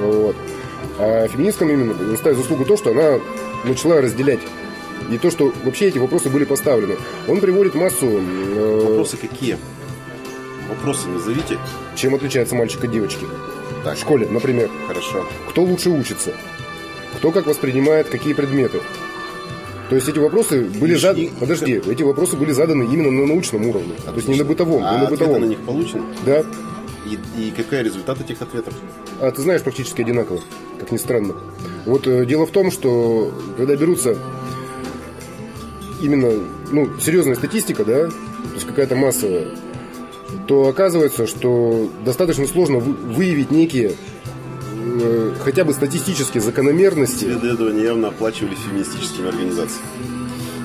Вот. 0.01 0.35
А 0.97 1.27
феминисткам 1.27 1.69
именно 1.69 2.17
ставит 2.17 2.37
заслугу 2.37 2.65
то, 2.65 2.75
что 2.77 2.91
она 2.91 3.19
начала 3.65 4.01
разделять. 4.01 4.39
И 5.11 5.17
то, 5.17 5.31
что 5.31 5.51
вообще 5.63 5.87
эти 5.87 5.97
вопросы 5.97 6.29
были 6.29 6.43
поставлены. 6.43 6.95
Он 7.27 7.39
приводит 7.39 7.73
массу, 7.75 8.05
э, 8.05 8.81
Вопросы 8.89 9.17
какие? 9.17 9.57
Вопросы 10.69 11.07
назовите. 11.07 11.57
чем 11.95 12.15
отличается 12.15 12.55
мальчик 12.55 12.83
от 12.83 12.91
девочки. 12.91 13.25
Так. 13.83 13.97
В 13.97 13.99
школе, 13.99 14.27
например. 14.29 14.69
Хорошо. 14.87 15.25
Кто 15.49 15.63
лучше 15.63 15.89
учится? 15.89 16.31
Кто 17.17 17.31
как 17.31 17.47
воспринимает 17.47 18.09
какие 18.09 18.33
предметы? 18.33 18.79
То 19.89 19.95
есть 19.95 20.07
эти 20.07 20.19
вопросы 20.19 20.65
были 20.65 20.93
заданы... 20.93 21.31
Подожди, 21.39 21.81
эти 21.87 22.03
вопросы 22.03 22.37
были 22.37 22.51
заданы 22.51 22.83
именно 22.83 23.09
на 23.09 23.25
научном 23.25 23.65
уровне. 23.65 23.93
То 24.05 24.13
есть 24.13 24.27
не 24.27 24.37
на 24.37 24.43
бытовом, 24.43 24.83
а 24.85 24.93
не 24.93 25.03
на 25.03 25.09
бытовом. 25.09 25.41
на 25.41 25.45
них 25.45 25.59
получены? 25.61 26.03
Да. 26.25 26.43
И, 27.05 27.17
и 27.41 27.51
какой 27.51 27.81
результат 27.81 28.21
этих 28.21 28.41
ответов? 28.41 28.75
А 29.19 29.31
ты 29.31 29.41
знаешь 29.41 29.63
практически 29.63 30.01
одинаково, 30.01 30.41
как 30.79 30.91
ни 30.91 30.97
странно. 30.97 31.33
Вот 31.85 32.05
э, 32.05 32.25
дело 32.25 32.45
в 32.45 32.51
том, 32.51 32.69
что 32.69 33.33
когда 33.57 33.75
берутся 33.75 34.15
именно 36.01 36.31
ну, 36.71 36.89
серьезная 36.99 37.35
статистика, 37.35 37.83
да, 37.83 38.07
то 38.07 38.53
есть 38.53 38.67
какая-то 38.67 38.95
массовая, 38.95 39.47
то 40.47 40.67
оказывается, 40.67 41.27
что 41.27 41.89
достаточно 42.05 42.47
сложно 42.47 42.79
вы- 42.79 42.93
выявить 43.13 43.51
некие 43.51 43.95
э, 45.01 45.33
хотя 45.39 45.63
бы 45.63 45.73
статистические 45.73 46.41
закономерности. 46.41 47.25
Исследования 47.25 47.83
явно 47.83 48.07
оплачивались 48.09 48.57
феминистическими 48.67 49.27
организациями. 49.29 49.85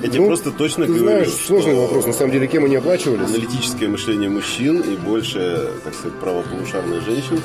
Эти 0.03 0.17
Ну, 0.17 0.27
просто 0.27 0.51
точно 0.51 0.85
Ты 0.85 0.93
говорю, 0.93 1.05
знаешь, 1.05 1.27
что 1.29 1.47
сложный 1.47 1.75
вопрос, 1.75 2.05
на 2.05 2.13
самом 2.13 2.31
деле, 2.33 2.47
кем 2.47 2.65
они 2.65 2.75
оплачивались. 2.75 3.27
Аналитическое 3.27 3.89
мышление 3.89 4.29
мужчин 4.29 4.81
и 4.81 4.95
больше, 4.97 5.71
так 5.83 5.93
сказать, 5.95 6.19
правополушарных 6.19 7.03
женщин 7.03 7.39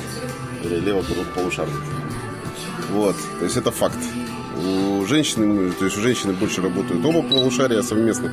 или 0.63 0.75
левополушарных. 0.79 1.81
Вот, 2.91 3.15
то 3.39 3.45
есть 3.45 3.57
это 3.57 3.71
факт. 3.71 3.97
У 4.63 5.05
женщины, 5.07 5.71
то 5.71 5.85
есть 5.85 5.97
у 5.97 6.01
женщины 6.01 6.33
больше 6.33 6.61
работают 6.61 7.03
оба 7.03 7.23
полушария 7.23 7.81
совместно. 7.81 8.31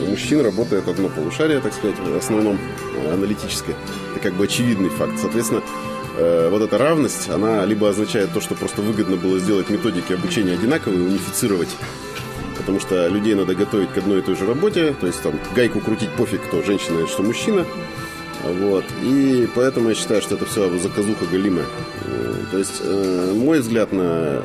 У 0.00 0.06
мужчин 0.06 0.40
работает 0.40 0.88
одно 0.88 1.08
полушарие, 1.08 1.60
так 1.60 1.74
сказать, 1.74 1.98
в 1.98 2.16
основном 2.16 2.58
э, 2.96 3.12
аналитическое. 3.12 3.76
Это 4.12 4.20
как 4.20 4.34
бы 4.34 4.44
очевидный 4.44 4.88
факт. 4.88 5.12
Соответственно, 5.20 5.62
э, 6.16 6.48
вот 6.50 6.62
эта 6.62 6.78
равность, 6.78 7.28
она 7.28 7.64
либо 7.66 7.88
означает 7.88 8.32
то, 8.32 8.40
что 8.40 8.54
просто 8.54 8.80
выгодно 8.80 9.16
было 9.16 9.38
сделать 9.38 9.68
методики 9.70 10.12
обучения 10.12 10.54
одинаковые, 10.54 11.02
унифицировать 11.02 11.68
потому 12.58 12.78
что 12.78 13.08
людей 13.08 13.34
надо 13.34 13.56
готовить 13.56 13.90
к 13.90 13.98
одной 13.98 14.20
и 14.20 14.22
той 14.22 14.36
же 14.36 14.46
работе, 14.46 14.94
то 15.00 15.08
есть 15.08 15.20
там 15.20 15.34
гайку 15.52 15.80
крутить 15.80 16.10
пофиг, 16.10 16.42
кто 16.44 16.62
женщина, 16.62 17.08
что 17.08 17.24
мужчина. 17.24 17.66
Вот. 18.44 18.84
И 19.02 19.48
поэтому 19.56 19.88
я 19.88 19.94
считаю, 19.96 20.22
что 20.22 20.36
это 20.36 20.46
все 20.46 20.70
заказуха 20.78 21.26
галимая. 21.26 21.66
Э, 22.04 22.34
То 22.52 22.58
есть, 22.58 22.82
мой 23.34 23.60
взгляд 23.60 23.92
на 23.92 24.42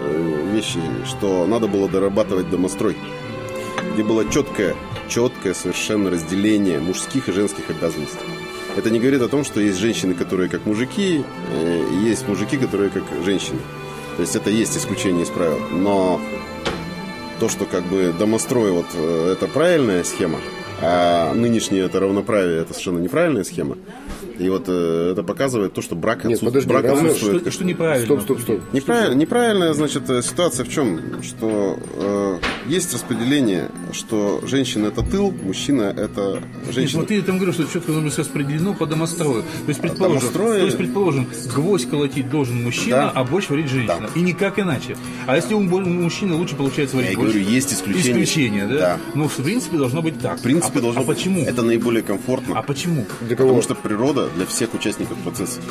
вещи, 0.51 0.79
что 1.05 1.45
надо 1.45 1.67
было 1.67 1.87
дорабатывать 1.87 2.49
домострой, 2.49 2.95
где 3.93 4.03
было 4.03 4.27
четкое, 4.29 4.75
четкое 5.07 5.53
совершенно 5.53 6.09
разделение 6.09 6.79
мужских 6.79 7.29
и 7.29 7.31
женских 7.31 7.69
обязанностей. 7.69 8.25
Это 8.75 8.89
не 8.89 8.99
говорит 8.99 9.21
о 9.21 9.27
том, 9.27 9.43
что 9.43 9.59
есть 9.59 9.79
женщины, 9.79 10.13
которые 10.13 10.49
как 10.49 10.65
мужики, 10.65 11.23
э, 11.51 11.83
и 11.93 12.07
есть 12.07 12.27
мужики, 12.27 12.57
которые 12.57 12.89
как 12.89 13.03
женщины. 13.25 13.59
То 14.17 14.21
есть 14.21 14.35
это 14.35 14.49
есть 14.49 14.77
исключение 14.77 15.23
из 15.23 15.29
правил. 15.29 15.59
Но 15.71 16.21
то, 17.39 17.49
что 17.49 17.65
как 17.65 17.83
бы 17.85 18.13
домострой 18.17 18.71
вот 18.71 18.87
э, 18.93 19.33
это 19.33 19.47
правильная 19.47 20.03
схема, 20.03 20.39
а 20.81 21.33
нынешнее 21.33 21.85
это 21.85 21.99
равноправие 21.99 22.61
это 22.61 22.73
совершенно 22.73 22.99
неправильная 22.99 23.43
схема. 23.43 23.77
И 24.39 24.49
вот 24.49 24.65
э, 24.67 25.09
это 25.13 25.23
показывает 25.23 25.73
то, 25.73 25.81
что 25.81 25.95
брак, 25.95 26.23
Нет, 26.23 26.37
отсут- 26.37 26.45
подожди, 26.49 26.69
брак 26.69 26.85
равно- 26.85 27.07
отсутствует. 27.09 27.41
Что, 27.41 27.51
что 27.51 27.65
неправильно? 27.65 28.05
Стоп, 28.05 28.21
стоп, 28.21 28.41
стоп. 28.41 28.61
Неправильно, 28.73 29.15
неправильная, 29.15 29.73
значит, 29.73 30.09
э, 30.09 30.21
ситуация 30.21 30.63
в 30.65 30.69
чем? 30.69 31.23
Что 31.23 31.79
э, 31.95 32.37
есть 32.67 32.93
распределение, 32.93 33.69
что 33.93 34.41
женщина 34.45 34.87
это 34.87 35.01
тыл, 35.01 35.31
мужчина 35.43 35.83
это 35.83 36.41
Нет, 36.65 36.75
женщина. 36.75 37.01
вот 37.01 37.11
я 37.11 37.21
там 37.21 37.37
говорю, 37.37 37.53
что 37.53 37.63
четко 37.63 37.91
должно 37.91 38.03
быть 38.09 38.17
распределено 38.17 38.73
по 38.73 38.85
домострою. 38.85 39.41
То 39.43 39.69
есть, 39.69 39.81
предположим, 39.81 40.17
домострое- 40.29 40.59
то 40.59 40.65
есть, 40.65 40.77
предположим 40.77 41.27
гвоздь 41.55 41.89
колотить 41.89 42.29
должен 42.29 42.63
мужчина, 42.63 42.95
Да. 42.97 43.11
а 43.15 43.23
борщ 43.23 43.49
варить 43.49 43.69
женщина. 43.69 43.95
Да. 44.13 44.19
И 44.19 44.21
никак 44.21 44.59
иначе. 44.59 44.95
А 45.25 45.35
если 45.35 45.53
у 45.55 45.61
мужчины 45.61 46.35
лучше 46.35 46.55
получается 46.55 46.95
варить 46.95 47.11
Я 47.11 47.17
борщ? 47.17 47.31
говорю, 47.33 47.47
есть 47.49 47.73
исключения. 47.73 48.23
Исключения, 48.23 48.67
да? 48.67 48.77
Да. 48.77 48.97
Ну, 49.15 49.27
в 49.27 49.35
принципе, 49.35 49.77
должно 49.77 50.01
быть 50.01 50.19
так. 50.19 50.37
В 50.39 50.41
принципе, 50.43 50.79
а, 50.79 50.81
должно 50.83 51.01
а 51.01 51.03
быть. 51.03 51.17
почему? 51.17 51.41
Это 51.43 51.63
наиболее 51.63 52.03
комфортно. 52.03 52.57
А 52.57 52.61
почему? 52.61 53.05
Для 53.21 53.35
кого? 53.35 53.49
Потому 53.49 53.61
что 53.63 53.75
природа 53.75 54.26
для 54.35 54.45
всех 54.45 54.73
участников 54.73 55.17
процесса. 55.19 55.61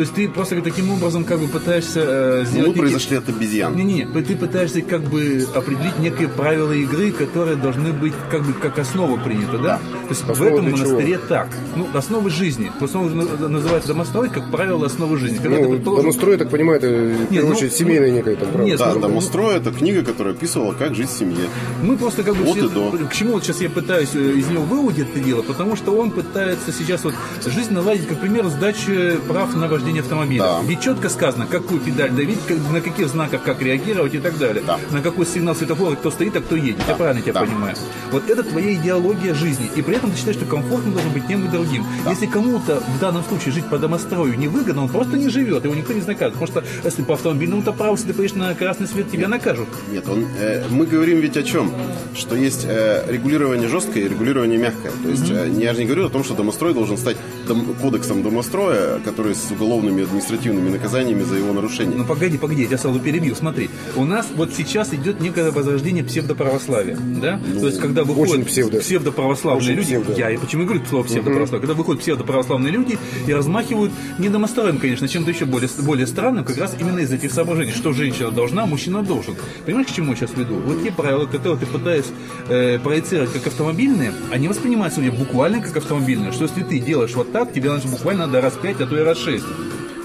То 0.00 0.04
есть 0.04 0.14
ты 0.14 0.28
просто 0.30 0.58
таким 0.62 0.90
образом 0.92 1.24
как 1.24 1.40
бы 1.40 1.46
пытаешься 1.46 2.00
э, 2.02 2.44
сделать... 2.46 2.68
Мы 2.68 2.68
некий- 2.68 2.80
произошли 2.80 3.16
от 3.18 3.28
обезьян. 3.28 3.76
Не-не, 3.76 4.06
ты 4.06 4.34
пытаешься 4.34 4.80
как 4.80 5.02
бы 5.02 5.46
определить 5.54 5.98
некие 5.98 6.26
правила 6.28 6.72
игры, 6.72 7.10
которые 7.12 7.56
должны 7.58 7.92
быть 7.92 8.14
как 8.30 8.42
бы 8.42 8.54
как 8.54 8.78
основа 8.78 9.18
принята, 9.18 9.58
да? 9.58 9.76
То 9.76 10.08
есть 10.08 10.22
в 10.24 10.30
Основа 10.30 10.48
этом 10.48 10.64
для 10.64 10.70
монастыре 10.76 11.12
чего? 11.16 11.26
так. 11.28 11.48
Ну, 11.76 11.86
основы 11.92 12.30
жизни. 12.30 12.72
Основа 12.80 13.10
на- 13.10 13.48
называется 13.48 13.88
домострой, 13.88 14.30
как 14.30 14.50
правило, 14.50 14.86
основы 14.86 15.18
жизни. 15.18 15.36
Когда 15.36 15.58
Ну, 15.58 15.64
ты 15.64 15.70
предположим- 15.72 16.02
домострой, 16.04 16.36
так 16.38 16.48
понимаю, 16.48 16.78
это 16.78 16.88
в 16.88 17.26
первую 17.26 17.50
ну, 17.52 17.56
очередь 17.58 17.72
ну, 17.72 17.76
семейное 17.78 18.10
некое 18.10 18.36
там 18.36 18.48
право. 18.52 18.64
нет, 18.66 18.78
Да, 18.78 18.94
ну, 18.94 19.00
«Домострой»— 19.00 19.56
это 19.56 19.70
книга, 19.70 20.02
которая 20.02 20.32
описывала, 20.32 20.72
как 20.72 20.94
жить 20.94 21.10
в 21.10 21.18
семье. 21.18 21.44
Мы 21.82 21.98
просто 21.98 22.22
как 22.22 22.36
бы 22.36 22.44
От 22.50 22.56
все- 22.56 22.66
и 22.68 22.70
до. 22.70 22.90
к 23.06 23.12
чему 23.12 23.32
вот 23.34 23.44
сейчас 23.44 23.60
я 23.60 23.68
пытаюсь 23.68 24.14
э, 24.14 24.32
из 24.38 24.46
него 24.48 24.62
выудить 24.62 25.10
это 25.10 25.20
дело, 25.20 25.42
потому 25.42 25.76
что 25.76 25.92
он 25.94 26.10
пытается 26.10 26.72
сейчас 26.72 27.04
вот 27.04 27.12
жизнь 27.44 27.74
наладить, 27.74 28.08
как 28.08 28.18
пример, 28.18 28.46
сдачи 28.48 29.18
прав 29.28 29.54
на 29.54 29.68
вождение 29.68 29.89
автомобиля. 29.98 30.42
Да. 30.42 30.60
Ведь 30.64 30.80
четко 30.80 31.08
сказано, 31.08 31.46
какую 31.46 31.80
педаль 31.80 32.10
давить, 32.12 32.38
как- 32.46 32.58
на 32.72 32.80
каких 32.80 33.08
знаках 33.08 33.42
как 33.42 33.60
реагировать 33.60 34.14
и 34.14 34.18
так 34.18 34.38
далее. 34.38 34.62
Да. 34.64 34.78
На 34.92 35.02
какой 35.02 35.26
сигнал 35.26 35.56
светофора 35.56 35.96
кто 35.96 36.10
стоит, 36.12 36.36
а 36.36 36.40
кто 36.40 36.54
едет. 36.54 36.80
Я 36.86 36.94
правильно 36.94 37.20
тебя 37.22 37.32
Да. 37.34 37.40
понимаю? 37.40 37.74
Вот 38.12 38.30
это 38.30 38.42
твоя 38.44 38.72
идеология 38.74 39.34
жизни. 39.34 39.68
И 39.74 39.82
при 39.82 39.96
этом 39.96 40.12
ты 40.12 40.16
считаешь, 40.18 40.36
что 40.36 40.46
комфортно 40.46 40.92
должен 40.92 41.10
быть 41.12 41.26
тем 41.26 41.44
и 41.44 41.48
другим. 41.48 41.84
Если 42.08 42.26
кому-то 42.26 42.80
в 42.80 43.00
данном 43.00 43.24
случае 43.24 43.52
жить 43.52 43.66
по 43.68 43.78
домострою 43.78 44.38
невыгодно, 44.38 44.82
он 44.84 44.88
просто 44.88 45.16
не 45.16 45.28
живет, 45.28 45.64
его 45.64 45.74
никто 45.74 45.92
не 45.92 46.00
наказывает. 46.00 46.34
Потому 46.34 46.46
что 46.46 46.64
если 46.84 47.02
по 47.02 47.14
автомобильному-то 47.14 47.72
праву, 47.72 47.94
если 47.96 48.08
ты 48.08 48.14
поедешь 48.14 48.36
на 48.36 48.54
красный 48.54 48.86
свет, 48.86 49.10
тебя 49.10 49.26
накажут. 49.28 49.68
Нет, 49.90 50.08
он, 50.08 50.26
э, 50.38 50.64
мы 50.70 50.86
говорим 50.86 51.20
ведь 51.20 51.36
о 51.36 51.42
чем? 51.42 51.72
Что 52.14 52.36
есть 52.36 52.64
э, 52.68 53.04
регулирование 53.08 53.68
жесткое 53.68 54.04
и 54.04 54.08
регулирование 54.08 54.58
мягкое. 54.58 54.92
То 55.02 55.08
есть 55.08 55.30
э, 55.30 55.50
я 55.58 55.72
же 55.74 55.80
не 55.80 55.86
говорю 55.86 56.06
о 56.06 56.10
том, 56.10 56.22
что 56.24 56.34
домострой 56.34 56.74
должен 56.74 56.98
стать 56.98 57.16
дом- 57.48 57.74
кодексом 57.80 58.22
домостроя, 58.22 58.98
который 59.04 59.34
с 59.34 59.50
уголовными 59.80 60.04
административными 60.04 60.70
наказаниями 60.70 61.22
за 61.22 61.36
его 61.36 61.52
нарушение. 61.52 61.96
Ну 61.96 62.04
погоди, 62.04 62.38
погоди, 62.38 62.66
я 62.70 62.78
сразу 62.78 63.00
перебью. 63.00 63.34
Смотри, 63.34 63.70
у 63.96 64.04
нас 64.04 64.28
вот 64.34 64.52
сейчас 64.54 64.92
идет 64.94 65.20
некое 65.20 65.50
возрождение 65.50 66.04
псевдоправославия, 66.04 66.96
да? 66.96 67.40
Ну, 67.44 67.60
То 67.60 67.66
есть 67.66 67.80
когда 67.80 68.04
выходят 68.04 68.46
псевдо. 68.46 68.80
псевдоправославные 68.80 69.62
очень 69.62 69.74
люди, 69.74 69.96
псевдо. 69.96 70.12
я 70.14 70.30
и 70.30 70.36
почему 70.36 70.64
говорю 70.64 70.82
слово 70.88 71.04
псевдоправославие, 71.04 71.58
угу. 71.58 71.66
когда 71.66 71.74
выходят 71.74 72.02
псевдоправославные 72.02 72.72
люди 72.72 72.98
и 73.26 73.32
размахивают 73.32 73.92
не 74.18 74.28
домостроем, 74.28 74.78
конечно, 74.78 75.08
чем-то 75.08 75.30
еще 75.30 75.46
более, 75.46 75.68
более 75.80 76.06
странным, 76.06 76.44
как 76.44 76.58
раз 76.58 76.76
именно 76.78 76.98
из 77.00 77.12
этих 77.12 77.32
соображений, 77.32 77.72
что 77.72 77.92
женщина 77.92 78.30
должна, 78.30 78.64
а 78.64 78.66
мужчина 78.66 79.02
должен. 79.02 79.36
Понимаешь, 79.64 79.88
к 79.88 79.94
чему 79.94 80.12
я 80.12 80.16
сейчас 80.16 80.36
веду? 80.36 80.56
Вот 80.56 80.82
те 80.82 80.92
правила, 80.92 81.26
которые 81.26 81.58
ты 81.58 81.66
пытаешься 81.66 82.12
э, 82.48 82.78
проецировать 82.78 83.32
как 83.32 83.46
автомобильные, 83.46 84.12
они 84.30 84.48
воспринимаются 84.48 85.00
у 85.00 85.02
меня 85.02 85.12
буквально 85.12 85.60
как 85.60 85.76
автомобильные, 85.76 86.32
что 86.32 86.44
если 86.44 86.62
ты 86.62 86.78
делаешь 86.78 87.14
вот 87.14 87.32
так, 87.32 87.52
тебе 87.52 87.70
значит, 87.70 87.90
буквально 87.90 88.26
надо 88.26 88.40
раз 88.40 88.54
5, 88.60 88.80
а 88.80 88.86
то 88.86 88.98
и 88.98 89.02
раз 89.02 89.18
6. 89.18 89.44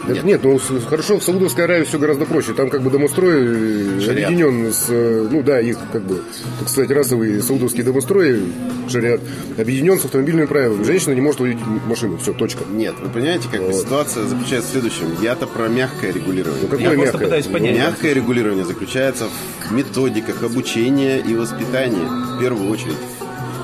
Нет, 0.08 0.24
нет 0.24 0.44
ну 0.44 0.60
хорошо, 0.88 1.20
в 1.20 1.24
Саудовской 1.24 1.64
Аравии 1.64 1.86
все 1.86 1.98
гораздо 1.98 2.26
проще. 2.26 2.54
Там 2.54 2.70
как 2.70 2.82
бы 2.82 2.90
домострой 2.90 3.98
э, 3.98 4.00
шариат. 4.02 4.30
объединен 4.30 4.72
с, 4.72 4.88
э, 4.90 5.28
ну 5.30 5.42
да, 5.42 5.60
их 5.60 5.78
как 5.92 6.04
бы, 6.04 6.22
так 6.60 6.70
сказать, 6.70 6.92
расовые 6.92 7.42
саудовские 7.42 7.84
домострои, 7.84 8.42
шариат, 8.90 9.22
объединен 9.58 10.00
с 10.00 10.06
автомобильными 10.06 10.46
правилами. 10.46 10.84
Женщина 10.84 11.14
не 11.14 11.22
может 11.22 11.42
увидеть 11.42 11.66
машину, 11.88 12.18
все, 12.18 12.34
точка. 12.34 12.64
Нет, 12.70 12.96
вы 13.02 13.10
понимаете, 13.10 13.48
как 13.52 13.62
вот. 13.62 13.72
бы 13.72 13.74
ситуация 13.74 14.24
заключается 14.26 14.70
в 14.70 14.72
следующем. 14.74 15.06
Я-то 15.22 15.48
про 15.48 15.68
мягкое 15.68 16.12
регулирование. 16.12 16.62
Ну, 16.62 16.68
какое 16.68 16.92
Я 16.92 16.96
мягкое? 16.96 17.24
пытаюсь 17.26 17.46
ну, 17.48 17.54
понять. 17.54 17.78
Мягкое 17.78 18.14
регулирование 18.14 18.66
заключается 18.66 19.28
в 19.68 19.72
методиках 19.72 20.44
обучения 20.44 21.20
и 21.20 21.34
воспитания, 21.36 22.36
в 22.36 22.40
первую 22.40 22.70
очередь. 22.70 22.98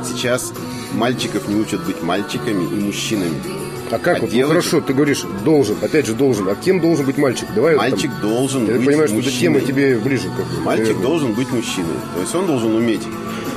Сейчас 0.04 0.52
мальчиков 0.94 1.48
не 1.48 1.56
учат 1.56 1.86
быть 1.86 2.02
мальчиками 2.02 2.64
и 2.64 2.80
мужчинами 2.80 3.61
а 3.92 4.00
как? 4.00 4.18
А 4.18 4.22
вот, 4.22 4.30
ну, 4.30 4.36
девочек- 4.36 4.48
хорошо, 4.50 4.82
ты 4.82 4.94
говоришь, 4.94 5.24
должен, 5.44 5.76
опять 5.82 6.06
же 6.08 6.14
должен. 6.14 6.48
А 6.50 6.56
кем 6.56 6.80
должен 6.80 7.06
быть 7.06 7.18
мальчик? 7.18 7.48
Давай 7.54 7.76
вот 7.76 7.82
там- 7.82 7.92
Мальчик 7.92 8.12
должен 8.22 8.66
Я 8.66 8.74
быть 8.76 8.86
понимаю, 8.86 9.08
что 9.10 9.20
эта 9.20 9.32
тема 9.32 9.60
тебе 9.60 9.98
ближе. 9.98 10.30
Как 10.38 10.46
Мальчик 10.64 10.86
наверное. 10.86 11.04
должен 11.08 11.34
быть 11.34 11.52
мужчиной. 11.52 11.96
То 12.16 12.22
есть 12.22 12.34
он 12.36 12.48
должен 12.48 12.74
уметь 12.74 13.02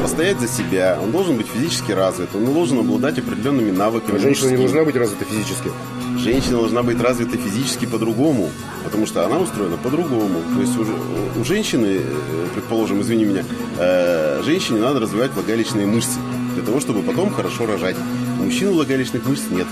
постоять 0.02 0.40
за 0.40 0.48
себя, 0.48 0.98
он 1.02 1.12
должен 1.12 1.36
быть 1.36 1.46
физически 1.46 1.92
развит, 1.92 2.30
он 2.34 2.52
должен 2.52 2.80
обладать 2.80 3.18
определенными 3.18 3.70
навыками. 3.70 4.18
А 4.18 4.20
женщина 4.20 4.50
не 4.50 4.56
должна 4.56 4.82
быть 4.84 4.96
развита 4.96 5.24
физически. 5.24 5.70
Женщина 6.18 6.58
должна 6.58 6.82
быть 6.82 7.00
развита 7.00 7.36
физически 7.38 7.86
по-другому, 7.86 8.50
потому 8.84 9.06
что 9.06 9.24
она 9.24 9.38
устроена 9.38 9.76
по-другому. 9.76 10.40
То 10.54 10.60
есть 10.60 10.72
у, 10.76 11.40
у 11.40 11.44
женщины, 11.44 12.00
э, 12.00 12.46
предположим, 12.54 13.00
извини 13.02 13.24
меня, 13.24 13.44
э, 13.78 14.42
женщине 14.44 14.80
надо 14.80 15.00
развивать 15.00 15.32
влагалищные 15.32 15.86
мышцы 15.86 16.18
для 16.54 16.62
того, 16.64 16.80
чтобы 16.80 17.02
потом 17.02 17.32
хорошо 17.32 17.66
рожать. 17.66 17.96
У 18.40 18.44
мужчин 18.44 18.70
влагалищных 18.70 19.24
мышц 19.26 19.42
нет. 19.50 19.66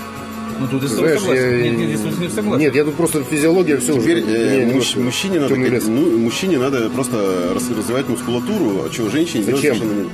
Ну 0.71 0.79
тут 0.79 0.89
знаешь, 0.89 1.19
согласен. 1.19 1.43
я- 1.43 1.69
Нет, 1.71 1.77
нет, 1.77 2.19
не 2.19 2.29
согласен. 2.29 2.59
Нет, 2.59 2.75
я 2.75 2.83
тут 2.85 2.95
просто 2.95 3.23
физиология, 3.23 3.77
все 3.77 3.93
Теперь 3.99 4.23
уже. 4.23 4.31
э, 4.35 4.73
муж- 4.73 4.95
мужчине, 4.95 5.39
надо, 5.39 5.55
лес. 5.55 5.83
ну, 5.87 6.17
мужчине 6.17 6.57
надо 6.57 6.89
просто 6.89 7.51
раз- 7.53 7.69
развивать 7.77 8.07
мускулатуру, 8.09 8.83
а 8.85 8.89
чего 8.89 9.09
женщине 9.09 9.43
делать 9.43 9.61
Зачем? 9.61 9.77
совершенно 9.77 10.09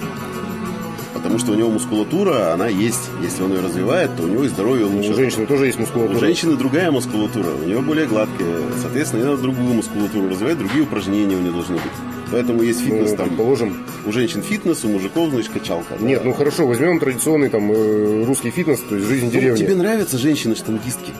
Потому 1.13 1.37
что 1.37 1.51
у 1.51 1.55
него 1.55 1.69
мускулатура, 1.69 2.53
она 2.53 2.67
есть. 2.67 3.09
Если 3.21 3.43
он 3.43 3.51
ее 3.53 3.59
развивает, 3.59 4.15
то 4.15 4.23
у 4.23 4.27
него 4.27 4.45
и 4.45 4.47
здоровье 4.47 4.85
лучше. 4.85 5.11
У 5.11 5.13
женщины 5.15 5.45
тоже 5.45 5.65
есть 5.65 5.77
У 5.77 5.81
мускулатура. 5.81 6.19
женщины 6.19 6.55
другая 6.55 6.91
мускулатура, 6.91 7.49
у 7.61 7.65
нее 7.67 7.79
более 7.81 8.05
гладкая. 8.07 8.47
Соответственно, 8.81 9.21
ей 9.21 9.29
надо 9.29 9.41
другую 9.41 9.73
мускулатуру 9.73 10.29
развивать, 10.29 10.57
другие 10.57 10.83
упражнения 10.83 11.35
у 11.35 11.39
нее 11.39 11.51
должны 11.51 11.75
быть. 11.75 11.83
Поэтому 12.31 12.61
есть 12.61 12.81
фитнес 12.81 13.11
Ну, 13.11 13.17
там. 13.17 13.27
предположим. 13.29 13.77
У 14.05 14.11
женщин 14.11 14.41
фитнес, 14.43 14.83
у 14.85 14.89
мужиков, 14.89 15.29
значит, 15.31 15.51
качалка. 15.51 15.95
да. 15.99 16.05
Нет, 16.05 16.21
ну 16.23 16.33
хорошо, 16.33 16.67
возьмем 16.67 16.99
традиционный 16.99 17.49
там 17.49 17.71
э, 17.71 18.23
русский 18.25 18.51
фитнес, 18.51 18.79
то 18.87 18.95
есть 18.95 19.07
жизнь 19.07 19.25
Ну, 19.25 19.31
деревни. 19.31 19.57
тебе 19.59 19.75
нравятся 19.75 20.17
женщины-штангистки? 20.17 21.11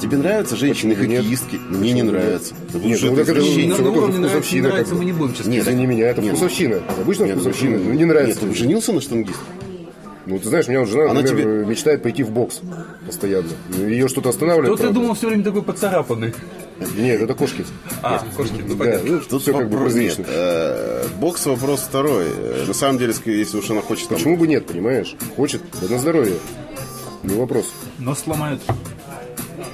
Тебе 0.00 0.16
нравятся 0.16 0.56
женщины-хоккеистки? 0.56 1.60
Мне 1.68 1.92
не 1.92 2.02
Почему 2.02 2.12
нет? 2.12 2.12
нравятся. 2.12 2.54
Нет, 2.74 2.98
что 2.98 3.06
ну, 3.08 3.12
это 3.18 3.24
так 3.26 3.36
это 3.36 3.44
на 3.44 3.74
равно 3.76 3.92
уровне 3.92 4.18
нравится, 4.18 4.54
не 4.54 4.60
нравится, 4.60 4.94
мы 4.96 5.04
не 5.04 5.12
будем 5.12 5.34
сейчас 5.34 5.46
Нет, 5.46 5.62
Извини 5.62 5.86
меня, 5.86 6.06
это 6.08 6.20
Нет, 6.22 6.32
ну, 6.32 6.38
вкусовщина. 6.38 6.82
Обычно 7.00 7.24
Нет, 7.24 7.36
ну, 7.36 7.40
вкусовщина. 7.42 7.78
Ну, 7.78 7.92
не 7.92 8.04
нравится. 8.04 8.40
Нет, 8.44 8.50
ты 8.52 8.58
женился 8.58 8.92
на 8.92 9.00
штангист? 9.00 9.38
Ну, 10.26 10.38
ты 10.38 10.48
знаешь, 10.48 10.68
у 10.68 10.70
меня 10.70 10.80
вот 10.80 10.88
жена, 10.88 11.10
Она 11.10 11.20
например, 11.20 11.42
тебе- 11.42 11.66
мечтает 11.66 12.02
пойти 12.02 12.22
в 12.22 12.30
бокс 12.30 12.60
постоянно. 13.06 13.48
Ее 13.76 14.08
что-то 14.08 14.28
останавливает. 14.28 14.78
Тут 14.78 14.86
ты 14.86 14.92
думал 14.92 15.14
все 15.14 15.28
время 15.28 15.42
такой 15.42 15.62
поцарапанный. 15.62 16.32
Нет, 16.96 17.20
это 17.22 17.34
кошки. 17.34 17.64
А, 18.02 18.24
кошки, 18.36 18.62
ну 18.66 18.74
Да, 18.74 19.00
ну, 19.04 19.20
Тут 19.20 19.42
все 19.42 19.52
как 19.52 19.68
бы 19.68 19.88
нет, 19.92 20.18
э, 20.26 21.06
бокс 21.20 21.46
вопрос 21.46 21.80
второй. 21.80 22.26
Э, 22.28 22.64
На 22.66 22.74
самом 22.74 22.98
деле, 22.98 23.14
если 23.24 23.58
уж 23.58 23.70
она 23.70 23.82
хочет 23.82 24.08
там 24.08 24.18
Почему 24.18 24.36
бы 24.36 24.46
нет, 24.46 24.66
понимаешь? 24.66 25.14
Хочет, 25.36 25.62
да 25.80 25.88
на 25.88 25.98
здоровье. 25.98 26.34
Не 27.22 27.34
вопрос. 27.36 27.66
Но 27.98 28.14
сломают. 28.14 28.60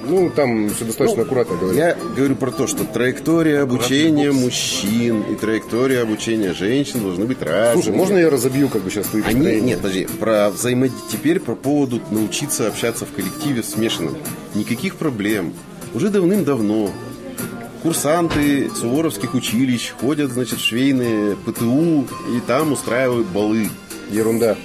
Ну, 0.03 0.29
там 0.29 0.69
все 0.69 0.85
достаточно 0.85 1.23
аккуратно 1.23 1.57
говорят. 1.57 1.97
Я 1.97 2.15
говорю 2.15 2.35
про 2.35 2.51
то, 2.51 2.67
что 2.67 2.85
траектория 2.85 3.61
обучения 3.61 4.31
мужчин 4.31 5.21
и 5.23 5.35
траектория 5.35 6.01
обучения 6.01 6.53
женщин 6.53 7.01
должны 7.01 7.25
быть 7.25 7.41
разными. 7.41 7.81
Слушай, 7.81 7.95
можно 7.95 8.17
я 8.17 8.29
разобью 8.29 8.69
как 8.69 8.81
бы 8.81 8.89
сейчас 8.89 9.07
твои 9.07 9.23
Они, 9.23 9.59
нет, 9.61 9.79
подожди, 9.79 10.07
про 10.19 10.49
взаимодействие. 10.49 11.11
Теперь 11.11 11.39
по 11.39 11.55
поводу 11.55 12.01
научиться 12.11 12.67
общаться 12.67 13.05
в 13.05 13.11
коллективе 13.11 13.63
смешанном. 13.63 14.17
Никаких 14.55 14.95
проблем. 14.95 15.53
Уже 15.93 16.09
давным-давно 16.09 16.91
курсанты 17.83 18.69
суворовских 18.69 19.33
училищ 19.33 19.93
ходят, 19.99 20.31
значит, 20.31 20.59
в 20.59 20.65
швейные 20.65 21.35
ПТУ 21.35 22.07
и 22.35 22.39
там 22.45 22.73
устраивают 22.73 23.27
балы. 23.27 23.69
Ерунда. 24.11 24.57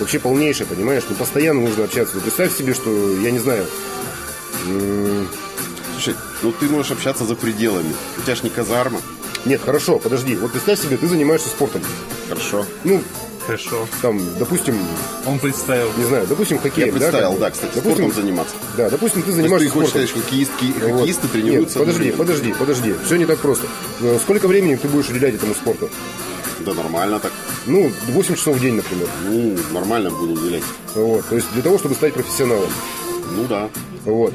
Вообще 0.00 0.18
полнейшая, 0.18 0.66
понимаешь? 0.66 1.02
Ну, 1.08 1.14
постоянно 1.14 1.60
нужно 1.60 1.84
общаться. 1.84 2.16
Ну, 2.16 2.22
представь 2.22 2.56
себе, 2.56 2.72
что, 2.74 2.90
я 3.18 3.30
не 3.30 3.38
знаю, 3.38 3.66
Слушай, 5.94 6.14
ну 6.42 6.52
ты 6.52 6.66
можешь 6.68 6.90
общаться 6.92 7.24
за 7.24 7.34
пределами. 7.34 7.92
У 8.18 8.22
тебя 8.22 8.34
ж 8.34 8.42
не 8.42 8.50
казарма. 8.50 9.00
нет, 9.44 9.60
хорошо, 9.64 9.98
подожди. 9.98 10.36
Вот 10.36 10.52
представь 10.52 10.80
себе, 10.80 10.96
ты 10.96 11.06
занимаешься 11.06 11.48
спортом. 11.48 11.82
Хорошо. 12.28 12.64
Ну, 12.84 13.02
Хорошо. 13.46 13.86
там, 14.00 14.20
допустим, 14.38 14.78
Он 15.26 15.38
представил. 15.38 15.90
не 15.96 16.04
знаю, 16.04 16.26
допустим, 16.28 16.58
хоккей. 16.58 16.86
Я 16.86 16.92
представил, 16.92 17.32
бы. 17.32 17.40
да, 17.40 17.50
кстати, 17.50 17.74
допустим, 17.74 18.04
спортом 18.04 18.22
заниматься. 18.22 18.54
Да, 18.76 18.88
допустим, 18.90 19.22
ты 19.22 19.26
То 19.32 19.36
есть 19.36 19.42
занимаешься 19.42 19.68
ты 19.68 19.74
хочешь 19.74 19.90
спортом. 19.90 20.08
сказать, 20.08 20.08
что 20.08 20.20
хоккеистки, 20.20 20.80
Вот. 20.88 20.98
хоккеисты 21.00 21.28
тренируются 21.28 21.78
Нет, 21.80 21.86
подожди, 21.88 22.12
подожди, 22.12 22.54
подожди. 22.58 22.94
Все 23.04 23.16
не 23.16 23.26
так 23.26 23.38
просто. 23.40 23.66
Э, 24.00 24.18
Сколько 24.22 24.46
времени 24.48 24.76
ты 24.76 24.88
будешь 24.88 25.08
уделять 25.08 25.34
этому 25.34 25.54
спорту? 25.54 25.90
Да 26.60 26.72
нормально 26.74 27.18
так. 27.18 27.32
Ну, 27.66 27.90
8 28.08 28.36
часов 28.36 28.56
в 28.56 28.60
день, 28.60 28.74
например. 28.76 29.08
Ну, 29.28 29.58
нормально 29.72 30.10
буду 30.10 30.34
уделять. 30.34 30.62
Вот. 30.94 31.26
То 31.28 31.34
есть 31.34 31.52
для 31.52 31.62
того, 31.62 31.78
чтобы 31.78 31.96
стать 31.96 32.14
профессионалом. 32.14 32.70
Ну 33.36 33.44
да. 33.48 33.68
Вот. 34.04 34.32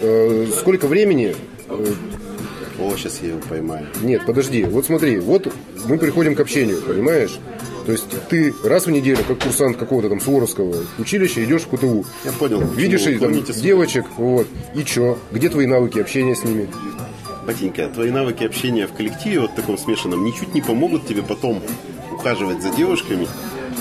Э, 0.00 0.46
Сколько 0.58 0.86
времени 0.86 1.34
О, 1.68 2.96
сейчас 2.96 3.20
я 3.22 3.28
его 3.30 3.40
поймаю. 3.48 3.86
Нет, 4.02 4.22
подожди, 4.26 4.64
вот 4.64 4.86
смотри, 4.86 5.18
вот 5.18 5.52
мы 5.86 5.98
приходим 5.98 6.34
к 6.34 6.40
общению, 6.40 6.80
понимаешь? 6.82 7.38
То 7.86 7.92
есть 7.92 8.06
ты 8.28 8.54
раз 8.64 8.86
в 8.86 8.90
неделю, 8.90 9.18
как 9.26 9.38
курсант 9.40 9.76
какого-то 9.76 10.08
там 10.08 10.20
Суворовского 10.20 10.76
училища, 10.98 11.44
идешь 11.44 11.62
в 11.62 11.68
КТУ. 11.68 12.04
Я 12.24 12.32
понял. 12.32 12.60
Видишь 12.60 13.06
и 13.06 13.18
там 13.18 13.32
девочек, 13.42 14.06
вот, 14.16 14.46
и 14.74 14.84
чё? 14.84 15.18
Где 15.32 15.48
твои 15.48 15.66
навыки 15.66 15.98
общения 15.98 16.34
с 16.34 16.44
ними? 16.44 16.68
Батенька, 17.46 17.88
твои 17.88 18.10
навыки 18.10 18.44
общения 18.44 18.86
в 18.86 18.92
коллективе 18.92 19.40
вот 19.40 19.54
таком 19.56 19.76
смешанном 19.76 20.24
ничуть 20.24 20.54
не 20.54 20.60
помогут 20.60 21.06
тебе 21.06 21.22
потом 21.22 21.62
ухаживать 22.12 22.62
за 22.62 22.70
девушками 22.70 23.26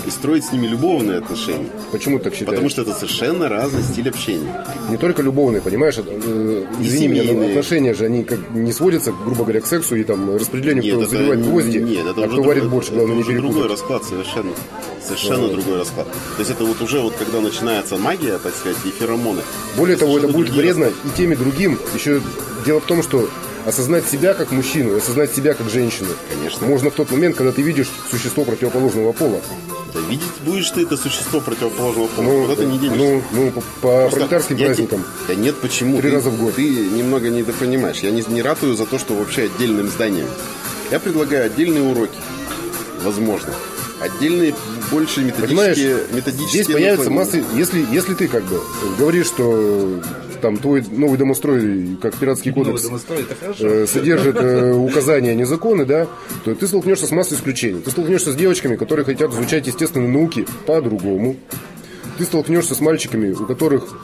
и 0.06 0.10
строить 0.10 0.46
с 0.46 0.52
ними 0.52 0.68
любовные 0.68 1.20
отношения. 1.20 1.68
Почему 1.92 2.18
ты 2.18 2.26
так 2.26 2.34
считаешь? 2.34 2.50
Потому 2.52 2.70
что 2.70 2.82
это 2.84 2.94
совершенно 2.94 3.50
разный 3.50 3.84
стиль 3.84 4.10
общения. 4.10 4.66
Не 4.90 4.98
только 4.98 5.22
любовные, 5.22 5.62
понимаешь? 5.62 5.96
э, 5.98 6.66
Извини 6.82 7.08
меня, 7.08 7.34
но 7.34 7.48
отношения 7.48 7.94
же, 7.94 8.06
они 8.06 8.24
как 8.24 8.40
не 8.54 8.72
сводятся, 8.72 9.12
грубо 9.12 9.44
говоря, 9.44 9.62
к 9.62 9.68
сексу 9.68 9.96
и 9.96 10.04
там 10.04 10.36
распределению, 10.36 10.84
кто 10.94 11.02
это 11.04 11.10
забивает 11.12 11.42
гвозди, 11.44 11.78
нет, 11.78 12.06
это 12.08 12.24
а 12.24 12.28
кто 12.28 12.42
варит 12.44 12.64
другой- 12.64 12.70
борщ, 12.70 12.90
главное 12.90 13.16
не 13.16 13.38
другой 13.38 13.68
расклад 13.68 14.04
совершенно. 14.04 14.52
Совершенно 15.06 15.48
другой 15.48 15.78
расклад. 15.78 16.08
То 16.08 16.40
есть 16.40 16.52
это 16.52 16.64
вот 16.66 16.82
уже 16.82 17.00
вот 17.00 17.14
когда 17.18 17.40
начинается 17.42 17.98
магия, 17.98 18.38
так 18.38 18.54
сказать, 18.56 18.78
и 18.86 18.90
феромоны. 18.90 19.42
Более 19.78 19.98
того, 19.98 20.18
это 20.18 20.28
будет 20.28 20.50
вредно 20.50 20.86
и 20.86 21.18
тем, 21.18 21.32
и 21.34 21.36
другим. 21.36 21.80
Еще 21.96 22.22
дело 22.66 22.80
в 22.80 22.86
том, 22.86 23.02
что 23.02 23.28
осознать 23.66 24.06
себя 24.08 24.34
как 24.34 24.52
мужчину, 24.52 24.96
осознать 24.98 25.34
себя 25.34 25.54
как 25.54 25.70
женщину. 25.70 26.10
Конечно. 26.34 26.68
Можно 26.68 26.90
в 26.92 26.94
тот 26.96 27.12
момент, 27.12 27.36
когда 27.36 27.52
ты 27.52 27.62
видишь 27.62 27.90
существо 28.10 28.44
противоположного 28.44 29.12
пола. 29.12 29.42
Да 29.94 30.00
видеть 30.02 30.28
будешь 30.46 30.70
ты 30.70 30.84
это 30.84 30.98
существо 30.98 31.40
противоположного 31.40 32.08
пола, 32.08 32.26
Ну, 32.26 32.42
куда 32.44 32.56
ты 32.56 32.66
не 32.66 32.78
денешься. 32.78 33.00
ну, 33.00 33.22
ну, 33.32 33.52
по, 33.52 33.62
по 33.82 34.10
пролетарским 34.10 34.58
праздникам. 34.58 35.02
те- 35.28 35.34
Да 35.34 35.36
нет, 35.36 35.56
почему? 35.60 36.00
Три 36.00 36.10
Ты- 36.10 36.16
раза 36.16 36.30
в 36.30 36.38
год. 36.40 36.56
Ты 36.56 36.64
немного 36.70 37.30
недопонимаешь. 37.30 37.98
Я 38.00 38.12
не, 38.12 38.24
не 38.28 38.42
ратую 38.42 38.76
за 38.76 38.86
то, 38.86 39.00
что 39.00 39.16
вообще 39.16 39.44
отдельным 39.44 39.88
зданием. 39.90 40.28
Я 40.92 41.00
предлагаю 41.00 41.46
отдельные 41.48 41.84
уроки. 41.84 42.18
Возможно. 43.04 43.54
Отдельные, 44.00 44.56
больше 44.92 45.22
Понимаешь, 45.32 45.78
методические, 45.78 46.16
методические 46.16 46.64
здесь 46.64 46.74
появится 46.74 47.10
масса... 47.10 47.44
Если, 47.56 47.86
если 47.92 48.14
ты 48.14 48.28
как 48.28 48.44
бы 48.46 48.62
говоришь, 48.98 49.26
что 49.28 50.00
там 50.40 50.58
твой 50.58 50.84
новый 50.90 51.18
домострой, 51.18 51.98
как 52.02 52.16
пиратский 52.16 52.52
кодекс, 52.52 52.88
э, 53.60 53.86
содержит 53.88 54.38
э, 54.40 54.74
указания, 54.74 55.32
а 55.32 55.36
не 55.36 55.46
законы, 55.46 55.86
да, 55.86 56.08
то 56.44 56.56
ты 56.56 56.68
столкнешься 56.68 57.08
с 57.08 57.12
массой 57.12 57.36
исключений. 57.36 57.82
Ты 57.82 57.92
столкнешься 57.92 58.32
с 58.32 58.36
девочками, 58.36 58.76
которые 58.76 59.06
хотят 59.06 59.32
изучать 59.32 59.68
естественные 59.68 60.10
науки 60.10 60.46
по-другому. 60.66 61.38
Ты 62.18 62.26
столкнешься 62.26 62.76
с 62.76 62.82
мальчиками, 62.82 63.32
у 63.32 63.46
которых 63.46 63.98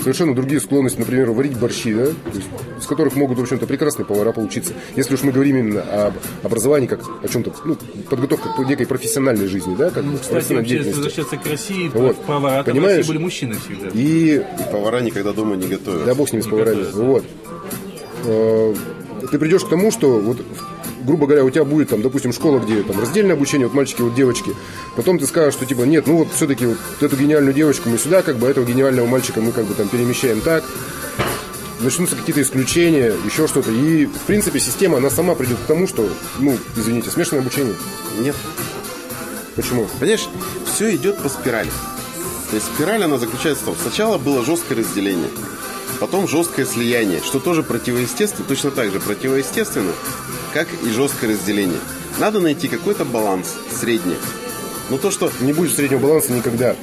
совершенно 0.00 0.34
другие 0.34 0.60
склонности, 0.60 0.98
например, 0.98 1.30
варить 1.30 1.58
борщи, 1.58 1.92
да, 1.94 2.04
есть, 2.06 2.16
с 2.80 2.86
которых 2.86 3.14
могут, 3.16 3.38
в 3.38 3.42
общем-то, 3.42 3.66
прекрасные 3.66 4.06
повара 4.06 4.32
получиться. 4.32 4.72
Если 4.96 5.14
уж 5.14 5.22
мы 5.22 5.32
говорим 5.32 5.56
именно 5.58 5.82
об 6.06 6.14
образовании 6.42 6.86
как 6.86 7.00
о 7.22 7.28
чем-то, 7.28 7.52
ну, 7.64 7.76
подготовка 8.10 8.48
к 8.50 8.58
некой 8.68 8.86
профессиональной 8.86 9.46
жизни, 9.46 9.74
да, 9.76 9.90
как 9.90 10.04
Ну, 10.04 10.16
кстати, 10.18 10.52
если 10.52 10.64
деятельности. 10.64 10.96
возвращаться 10.96 11.36
к 11.36 11.46
России, 11.46 11.90
Вот. 11.94 12.16
повара 12.24 12.62
в 12.62 12.66
Понимаешь? 12.66 12.98
России 12.98 13.12
были 13.12 13.18
мужчины 13.22 13.54
всегда. 13.54 13.88
И 13.92 14.36
И 14.36 14.72
повара 14.72 15.00
никогда 15.00 15.32
дома 15.32 15.56
не 15.56 15.66
готовят. 15.68 16.04
Да 16.04 16.14
бог 16.14 16.28
с 16.28 16.32
ними 16.32 16.42
с 16.42 16.46
поварами. 16.46 16.84
Вот. 16.92 17.24
Э, 18.24 18.74
Ты 19.30 19.38
придешь 19.38 19.64
к 19.64 19.68
тому, 19.68 19.90
что 19.92 20.18
вот 20.18 20.38
грубо 21.02 21.26
говоря, 21.26 21.44
у 21.44 21.50
тебя 21.50 21.64
будет 21.64 21.90
там, 21.90 22.02
допустим, 22.02 22.32
школа, 22.32 22.58
где 22.58 22.82
там 22.82 22.98
раздельное 22.98 23.34
обучение, 23.34 23.66
вот 23.66 23.74
мальчики, 23.74 24.02
вот 24.02 24.14
девочки. 24.14 24.54
Потом 24.96 25.18
ты 25.18 25.26
скажешь, 25.26 25.54
что 25.54 25.66
типа, 25.66 25.82
нет, 25.82 26.06
ну 26.06 26.18
вот 26.18 26.28
все-таки 26.34 26.66
вот 26.66 26.78
эту 27.00 27.16
гениальную 27.16 27.54
девочку 27.54 27.88
мы 27.88 27.98
сюда, 27.98 28.22
как 28.22 28.36
бы, 28.36 28.46
а 28.46 28.50
этого 28.50 28.64
гениального 28.64 29.06
мальчика 29.06 29.40
мы 29.40 29.52
как 29.52 29.64
бы 29.64 29.74
там 29.74 29.88
перемещаем 29.88 30.40
так. 30.40 30.64
Начнутся 31.80 32.14
какие-то 32.14 32.42
исключения, 32.42 33.12
еще 33.24 33.48
что-то. 33.48 33.70
И, 33.72 34.06
в 34.06 34.20
принципе, 34.20 34.60
система, 34.60 34.98
она 34.98 35.10
сама 35.10 35.34
придет 35.34 35.58
к 35.58 35.66
тому, 35.66 35.88
что, 35.88 36.08
ну, 36.38 36.56
извините, 36.76 37.10
смешанное 37.10 37.42
обучение. 37.42 37.74
Нет. 38.20 38.36
Почему? 39.56 39.88
Понимаешь, 39.98 40.28
все 40.64 40.94
идет 40.94 41.18
по 41.18 41.28
спирали. 41.28 41.70
То 42.50 42.56
есть 42.56 42.68
спираль, 42.74 43.02
она 43.02 43.16
заключается 43.18 43.62
в 43.62 43.66
том, 43.66 43.76
сначала 43.80 44.18
было 44.18 44.44
жесткое 44.44 44.78
разделение, 44.78 45.30
потом 45.98 46.28
жесткое 46.28 46.66
слияние, 46.66 47.22
что 47.24 47.40
тоже 47.40 47.62
противоестественно, 47.62 48.46
точно 48.46 48.70
так 48.70 48.92
же 48.92 49.00
противоестественно, 49.00 49.92
как 50.52 50.68
и 50.84 50.90
жесткое 50.90 51.30
разделение. 51.32 51.78
Надо 52.18 52.40
найти 52.40 52.68
какой-то 52.68 53.04
баланс 53.04 53.54
средний. 53.80 54.16
Но 54.90 54.98
то, 54.98 55.10
что 55.10 55.30
Не 55.40 55.52
будет 55.52 55.72
среднего 55.74 56.00
баланса 56.00 56.32
никогда. 56.32 56.76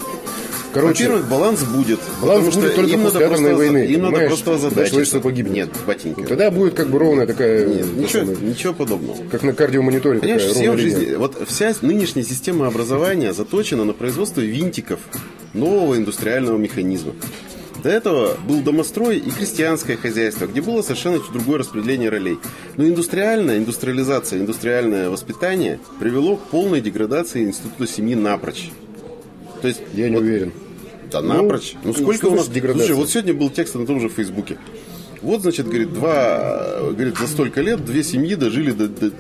Короче, 0.72 1.06
Во-первых, 1.06 1.28
баланс 1.30 1.64
будет. 1.64 2.00
Баланс 2.22 2.46
потому 2.46 2.62
будет 2.62 2.72
что 2.74 2.76
только 2.76 2.92
им 2.92 3.02
после 3.04 3.20
надо 3.22 3.28
просто- 3.36 3.56
войны, 3.56 3.86
Им 3.88 4.02
надо 4.04 4.18
просто 4.28 4.46
Когда 4.46 4.56
озадачиться. 4.68 4.90
человечество 4.90 5.20
погибнет. 5.20 5.54
Нет, 5.56 5.70
батенька. 5.88 6.24
тогда 6.26 6.52
будет 6.52 6.74
как 6.76 6.90
бы 6.90 7.00
ровная 7.00 7.26
такая, 7.26 7.66
Нет, 7.66 7.86
ничего, 7.98 8.26
самое, 8.26 8.38
ничего 8.42 8.74
подобного. 8.74 9.18
как 9.32 9.42
на 9.42 9.54
кардиомониторе 9.54 10.20
Понимаешь, 10.20 10.44
такая 10.44 10.56
все 10.62 10.72
в 10.72 10.78
жизни, 10.78 11.00
линия. 11.06 11.18
вот 11.18 11.42
вся 11.48 11.74
нынешняя 11.82 12.24
система 12.24 12.68
образования 12.68 13.34
заточена 13.34 13.84
на 13.84 13.94
производство 13.94 14.42
винтиков 14.42 15.00
нового 15.56 15.96
индустриального 15.98 16.58
механизма. 16.60 17.14
До 17.84 17.90
этого 17.90 18.38
был 18.48 18.62
домострой 18.62 19.18
и 19.18 19.30
крестьянское 19.32 19.96
хозяйство, 19.96 20.48
где 20.48 20.62
было 20.62 20.82
совершенно 20.82 21.20
другое 21.32 21.60
распределение 21.60 22.10
ролей. 22.10 22.38
Но 22.76 22.86
индустриальная 22.86 23.58
индустриализация, 23.58 24.40
индустриальное 24.40 25.10
воспитание 25.10 25.80
привело 26.00 26.36
к 26.36 26.42
полной 26.48 26.82
деградации 26.82 27.44
института 27.44 27.88
семьи 27.88 28.16
напрочь. 28.16 28.72
То 29.62 29.68
есть, 29.68 29.82
Я 29.94 30.10
не 30.10 30.16
вот- 30.16 30.24
уверен. 30.24 30.52
да 31.12 31.22
Ну, 31.22 31.34
напрочь. 31.34 31.76
Ну, 31.84 31.94
что 31.94 32.02
сколько 32.04 32.26
у 32.28 32.36
нас... 32.36 32.48
деградация? 32.50 32.88
Слушай, 32.88 32.98
вот 33.00 33.10
сегодня 33.10 33.34
был 33.34 33.50
текст 33.50 33.76
на 33.76 33.86
том 33.86 34.02
же 34.02 34.10
Фейсбуке. 34.10 34.58
Вот, 35.22 35.42
значит, 35.42 35.68
говорит, 35.68 35.94
два... 35.94 36.80
Говорит, 36.92 37.18
за 37.18 37.28
столько 37.28 37.62
лет 37.62 37.84
две 37.86 38.04
семьи 38.04 38.36
дожили 38.36 38.72
до... 38.72 38.88
до 38.88 39.12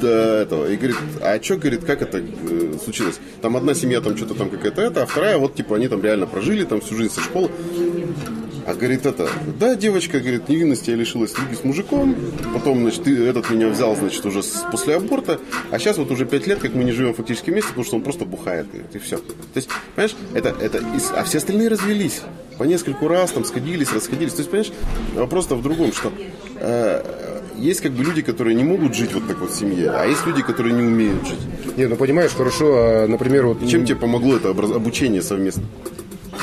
до 0.00 0.08
этого. 0.42 0.70
И 0.70 0.76
говорит, 0.76 0.96
а 1.20 1.42
что, 1.42 1.56
говорит, 1.56 1.84
как 1.84 2.02
это 2.02 2.18
э, 2.18 2.74
случилось? 2.82 3.18
Там 3.42 3.56
одна 3.56 3.74
семья 3.74 4.00
там 4.00 4.16
что-то 4.16 4.34
там 4.34 4.50
какая-то 4.50 4.82
это, 4.82 5.02
а 5.02 5.06
вторая 5.06 5.38
вот, 5.38 5.54
типа, 5.54 5.76
они 5.76 5.88
там 5.88 6.02
реально 6.02 6.26
прожили 6.26 6.64
там 6.64 6.80
всю 6.80 6.96
жизнь 6.96 7.12
со 7.14 7.20
школы. 7.20 7.50
А 8.66 8.74
говорит 8.74 9.06
это, 9.06 9.30
да, 9.58 9.74
девочка, 9.76 10.20
говорит, 10.20 10.50
невинности 10.50 10.90
я 10.90 10.96
лишилась 10.96 11.32
любви 11.38 11.56
с 11.56 11.64
мужиком, 11.64 12.14
потом, 12.52 12.82
значит, 12.82 13.02
ты, 13.04 13.16
этот 13.26 13.48
меня 13.48 13.68
взял, 13.68 13.96
значит, 13.96 14.26
уже 14.26 14.42
с- 14.42 14.62
после 14.70 14.96
аборта, 14.96 15.40
а 15.70 15.78
сейчас 15.78 15.96
вот 15.96 16.10
уже 16.10 16.26
пять 16.26 16.46
лет, 16.46 16.58
как 16.58 16.74
мы 16.74 16.84
не 16.84 16.92
живем 16.92 17.14
фактически 17.14 17.48
вместе, 17.50 17.70
потому 17.70 17.86
что 17.86 17.96
он 17.96 18.02
просто 18.02 18.26
бухает, 18.26 18.66
говорит, 18.70 18.94
и 18.94 18.98
все. 18.98 19.16
То 19.16 19.24
есть, 19.54 19.70
понимаешь, 19.96 20.16
это, 20.34 20.54
это, 20.60 20.78
из- 20.94 21.10
а 21.16 21.24
все 21.24 21.38
остальные 21.38 21.68
развелись. 21.68 22.20
По 22.58 22.64
нескольку 22.64 23.08
раз 23.08 23.30
там 23.30 23.44
сходились, 23.46 23.90
расходились. 23.90 24.32
То 24.34 24.40
есть, 24.40 24.50
понимаешь, 24.50 24.72
вопрос-то 25.14 25.54
в 25.54 25.62
другом, 25.62 25.92
что 25.94 26.12
э, 26.56 27.37
есть 27.58 27.80
как 27.80 27.92
бы 27.92 28.04
люди, 28.04 28.22
которые 28.22 28.54
не 28.54 28.64
могут 28.64 28.94
жить 28.94 29.12
вот 29.12 29.26
так 29.26 29.38
вот 29.38 29.50
в 29.50 29.54
семье, 29.58 29.90
а 29.90 30.06
есть 30.06 30.26
люди, 30.26 30.42
которые 30.42 30.74
не 30.74 30.82
умеют 30.82 31.26
жить. 31.26 31.76
Не, 31.76 31.86
ну 31.86 31.96
понимаешь, 31.96 32.30
хорошо, 32.32 32.66
а, 32.76 33.06
например, 33.06 33.46
вот... 33.46 33.68
Чем 33.68 33.84
тебе 33.84 33.96
помогло 33.96 34.36
это 34.36 34.50
образ- 34.50 34.72
обучение 34.72 35.22
совместно? 35.22 35.64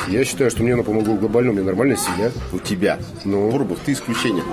Я 0.08 0.24
считаю, 0.24 0.50
что 0.50 0.62
мне 0.62 0.74
оно 0.74 0.84
помогло 0.84 1.14
глобально, 1.14 1.50
у 1.50 1.54
меня 1.54 1.64
нормальная 1.64 1.96
семья. 1.96 2.30
У 2.52 2.58
тебя. 2.58 2.98
Ну. 3.24 3.50
Бурбов, 3.50 3.78
ты 3.84 3.92
исключение. 3.92 4.44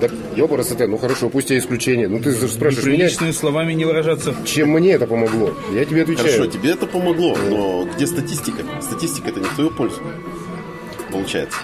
Так, 0.00 0.10
ёпарасоте, 0.36 0.86
ну 0.88 0.98
хорошо, 0.98 1.28
пусть 1.30 1.50
я 1.50 1.58
исключение. 1.58 2.08
Ну 2.08 2.18
ты 2.18 2.32
же 2.32 2.48
спрашиваешь 2.48 2.86
меня, 2.86 2.96
Неприличными 3.04 3.30
словами 3.30 3.72
не 3.72 3.84
выражаться. 3.84 4.34
чем 4.44 4.70
мне 4.70 4.92
это 4.92 5.06
помогло? 5.06 5.54
Я 5.72 5.84
тебе 5.84 6.02
отвечаю. 6.02 6.28
Хорошо, 6.32 6.46
тебе 6.50 6.70
это 6.70 6.86
помогло, 6.86 7.36
но 7.48 7.88
где 7.94 8.06
статистика? 8.08 8.64
Статистика 8.82 9.28
это 9.30 9.38
не 9.40 9.46
в 9.46 9.54
твою 9.54 9.70
пользу. 9.70 10.00
Получается. 11.10 11.58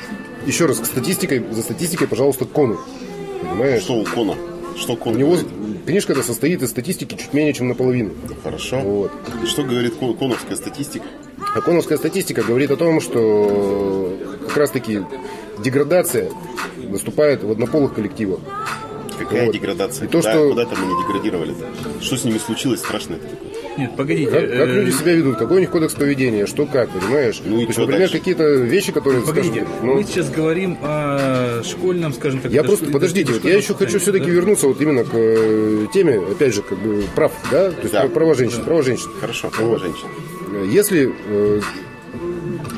Еще 0.47 0.67
раз, 0.67 0.79
к 0.79 0.87
статистикой, 0.87 1.45
за 1.51 1.63
статистикой, 1.63 2.07
пожалуйста, 2.07 2.45
к 2.45 2.53
кону. 2.53 2.79
Понимаешь? 3.41 3.83
Что 3.83 3.95
у 3.95 4.05
Кона? 4.05 4.35
Что 4.77 4.97
Кон 4.97 5.15
У 5.15 5.19
него 5.19 5.31
говорит? 5.33 5.49
книжка 5.87 6.13
эта 6.13 6.23
состоит 6.23 6.63
из 6.63 6.71
статистики 6.71 7.15
чуть 7.17 7.33
менее, 7.35 7.53
чем 7.53 7.69
наполовину. 7.69 8.11
Хорошо. 8.43 8.79
Вот. 8.81 9.13
И 9.43 9.47
что 9.47 9.63
говорит 9.65 9.95
кон- 9.97 10.17
коновская 10.17 10.57
статистика? 10.57 11.05
А 11.55 11.61
коновская 11.61 11.99
статистика 11.99 12.43
говорит 12.43 12.71
о 12.71 12.77
том, 12.77 13.01
что 13.01 14.17
как 14.47 14.57
раз-таки 14.57 15.01
деградация 15.63 16.31
наступает 16.89 17.43
в 17.43 17.51
однополых 17.51 17.95
коллективах. 17.95 18.41
Какая 19.19 19.47
Вот. 19.47 19.55
деградация? 19.55 20.07
И 20.07 20.09
то, 20.11 20.19
Куда- 20.19 20.31
что- 20.33 20.49
Куда-то 20.51 20.77
мы 20.77 20.87
не 20.87 21.03
деградировали 21.03 21.55
Что 22.01 22.17
с 22.17 22.25
ними 22.25 22.39
случилось 22.39 22.79
страшное 22.81 23.19
такое? 23.19 23.39
Нет, 23.77 23.97
погодите. 23.97 24.31
Как, 24.31 24.41
как 24.43 24.69
э, 24.69 24.73
люди 24.73 24.91
себя 24.91 25.13
ведут, 25.15 25.37
какой 25.39 25.57
у 25.59 25.61
них 25.61 25.71
кодекс 25.71 25.95
поведения, 25.95 26.47
что 26.47 26.67
как, 26.67 26.91
понимаешь? 26.91 27.41
Ну 27.45 27.57
и 27.59 27.63
То 27.63 27.67
есть, 27.69 27.79
например, 27.79 28.01
дальше? 28.01 28.19
какие-то 28.19 28.45
вещи, 28.55 28.93
которые 28.93 29.23
Погодите, 29.23 29.61
скажут, 29.61 29.69
ну, 29.83 29.95
мы 29.95 30.05
сейчас 30.05 30.31
говорим 30.31 30.79
о 30.83 31.19
школьном, 31.67 32.13
скажем 32.13 32.41
так... 32.41 32.53
Я 32.53 32.63
просто, 32.65 32.87
подождите, 32.91 33.33
вот 33.33 33.45
я 33.45 33.57
еще 33.57 33.75
хочу 33.75 33.99
все-таки 33.99 34.27
да? 34.27 34.31
вернуться 34.33 34.67
вот 34.67 34.81
именно 34.81 35.05
к 35.05 35.11
э, 35.13 35.87
теме, 35.93 36.19
опять 36.19 36.55
же, 36.55 36.63
как 36.63 36.79
бы 36.79 37.05
прав, 37.15 37.33
да, 37.51 37.71
то 37.71 37.81
есть 37.83 37.93
Да. 37.93 38.07
права 38.09 38.35
женщин, 38.35 38.63
права 38.65 38.83
женщин. 38.83 39.11
Хорошо, 39.21 39.51
права 39.51 39.71
Вот. 39.71 39.81
женщин. 39.81 40.07
Если, 40.71 41.13
э, 41.29 41.61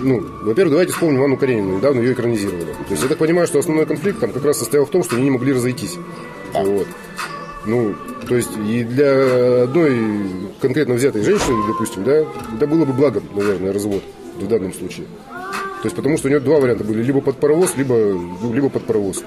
ну, 0.02 0.24
во-первых, 0.42 0.72
давайте 0.72 0.92
вспомним 0.92 1.22
Анну 1.22 1.36
Каренину, 1.36 1.76
недавно 1.76 2.00
ее 2.00 2.12
экранизировали. 2.12 2.64
То 2.64 2.90
есть 2.90 3.02
я 3.02 3.08
так 3.08 3.18
понимаю, 3.18 3.46
что 3.46 3.58
основной 3.58 3.86
конфликт 3.86 4.20
там 4.20 4.32
как 4.32 4.44
раз 4.44 4.58
состоял 4.58 4.86
в 4.86 4.90
том, 4.90 5.04
что 5.04 5.16
они 5.16 5.24
не 5.24 5.30
могли 5.30 5.52
разойтись. 5.52 5.96
Вот. 6.52 6.86
Ну, 7.66 7.94
то 8.26 8.36
есть 8.36 8.50
и 8.68 8.84
для 8.84 9.64
одной 9.64 10.00
конкретно 10.60 10.94
взятой 10.94 11.22
женщины, 11.22 11.56
допустим, 11.68 12.04
да, 12.04 12.24
это 12.56 12.66
было 12.66 12.84
бы 12.84 12.92
благом, 12.92 13.24
наверное, 13.34 13.72
развод 13.72 14.02
в 14.38 14.46
данном 14.48 14.72
случае. 14.72 15.06
То 15.82 15.86
есть 15.86 15.96
потому 15.96 16.18
что 16.18 16.28
у 16.28 16.30
нее 16.30 16.40
два 16.40 16.60
варианта 16.60 16.84
были, 16.84 17.02
либо 17.02 17.20
под 17.20 17.38
паровоз, 17.38 17.74
либо, 17.76 17.94
ну, 17.94 18.52
либо 18.52 18.68
под 18.68 18.84
паровоз. 18.84 19.22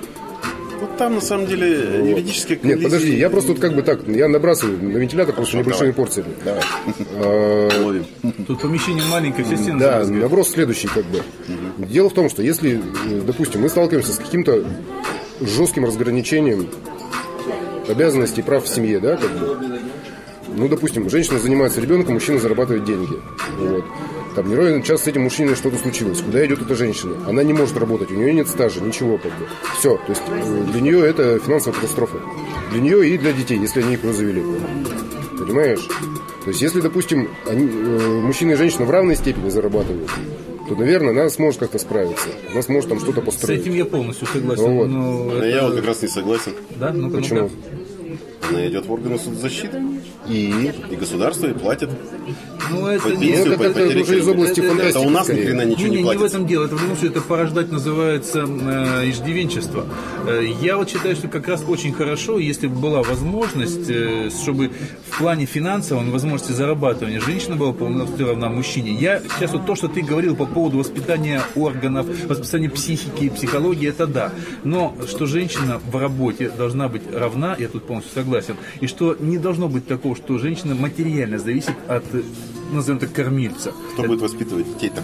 Ну, 0.82 0.88
там, 0.98 1.16
на 1.16 1.22
самом 1.22 1.48
деле, 1.48 2.10
юридическая 2.10 2.58
Нет, 2.62 2.64
коллизия- 2.80 2.84
подожди, 2.84 3.16
я 3.16 3.30
просто 3.30 3.52
вот 3.54 3.62
как 3.62 3.74
бы 3.74 3.82
так, 3.84 4.06
я 4.08 4.28
набрасываю 4.28 4.78
на 4.84 4.98
вентилятор 4.98 5.34
просто 5.34 5.58
небольшими 5.58 5.92
давай. 5.92 5.94
порциями. 5.94 6.30
Давай, 6.44 6.62
А, 7.16 7.70
ловим. 7.84 8.06
Тут 8.46 8.62
помещение 8.62 9.04
маленькое, 9.10 9.46
все 9.46 9.56
стены 9.58 9.80
Да, 9.80 10.04
наброс 10.06 10.50
следующий 10.50 10.88
как 10.90 11.06
бы. 11.06 11.24
Дело 11.78 12.10
в 12.10 12.14
том, 12.14 12.30
что 12.30 12.44
если, 12.44 12.82
э, 13.10 13.22
допустим, 13.26 13.62
мы 13.62 13.70
сталкиваемся 13.70 14.14
с 14.14 14.18
каким-то 14.18 14.64
жестким 15.42 15.86
разграничением 15.86 16.68
обязанностей 17.88 18.42
и 18.42 18.44
прав 18.44 18.64
в 18.64 18.68
семье, 18.68 19.00
да, 19.00 19.18
как 19.18 19.32
бы. 19.32 19.58
Ну, 20.56 20.68
допустим, 20.68 21.10
женщина 21.10 21.40
занимается 21.40 21.82
ребенком, 21.82 22.14
мужчина 22.16 22.38
зарабатывает 22.40 22.84
деньги. 22.86 23.14
Вот. 23.58 23.86
Там 24.36 24.50
не 24.50 24.56
ровен 24.56 24.82
час 24.82 25.04
с 25.04 25.08
этим 25.08 25.22
мужчиной 25.24 25.56
что-то 25.56 25.78
случилось. 25.78 26.22
Куда 26.22 26.44
идет 26.46 26.62
эта 26.62 26.74
женщина? 26.76 27.16
Она 27.28 27.44
не 27.44 27.54
может 27.54 27.78
работать, 27.78 28.10
у 28.12 28.16
нее 28.16 28.34
нет 28.34 28.48
стажа, 28.48 28.82
ничего 28.82 29.18
как 29.20 29.32
бы. 29.38 29.48
Все. 29.78 29.96
То 29.98 30.10
есть 30.10 30.22
э, 30.28 30.64
для 30.72 30.82
нее 30.82 31.06
это 31.06 31.38
финансовая 31.40 31.76
катастрофа. 31.80 32.18
Для 32.72 32.82
нее 32.82 33.10
и 33.10 33.18
для 33.20 33.32
детей, 33.32 33.60
если 33.60 33.82
они 33.82 33.94
их 33.94 34.04
уже 34.04 34.14
завели. 34.14 34.44
Понимаешь? 35.38 35.88
То 36.44 36.50
есть, 36.50 36.62
если, 36.62 36.82
допустим, 36.82 37.30
они, 37.46 37.66
э, 37.68 38.20
мужчина 38.22 38.52
и 38.52 38.56
женщина 38.56 38.86
в 38.86 38.90
равной 38.92 39.16
степени 39.16 39.50
зарабатывают, 39.50 40.10
то, 40.68 40.76
наверное, 40.76 41.12
она 41.12 41.30
сможет 41.30 41.60
как-то 41.60 41.78
справиться. 41.78 42.30
Она 42.52 42.62
сможет 42.64 42.90
там 42.90 43.00
что-то 43.00 43.22
С 43.22 43.26
построить. 43.26 43.62
этим 43.62 43.74
я 43.76 43.86
полностью 43.86 44.28
согласен. 44.28 44.64
Вот. 44.64 44.88
но 44.88 45.30
А 45.32 45.36
это- 45.38 45.46
я 45.46 45.64
вот 45.66 45.76
как 45.76 45.86
раз 45.86 46.02
не 46.02 46.08
согласен. 46.08 46.54
Да? 46.78 46.92
Ну-ка, 46.92 47.18
Почему? 47.18 47.40
ну-ка. 47.42 47.54
Она 48.50 48.68
идет 48.68 48.86
в 48.88 48.92
органы 48.92 49.18
соцзащиты. 49.20 49.80
И 50.28 50.72
И 50.92 50.96
государство 50.96 51.48
ей 51.48 51.54
платит. 51.54 51.90
Ну, 52.72 52.88
это 52.88 53.04
По 53.04 53.10
это 53.10 53.58
по 53.58 53.64
ипотеке. 53.66 54.02
уже 54.02 54.20
из 54.20 54.28
области 54.28 54.60
Это- 54.62 54.68
это- 54.68 54.70
фантастики. 54.70 54.98
Это 54.98 55.00
у 55.02 55.10
нас 55.10 55.22
ни 55.28 55.32
скорее. 55.34 55.46
хрена 55.46 55.62
ничего 55.66 55.84
не, 55.84 55.90
не, 55.90 55.90
не, 55.90 55.98
не 55.98 56.02
в 56.02 56.06
платится. 56.06 56.38
этом 56.38 56.48
дело. 56.48 56.66
Это 56.66 56.76
в 56.76 56.82
любом 56.82 56.96
случае 56.98 57.12
это 57.12 57.22
порождать 57.28 57.72
называется 57.72 58.40
э, 58.48 59.10
иждивенчество. 59.10 59.86
Э, 60.26 60.42
я 60.62 60.78
вот 60.78 60.90
считаю, 60.90 61.16
что 61.18 61.28
как 61.28 61.48
раз 61.50 61.64
очень 61.68 61.92
хорошо, 61.94 62.40
если 62.40 62.68
бы 62.68 62.76
была 62.80 63.04
возможность, 63.04 63.90
э, 63.90 64.30
чтобы 64.30 64.72
в 65.10 65.18
плане 65.18 65.46
финансовом 65.46 66.10
возможности 66.12 66.54
зарабатывания 66.54 67.20
женщина 67.20 67.58
была 67.58 67.74
полностью 67.74 68.28
равна 68.28 68.50
мужчине. 68.50 68.94
Я 68.94 69.22
сейчас 69.38 69.52
вот 69.52 69.66
то, 69.66 69.76
что 69.76 69.90
ты 69.90 70.02
говорил 70.02 70.36
по 70.38 70.46
поводу 70.46 70.78
воспитания 70.78 71.42
органов, 71.56 72.06
воспитания 72.28 72.70
психики 72.70 73.26
и 73.26 73.30
психологии, 73.30 73.90
это 73.90 74.08
да. 74.08 74.32
Но 74.64 74.96
что 75.08 75.26
женщина 75.26 75.82
в 75.86 75.98
работе 75.98 76.50
должна 76.50 76.88
быть 76.88 77.02
равна, 77.14 77.58
я 77.60 77.68
тут 77.68 77.84
полностью 77.84 78.14
согласен. 78.14 78.56
И 78.80 78.88
что 78.88 79.18
не 79.20 79.38
должно 79.38 79.68
быть 79.68 79.86
такого, 79.86 80.13
что 80.16 80.38
женщина 80.38 80.76
материально 80.76 81.38
зависит 81.40 81.76
от, 81.88 82.04
назовем 82.72 83.00
так, 83.00 83.14
кормильца. 83.14 83.74
Кто 83.94 84.04
будет 84.04 84.22
воспитывать 84.22 84.68
детей-то? 84.68 85.04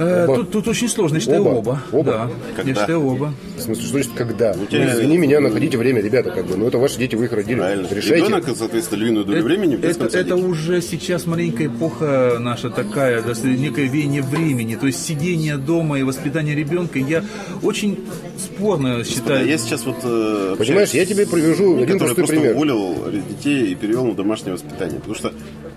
Э, 0.00 0.24
Оба. 0.24 0.36
Тут, 0.36 0.50
тут 0.50 0.68
очень 0.68 0.88
сложно, 0.88 1.16
я 1.16 1.20
считаю 1.20 1.42
Оба. 1.42 1.58
оба. 1.58 1.82
Оба? 1.92 2.10
Да, 2.12 2.30
Когда? 2.56 2.70
я 2.70 2.74
считаю 2.76 3.06
оба. 3.06 3.34
в 3.56 3.60
смысле, 3.60 3.82
что 3.84 3.92
значит 3.92 4.12
когда? 4.14 4.54
Ну, 4.56 4.64
тебя- 4.64 4.92
извини 4.94 5.18
меня, 5.18 5.40
находите 5.40 5.76
время, 5.76 6.00
ребята, 6.00 6.30
как 6.30 6.46
бы. 6.46 6.56
Ну, 6.56 6.66
это 6.66 6.78
ваши 6.78 6.98
дети, 6.98 7.16
вы 7.16 7.26
их 7.26 7.32
родили. 7.32 7.58
Правильно. 7.58 7.86
Решайте. 7.90 8.24
Ребенок, 8.24 8.44
соответственно, 8.56 8.98
львиную 9.02 9.24
долю 9.26 9.42
времени 9.42 9.76
в 9.76 9.78
это, 9.80 9.88
детском 9.88 10.06
это 10.06 10.16
садике. 10.18 10.34
уже 10.48 10.80
сейчас 10.80 11.26
маленькая 11.26 11.66
эпоха 11.66 12.38
наша 12.40 12.70
такая, 12.70 13.22
да, 13.22 13.32
некое 13.44 13.88
веяние 13.88 14.22
времени. 14.22 14.76
То 14.76 14.86
есть 14.86 15.04
сидение 15.04 15.58
дома 15.58 15.98
и 15.98 16.02
воспитание 16.02 16.54
ребенка 16.54 16.98
я 16.98 17.22
очень 17.62 17.98
спорно 18.38 19.04
считаю. 19.04 19.46
я 19.46 19.58
сейчас 19.58 19.84
вот... 19.84 19.96
э, 20.02 20.54
Понимаешь, 20.58 20.90
я 20.90 21.04
тебе 21.04 21.26
привяжу 21.26 21.76
один 21.82 21.98
простой 21.98 22.16
просто 22.24 22.34
пример. 22.36 22.54
уволил 22.56 22.94
детей 23.28 23.72
и 23.72 23.74
перевел 23.74 24.06
на 24.06 24.14
домашнее 24.14 24.54
воспитание. 24.54 24.96
Потому 24.98 25.14
что, 25.14 25.32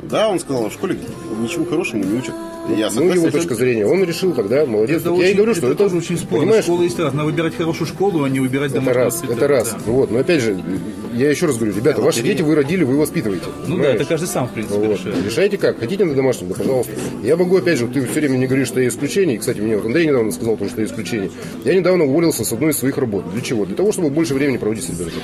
да, 0.10 0.30
он 0.30 0.40
сказал, 0.40 0.70
в 0.70 0.74
школе 0.74 0.98
ничего 1.42 1.66
хорошему 1.66 2.04
не 2.04 2.18
учат. 2.18 2.34
И 2.70 2.80
я 2.80 2.86
Ну, 2.86 2.92
согласен, 2.96 3.20
его 3.24 3.30
точка 3.32 3.56
зрения. 3.56 3.86
Он 3.86 4.02
решил 4.06 4.32
тогда, 4.34 4.66
молодец. 4.66 5.02
Это 5.02 5.10
я 5.10 5.16
и 5.16 5.20
очень- 5.20 5.36
говорю, 5.36 5.54
что 5.54 5.66
это 5.66 5.74
это, 5.74 5.84
тоже 5.84 5.98
очень 5.98 6.18
спорно. 6.18 6.46
понимаешь, 6.46 6.64
Школа 6.64 6.84
есть 6.84 6.98
раз. 6.98 7.14
Надо 7.14 7.26
выбирать 7.26 7.56
хорошую 7.58 7.88
школу, 7.90 8.24
а 8.24 8.30
не 8.30 8.40
выбирать 8.40 8.72
это 8.72 8.80
домашнее 8.80 9.04
раз, 9.04 9.14
воспитание. 9.16 9.38
это 9.38 9.48
раз. 9.50 9.70
Да. 9.72 9.78
Вот, 9.92 10.12
но 10.12 10.20
опять 10.20 10.42
же, 10.42 10.64
я 11.14 11.30
еще 11.30 11.48
раз 11.48 11.58
говорю, 11.58 11.76
ребята, 11.76 12.02
ваши 12.02 12.22
дети 12.24 12.42
вы 12.42 12.56
родили, 12.56 12.86
вы 12.86 12.98
воспитываете. 12.98 13.44
Ну 13.48 13.52
да, 13.68 13.72
понимаешь? 13.74 13.96
это 13.96 14.06
каждый 14.06 14.28
сам, 14.28 14.48
в 14.48 14.52
принципе, 14.52 14.78
Вот. 14.80 14.98
решает. 14.98 15.26
Решайте 15.26 15.58
как. 15.58 15.78
Хотите 15.80 16.06
на 16.06 16.14
домашнем, 16.16 16.48
да 16.48 16.56
пожалуйста. 16.56 16.94
Я 17.22 17.36
могу, 17.36 17.58
опять 17.58 17.80
же, 17.80 17.88
ты 17.90 18.00
все 18.06 18.20
время 18.22 18.38
не 18.38 18.48
говоришь, 18.48 18.70
что 18.70 18.80
я 18.80 18.88
исключение. 18.88 19.36
И, 19.36 19.40
кстати, 19.40 19.60
мне 19.60 19.76
вот 19.76 19.86
Андрей 19.86 20.08
недавно 20.08 20.32
сказал, 20.32 20.56
что 20.56 20.80
я 20.80 20.86
исключение. 20.88 21.32
Я 21.66 21.76
недавно 21.76 22.06
уволился 22.06 22.46
с 22.46 22.54
одной 22.54 22.72
из 22.72 22.78
своих 22.78 22.98
работ. 22.98 23.26
Для 23.34 23.42
чего? 23.42 23.66
Для 23.66 23.76
того, 23.76 23.92
чтобы 23.92 24.10
больше 24.10 24.36
времени 24.36 24.56
проводить 24.56 24.86
с 24.86 24.90
ребенком. 24.90 25.20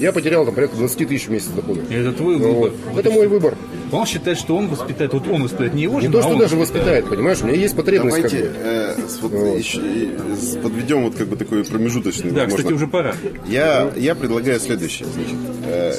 Я 0.00 0.10
потерял 0.12 0.46
там 0.46 0.54
порядка 0.54 0.76
20 0.78 1.04
тысяч 1.04 1.26
в 1.26 1.30
месяц 1.32 1.48
дохода. 1.48 1.80
И 1.90 1.94
Это 1.94 2.12
твой 2.12 2.38
Ну, 2.38 2.54
выбор. 2.54 2.72
вот. 2.94 2.98
Это 2.98 3.10
мой 3.10 3.26
выбор. 3.26 3.56
Он 3.92 4.06
считает, 4.06 4.38
что 4.38 4.56
он 4.56 4.68
воспитает, 4.68 5.12
вот 5.12 5.26
он 5.28 5.42
воспитает, 5.42 5.74
не 5.74 5.82
его 5.82 5.96
Не 6.00 6.02
жена, 6.08 6.12
то, 6.12 6.18
а 6.18 6.22
что 6.22 6.38
даже 6.38 6.56
воспитает. 6.56 6.86
воспитает, 7.04 7.08
понимаешь? 7.08 7.38
У 7.42 7.46
меня 7.46 7.56
есть 7.58 7.76
потребность 7.76 8.20
как 8.22 8.30
Давайте 8.30 8.48
бы. 8.50 8.56
э, 8.62 8.96
с- 9.08 9.20
вот 9.22 9.58
еще, 9.58 9.78
и 9.80 10.10
с- 10.40 10.56
подведем 10.56 11.02
вот 11.04 11.14
как 11.14 11.28
бы 11.28 11.36
такой 11.36 11.64
промежуточный. 11.64 12.30
Да, 12.30 12.42
возможно. 12.44 12.56
кстати, 12.56 12.72
уже 12.72 12.86
пора. 12.86 13.14
Я, 13.46 13.90
я 13.96 14.14
предлагаю 14.14 14.58
следующее. 14.60 15.08
Значит, 15.12 15.36
э, 15.66 15.94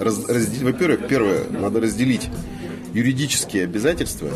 раз- 0.00 0.24
во-первых, 0.62 1.08
первое, 1.08 1.40
надо 1.50 1.80
разделить 1.80 2.28
юридические 2.94 3.64
обязательства 3.64 4.28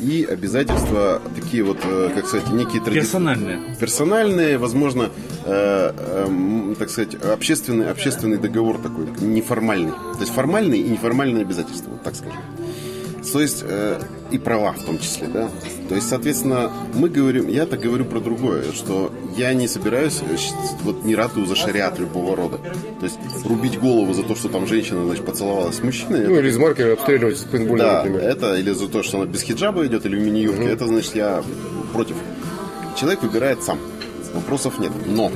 и 0.00 0.26
обязательства 0.28 1.20
такие 1.34 1.62
вот, 1.62 1.78
э, 1.84 2.10
как 2.14 2.26
сказать, 2.26 2.48
некие 2.50 2.80
тради- 2.82 3.00
Персональное. 3.00 3.60
персональные, 3.78 4.58
возможно, 4.58 5.10
э, 5.44 5.92
эм, 6.26 6.74
так 6.78 6.90
сказать, 6.90 7.14
общественный, 7.16 7.90
общественный 7.90 8.38
договор 8.38 8.78
такой, 8.78 9.06
неформальный. 9.20 9.92
То 10.14 10.20
есть 10.20 10.32
формальные 10.32 10.80
и 10.80 10.88
неформальные 10.88 11.42
обязательства, 11.42 11.90
вот 11.90 12.02
так 12.02 12.14
скажем. 12.14 12.38
То 13.32 13.40
есть 13.40 13.62
э, 13.66 14.00
и 14.30 14.38
права 14.38 14.72
в 14.72 14.82
том 14.84 14.98
числе, 14.98 15.28
да. 15.28 15.50
То 15.88 15.94
есть, 15.94 16.08
соответственно, 16.08 16.70
мы 16.94 17.08
говорим, 17.10 17.48
я 17.48 17.66
так 17.66 17.80
говорю 17.80 18.04
про 18.06 18.18
другое, 18.20 18.62
что 18.72 19.12
я 19.40 19.54
не 19.54 19.66
собираюсь 19.68 20.20
э, 20.22 20.36
вот 20.84 21.04
не 21.04 21.14
ратую 21.14 21.46
за 21.46 21.56
шариат 21.56 21.98
любого 21.98 22.36
рода. 22.36 22.58
То 23.00 23.04
есть 23.06 23.18
рубить 23.44 23.78
голову 23.80 24.12
за 24.12 24.22
то, 24.22 24.34
что 24.34 24.48
там 24.48 24.66
женщина, 24.66 25.04
значит, 25.04 25.24
поцеловалась 25.24 25.76
с 25.76 25.82
мужчиной. 25.82 26.20
Ну, 26.26 26.32
это- 26.34 26.40
или 26.40 26.48
из 26.50 26.58
маркера 26.58 26.92
обстреливать 26.92 27.38
с 27.38 27.44
да, 27.44 28.04
например. 28.04 28.20
это 28.20 28.54
или 28.56 28.70
за 28.70 28.88
то, 28.88 29.02
что 29.02 29.16
она 29.18 29.26
без 29.26 29.42
хиджаба 29.42 29.86
идет, 29.86 30.04
или 30.06 30.16
в 30.16 30.20
мини-юбке, 30.20 30.64
это 30.66 30.86
значит 30.86 31.14
я 31.14 31.42
против. 31.92 32.16
Человек 32.98 33.22
выбирает 33.22 33.62
сам. 33.62 33.78
Вопросов 34.34 34.78
нет. 34.78 34.92
Но 35.06 35.32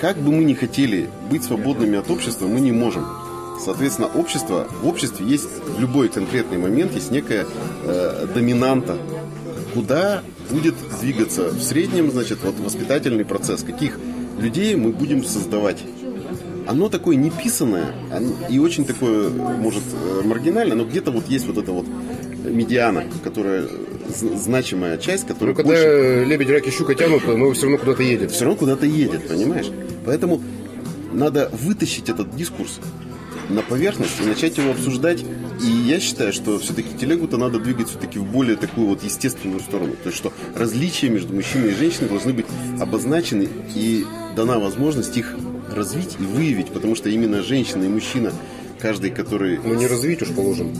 как 0.00 0.16
бы 0.16 0.32
мы 0.32 0.44
ни 0.44 0.54
хотели 0.54 1.08
быть 1.30 1.44
свободными 1.44 1.98
от 1.98 2.10
общества, 2.10 2.46
мы 2.46 2.60
не 2.60 2.72
можем. 2.72 3.06
Соответственно, 3.62 4.08
общество, 4.08 4.66
в 4.82 4.86
обществе 4.88 5.26
есть 5.26 5.48
в 5.76 5.80
любой 5.80 6.08
конкретный 6.08 6.58
момент 6.58 6.94
есть 6.94 7.10
некая 7.10 7.46
э, 7.84 8.26
доминанта, 8.34 8.96
куда 9.74 10.22
будет 10.50 10.74
двигаться 11.00 11.48
в 11.50 11.62
среднем, 11.62 12.10
значит, 12.10 12.38
вот 12.42 12.58
воспитательный 12.60 13.24
процесс, 13.24 13.62
каких 13.62 13.98
людей 14.38 14.74
мы 14.76 14.90
будем 14.92 15.24
создавать. 15.24 15.78
оно 16.68 16.88
такое 16.88 17.14
неписанное 17.14 17.94
оно- 18.12 18.34
и 18.50 18.58
очень 18.58 18.84
такое, 18.84 19.28
может, 19.30 19.84
э, 20.04 20.22
маргинальное, 20.24 20.76
но 20.76 20.84
где-то 20.84 21.12
вот 21.12 21.28
есть 21.28 21.46
вот 21.46 21.58
эта 21.58 21.70
вот 21.70 21.86
медиана, 22.44 23.04
которая 23.22 23.68
значимая 24.08 24.98
часть, 24.98 25.26
которая 25.28 25.54
Ну, 25.54 25.62
когда 25.62 25.70
больше 25.74 26.24
лебедь, 26.26 26.50
рак 26.50 26.66
и 26.66 26.70
щука 26.70 26.94
тянут, 26.96 27.24
но 27.26 27.52
все 27.52 27.62
равно 27.62 27.78
куда-то 27.78 28.02
едет. 28.02 28.32
все 28.32 28.44
равно 28.44 28.58
куда-то 28.58 28.84
едет, 28.86 29.28
понимаешь? 29.28 29.66
Поэтому 30.04 30.42
надо 31.12 31.50
вытащить 31.52 32.08
этот 32.08 32.34
дискурс 32.36 32.80
на 33.48 33.62
поверхность 33.62 34.20
и 34.20 34.26
начать 34.26 34.56
его 34.58 34.70
обсуждать. 34.70 35.24
И 35.62 35.66
я 35.66 36.00
считаю, 36.00 36.32
что 36.32 36.58
все-таки 36.58 36.96
телегу-то 36.98 37.38
надо 37.38 37.58
двигать 37.58 37.88
все-таки 37.88 38.18
в 38.18 38.24
более 38.24 38.56
такую 38.56 38.88
вот 38.88 39.02
естественную 39.02 39.60
сторону. 39.60 39.92
То 40.02 40.08
есть, 40.08 40.18
что 40.18 40.32
различия 40.54 41.08
между 41.08 41.34
мужчиной 41.34 41.72
и 41.72 41.74
женщиной 41.74 42.08
должны 42.08 42.32
быть 42.32 42.46
обозначены 42.80 43.48
и 43.74 44.04
дана 44.34 44.58
возможность 44.58 45.16
их 45.16 45.34
развить 45.74 46.16
и 46.18 46.22
выявить, 46.22 46.68
потому 46.68 46.94
что 46.94 47.08
именно 47.08 47.42
женщина 47.42 47.84
и 47.84 47.88
мужчина, 47.88 48.32
каждый, 48.80 49.10
который... 49.10 49.58
Ну, 49.62 49.74
не 49.74 49.86
развить 49.86 50.22
уж 50.22 50.28
положим. 50.28 50.72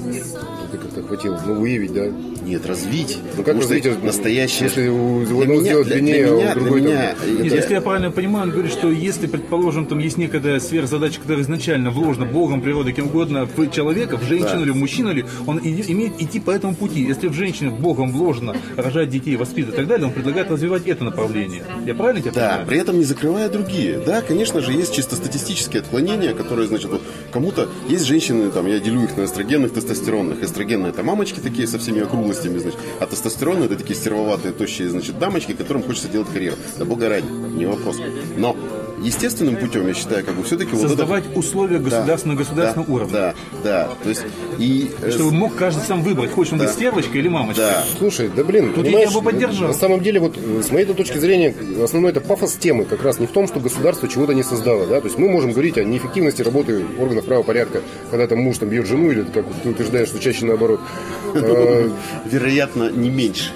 Ты 0.71 0.79
как-то 0.79 1.03
хватил. 1.03 1.37
Ну, 1.47 1.55
выявить, 1.55 1.93
да. 1.93 2.12
Нет, 2.47 2.64
развить. 2.66 3.18
Ну, 3.36 3.42
как 3.42 3.57
развить? 3.57 4.03
настоящее... 4.05 4.68
Если 4.68 4.88
у 4.88 5.24
Для 5.24 5.40
одного 5.40 5.44
меня- 5.61 5.62
сделать 5.64 5.86
для- 5.88 5.97
длиннее, 5.97 6.26
а 6.26 6.32
у 6.32 6.36
меня- 6.36 6.55
там- 6.55 6.76
меня 6.76 7.14
Нет, 7.26 7.47
это- 7.47 7.57
если 7.57 7.74
я 7.74 7.80
правильно 7.80 8.11
понимаю, 8.11 8.44
он 8.47 8.51
говорит, 8.53 8.70
что 8.72 8.90
если, 8.90 9.26
предположим, 9.26 9.86
там 9.86 9.99
есть 9.99 10.16
некая 10.16 10.61
сверхзадача, 10.61 11.20
которая 11.20 11.42
изначально 11.42 11.90
вложена 11.90 12.24
Богом, 12.26 12.61
природой, 12.61 12.92
кем 12.92 13.07
угодно, 13.09 13.47
в 13.47 13.70
человека, 13.70 14.16
в 14.16 14.22
женщину 14.22 14.59
Да. 14.59 14.62
или 14.62 14.70
в 14.70 14.76
мужчину, 14.76 15.11
или 15.11 15.26
он 15.47 15.59
и- 15.59 15.92
имеет 15.92 16.20
идти 16.22 16.38
по 16.38 16.53
этому 16.53 16.74
пути. 16.76 17.01
Если 17.03 17.26
в 17.28 17.32
женщине 17.32 17.70
Богом 17.70 18.12
вложено 18.12 18.55
рожать 18.76 19.11
детей, 19.11 19.34
воспитывать 19.36 19.74
и 19.74 19.78
так 19.78 19.88
далее, 19.88 20.07
он 20.07 20.12
предлагает 20.12 20.51
развивать 20.51 20.86
это 20.86 21.03
направление. 21.05 21.64
Я 21.84 21.94
правильно 21.94 22.20
тебя 22.22 22.32
Да, 22.32 22.40
понимаю? 22.49 22.66
при 22.68 22.78
этом 22.78 22.99
не 22.99 23.05
закрывая 23.05 23.49
другие. 23.49 23.99
Да, 24.07 24.22
конечно 24.22 24.61
же, 24.61 24.70
есть 24.72 24.94
чисто 24.94 25.16
статистические 25.16 25.80
отклонения, 25.80 26.32
которые, 26.32 26.68
значит, 26.68 26.90
вот 26.90 27.03
кому-то 27.32 27.68
есть 27.88 28.05
женщины, 28.05 28.51
там, 28.51 28.66
я 28.68 28.78
делю 28.78 29.03
их 29.03 29.16
на 29.16 29.24
эстрогенных, 29.24 29.72
тестостеронных. 29.72 30.42
Эстрогенные 30.42 30.90
это 30.90 31.03
мамочки 31.03 31.40
такие 31.40 31.66
со 31.66 31.78
всеми 31.78 32.01
округлостями, 32.37 32.59
значит, 32.59 32.78
а 33.01 33.07
тестостеронные 33.07 33.66
это 33.66 33.76
такие 33.76 33.95
стервоватые, 33.95 34.53
тощие, 34.53 34.89
значит, 34.89 35.18
дамочки, 35.18 35.53
которым 35.53 35.82
хочется 35.82 36.09
делать 36.09 36.28
карьеру. 36.32 36.57
Да 36.78 36.84
бога 36.84 37.09
ради, 37.09 37.26
не 37.26 37.66
вопрос. 37.66 37.97
Но 38.37 38.57
естественным 39.03 39.57
путем, 39.57 39.86
я 39.86 39.94
считаю, 39.94 40.24
как 40.24 40.34
бы 40.34 40.42
все-таки 40.42 40.70
вот 40.72 40.80
это... 40.80 40.88
Создавать 40.88 41.24
условия 41.34 41.78
государственного, 41.78 42.38
государственного 42.38 42.86
да, 42.86 42.94
уровня. 42.94 43.12
Да, 43.12 43.34
да, 43.62 43.88
то 44.03 44.09
есть 44.09 44.22
и... 44.59 44.90
э, 45.03 45.11
Чтобы 45.11 45.32
мог 45.32 45.55
каждый 45.55 45.80
сам 45.80 46.03
выбрать, 46.03 46.32
хочет 46.32 46.55
он 46.55 46.59
Да. 46.61 46.64
быть 46.66 46.74
стервочкой 46.74 47.20
или 47.20 47.28
мамочкой. 47.28 47.64
Да, 47.64 47.84
Слушай, 47.99 48.30
да 48.34 48.44
блин, 48.44 48.72
Тут 48.74 48.86
я 48.86 49.11
бы 49.11 49.22
поддержал. 49.22 49.68
на 49.68 49.74
самом 49.74 50.01
деле, 50.01 50.20
вот 50.20 50.36
э, 50.36 50.62
с 50.62 50.70
моей 50.70 50.86
точки 50.86 51.18
зрения, 51.18 51.55
основной 51.82 52.11
это 52.11 52.20
пафос 52.20 52.55
темы, 52.55 52.84
как 52.84 53.03
раз 53.03 53.18
не 53.18 53.26
в 53.26 53.32
том, 53.32 53.47
что 53.47 53.61
государство 53.61 54.09
чего-то 54.09 54.32
не 54.32 54.42
создало, 54.42 54.86
да, 54.86 55.01
то 55.01 55.07
есть 55.07 55.18
мы 55.18 55.28
можем 55.28 55.53
говорить 55.53 55.76
о 55.78 55.84
неэффективности 55.84 56.42
работы 56.42 56.84
органов 56.99 57.24
правопорядка, 57.26 57.82
когда 58.11 58.26
там 58.26 58.38
муж 58.38 58.59
там 58.59 58.68
бьет 58.68 58.86
жену, 58.86 59.11
или 59.11 59.22
как 59.22 59.44
ты 59.62 59.70
утверждаешь, 59.70 60.09
что 60.09 60.18
чаще 60.18 60.44
наоборот. 60.47 60.80
Э, 61.34 61.90
вероятно, 62.24 62.90
не 62.90 63.11
меньше, 63.11 63.51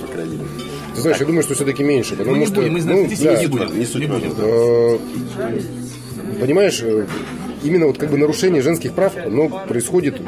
по 0.00 0.12
крайней 0.12 0.36
мере. 0.36 0.69
Ты 0.94 1.00
знаешь, 1.00 1.18
я 1.18 1.26
думаю, 1.26 1.42
что 1.42 1.54
все-таки 1.54 1.82
меньше, 1.82 2.16
потому 2.16 2.32
Мы 2.32 2.38
не 2.38 2.46
что... 2.46 2.56
будем, 2.56 2.72
мы 2.72 2.80
ну, 2.80 3.08
да, 3.22 3.36
не 3.36 3.46
будем. 3.46 3.78
Не 3.78 3.86
суть 3.86 4.00
Не 4.00 4.06
будем. 4.06 4.34
Э, 4.38 4.98
Понимаешь, 6.40 6.80
э, 6.82 7.06
именно 7.62 7.86
вот 7.86 7.98
как 7.98 8.10
бы 8.10 8.16
нарушение 8.16 8.62
женских 8.62 8.92
прав, 8.94 9.14
оно 9.16 9.48
происходит 9.68 10.20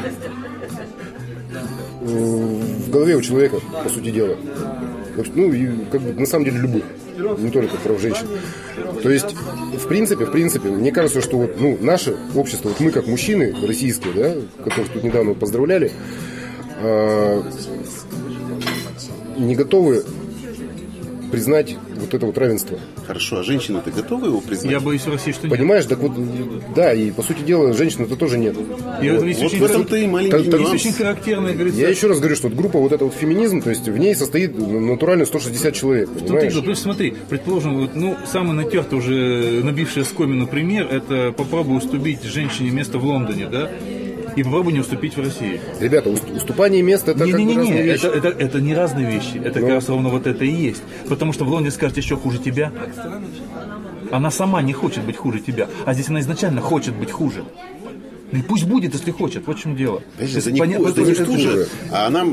в 2.02 2.90
голове 2.90 3.16
у 3.16 3.22
человека, 3.22 3.60
по 3.82 3.88
сути 3.88 4.10
дела. 4.10 4.36
Ну, 5.34 5.52
и 5.52 5.68
как 5.90 6.00
бы 6.00 6.12
на 6.12 6.26
самом 6.26 6.44
деле 6.44 6.58
любых, 6.58 6.84
не 7.38 7.50
только 7.50 7.76
прав 7.76 8.00
женщин. 8.00 8.26
То 9.02 9.10
есть, 9.10 9.34
в 9.78 9.86
принципе, 9.88 10.26
в 10.26 10.32
принципе, 10.32 10.68
мне 10.68 10.92
кажется, 10.92 11.20
что 11.20 11.38
вот, 11.38 11.60
ну, 11.60 11.78
наше 11.80 12.16
общество, 12.34 12.70
вот 12.70 12.80
мы 12.80 12.90
как 12.90 13.06
мужчины 13.06 13.54
российские, 13.66 14.12
да, 14.14 14.64
которых 14.64 14.90
тут 14.90 15.04
недавно 15.04 15.34
поздравляли, 15.34 15.92
э, 16.80 17.42
не 19.38 19.54
готовы 19.54 20.04
признать 21.32 21.76
вот 21.96 22.14
это 22.14 22.26
вот 22.26 22.38
равенство. 22.38 22.78
Хорошо, 23.06 23.38
а 23.38 23.42
женщины-то 23.42 23.90
готовы 23.90 24.28
его 24.28 24.40
признать? 24.40 24.70
Я 24.70 24.78
боюсь 24.80 25.02
в 25.02 25.10
России, 25.10 25.32
что 25.32 25.48
нет. 25.48 25.56
Понимаешь, 25.56 25.86
так 25.86 25.98
вот, 25.98 26.12
да, 26.76 26.92
и 26.92 27.10
по 27.10 27.22
сути 27.22 27.40
дела, 27.42 27.72
женщин 27.72 28.04
это 28.04 28.14
тоже 28.16 28.38
нет. 28.38 28.54
И 29.02 29.08
в 29.08 29.14
этом 29.14 29.26
есть 29.26 29.40
Вот 29.40 29.46
очень 29.46 29.58
в 29.60 29.64
этом-то 29.64 29.96
и 29.96 30.06
маленький 30.06 30.36
Есть 30.36 30.52
нюанс. 30.52 30.72
очень 30.72 30.92
характерная, 30.92 31.54
говорится, 31.54 31.80
Я 31.80 31.88
еще 31.88 32.06
раз 32.06 32.18
говорю, 32.20 32.36
что 32.36 32.48
вот 32.48 32.56
группа 32.56 32.78
вот 32.78 32.92
эта 32.92 33.04
вот 33.04 33.14
феминизм, 33.14 33.62
то 33.62 33.70
есть 33.70 33.88
в 33.88 33.96
ней 33.98 34.14
состоит 34.14 34.56
натурально 34.56 35.24
160 35.24 35.74
человек, 35.74 36.08
ты 36.12 36.20
понимаешь? 36.20 36.44
говорил, 36.44 36.62
плюс 36.62 36.80
смотри, 36.80 37.14
предположим, 37.28 37.80
вот, 37.80 37.96
ну, 37.96 38.16
самый 38.30 38.54
натертый 38.54 38.98
уже 38.98 39.60
набивший 39.64 40.04
скомину 40.04 40.46
пример, 40.46 40.86
это 40.86 41.32
попробуй 41.36 41.78
уступить 41.78 42.22
женщине 42.22 42.70
место 42.70 42.98
в 42.98 43.04
Лондоне, 43.04 43.48
да, 43.50 43.70
и 44.36 44.42
попробуй 44.42 44.72
не 44.72 44.80
уступить 44.80 45.16
в 45.16 45.20
России. 45.20 45.60
Ребята, 45.80 46.10
уст- 46.10 46.30
уступание 46.34 46.82
места 46.82 47.10
это 47.12 47.20
как 47.20 47.30
бы 47.30 47.38
Не-не-не, 47.38 47.56
разные 47.58 47.82
вещи. 47.82 48.06
это, 48.06 48.28
это, 48.28 48.28
это 48.28 48.60
не 48.60 48.74
разные 48.74 49.06
вещи. 49.10 49.36
Это 49.44 49.60
Ну. 49.60 49.66
как 49.66 49.74
раз 49.76 49.88
ровно 49.88 50.08
вот 50.08 50.26
это 50.26 50.44
и 50.44 50.50
есть. 50.50 50.82
Потому 51.08 51.32
что 51.32 51.44
в 51.44 51.48
Лондоне 51.48 51.70
скажет 51.70 51.96
еще 51.96 52.16
хуже 52.16 52.38
тебя. 52.38 52.72
Она 54.10 54.30
сама 54.30 54.60
не 54.62 54.72
хочет 54.72 55.04
быть 55.04 55.16
хуже 55.16 55.40
тебя. 55.40 55.68
А 55.86 55.94
здесь 55.94 56.08
она 56.08 56.20
изначально 56.20 56.60
хочет 56.60 56.94
быть 56.94 57.10
хуже. 57.10 57.44
Ну 58.32 58.38
и 58.38 58.42
пусть 58.42 58.64
будет, 58.64 58.94
если 58.94 59.10
хочет. 59.10 59.46
Вот 59.46 59.58
в 59.58 59.60
чем 59.62 59.76
дело. 59.76 60.02
Подожди, 60.16 60.38
это 60.38 60.50
не, 60.52 60.60
поня- 60.60 60.76
хуже, 60.78 60.88
вот 60.88 60.98
это 60.98 61.06
не 61.06 61.12
это 61.12 61.24
хуже, 61.26 61.48
хуже. 61.50 61.68
а 61.90 62.06
она 62.06 62.24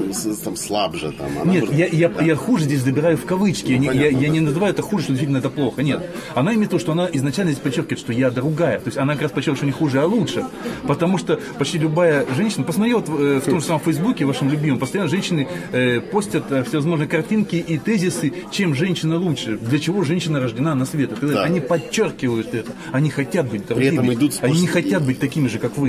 там 0.43 0.55
слабже. 0.55 1.11
Там, 1.11 1.27
она 1.41 1.51
Нет, 1.51 1.61
может- 1.65 1.75
я, 1.77 1.87
я, 1.87 2.09
Да. 2.09 2.23
я 2.23 2.35
хуже 2.35 2.63
здесь 2.63 2.81
забираю 2.81 3.17
в 3.17 3.25
кавычки. 3.25 3.71
Я, 3.71 3.77
не- 3.77 3.85
я, 3.87 3.91
понятно, 3.91 4.17
я 4.17 4.27
да. 4.27 4.33
не 4.33 4.39
называю 4.39 4.73
это 4.73 4.81
хуже, 4.81 5.03
что 5.03 5.11
действительно 5.13 5.37
это 5.39 5.49
плохо. 5.49 5.83
Нет. 5.83 6.09
Она 6.35 6.53
имеет 6.55 6.71
то, 6.71 6.79
что 6.79 6.93
она 6.93 7.09
изначально 7.11 7.51
здесь 7.51 7.61
подчеркивает, 7.61 7.99
что 7.99 8.13
я 8.13 8.31
другая. 8.31 8.79
То 8.79 8.87
есть 8.87 8.97
она 8.97 9.13
как 9.13 9.23
раз 9.23 9.31
подчеркивает, 9.31 9.57
что 9.57 9.65
не 9.65 9.71
хуже, 9.73 10.01
а 10.01 10.05
лучше. 10.05 10.45
Потому 10.87 11.17
что 11.17 11.39
почти 11.57 11.77
любая 11.77 12.25
женщина, 12.35 12.63
посмотри 12.63 12.93
вот 12.93 13.09
э, 13.09 13.41
в 13.43 13.49
том 13.49 13.59
же 13.59 13.65
самом 13.65 13.81
Фейсбуке, 13.81 14.25
вашем 14.25 14.49
любимом, 14.49 14.79
постоянно 14.79 15.09
женщины 15.09 15.47
э, 15.73 15.99
постят 15.99 16.49
э, 16.51 16.63
всевозможные 16.63 17.07
картинки 17.09 17.57
и 17.57 17.77
тезисы, 17.77 18.31
чем 18.51 18.73
женщина 18.73 19.17
лучше, 19.17 19.57
для 19.57 19.79
чего 19.79 20.03
женщина 20.03 20.39
рождена 20.39 20.75
на 20.75 20.85
свет. 20.85 21.11
Да. 21.21 21.43
Они 21.43 21.59
подчеркивают 21.59 22.53
это. 22.53 22.71
Они 22.93 23.09
хотят 23.09 23.49
быть 23.49 23.67
другими. 23.67 23.99
Они 24.41 24.61
не 24.61 24.67
хотят 24.67 25.03
быть 25.05 25.19
такими 25.19 25.47
же, 25.47 25.59
как 25.59 25.77
вы. 25.77 25.88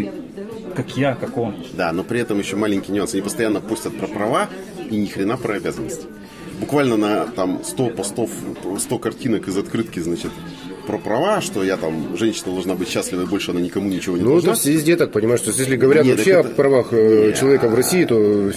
Как 0.75 0.97
я, 0.97 1.15
как 1.15 1.37
он. 1.37 1.57
Да, 1.75 1.93
но 1.93 2.05
при 2.05 2.21
этом 2.21 2.39
еще 2.39 2.57
маленький 2.57 2.93
нюанс. 2.93 3.15
Они 3.15 3.23
постоянно 3.23 3.61
постят 3.61 3.97
про 3.99 4.07
права 4.07 4.49
и 4.91 4.97
ни 4.97 5.07
хрена 5.07 5.37
про 5.37 5.55
обязанности. 5.55 6.07
Буквально 6.61 6.97
на 6.97 7.27
там 7.27 7.65
100 7.65 7.91
постов, 7.91 8.31
100 8.79 8.99
картинок 8.99 9.49
из 9.49 9.57
открытки, 9.57 9.99
значит, 10.01 10.31
про 10.91 10.99
права, 10.99 11.41
что 11.41 11.63
я 11.63 11.77
там, 11.77 12.17
женщина 12.17 12.53
должна 12.53 12.75
быть 12.75 12.89
счастлива, 12.89 13.23
и 13.23 13.27
больше 13.27 13.53
она 13.53 13.61
никому 13.61 13.89
ничего 13.89 14.17
не 14.17 14.25
Ну, 14.25 14.31
должна. 14.31 14.53
это 14.55 14.71
везде 14.71 14.97
так, 14.97 15.13
понимаешь, 15.13 15.41
то 15.41 15.49
есть 15.49 15.59
если 15.61 15.77
говорят 15.77 16.05
Нет, 16.05 16.17
вообще 16.17 16.33
это- 16.33 16.49
о 16.49 16.53
правах 16.53 16.89
э, 16.93 17.33
человека 17.39 17.69
в 17.69 17.75
России, 17.75 18.05
то, 18.05 18.17
э, 18.19 18.51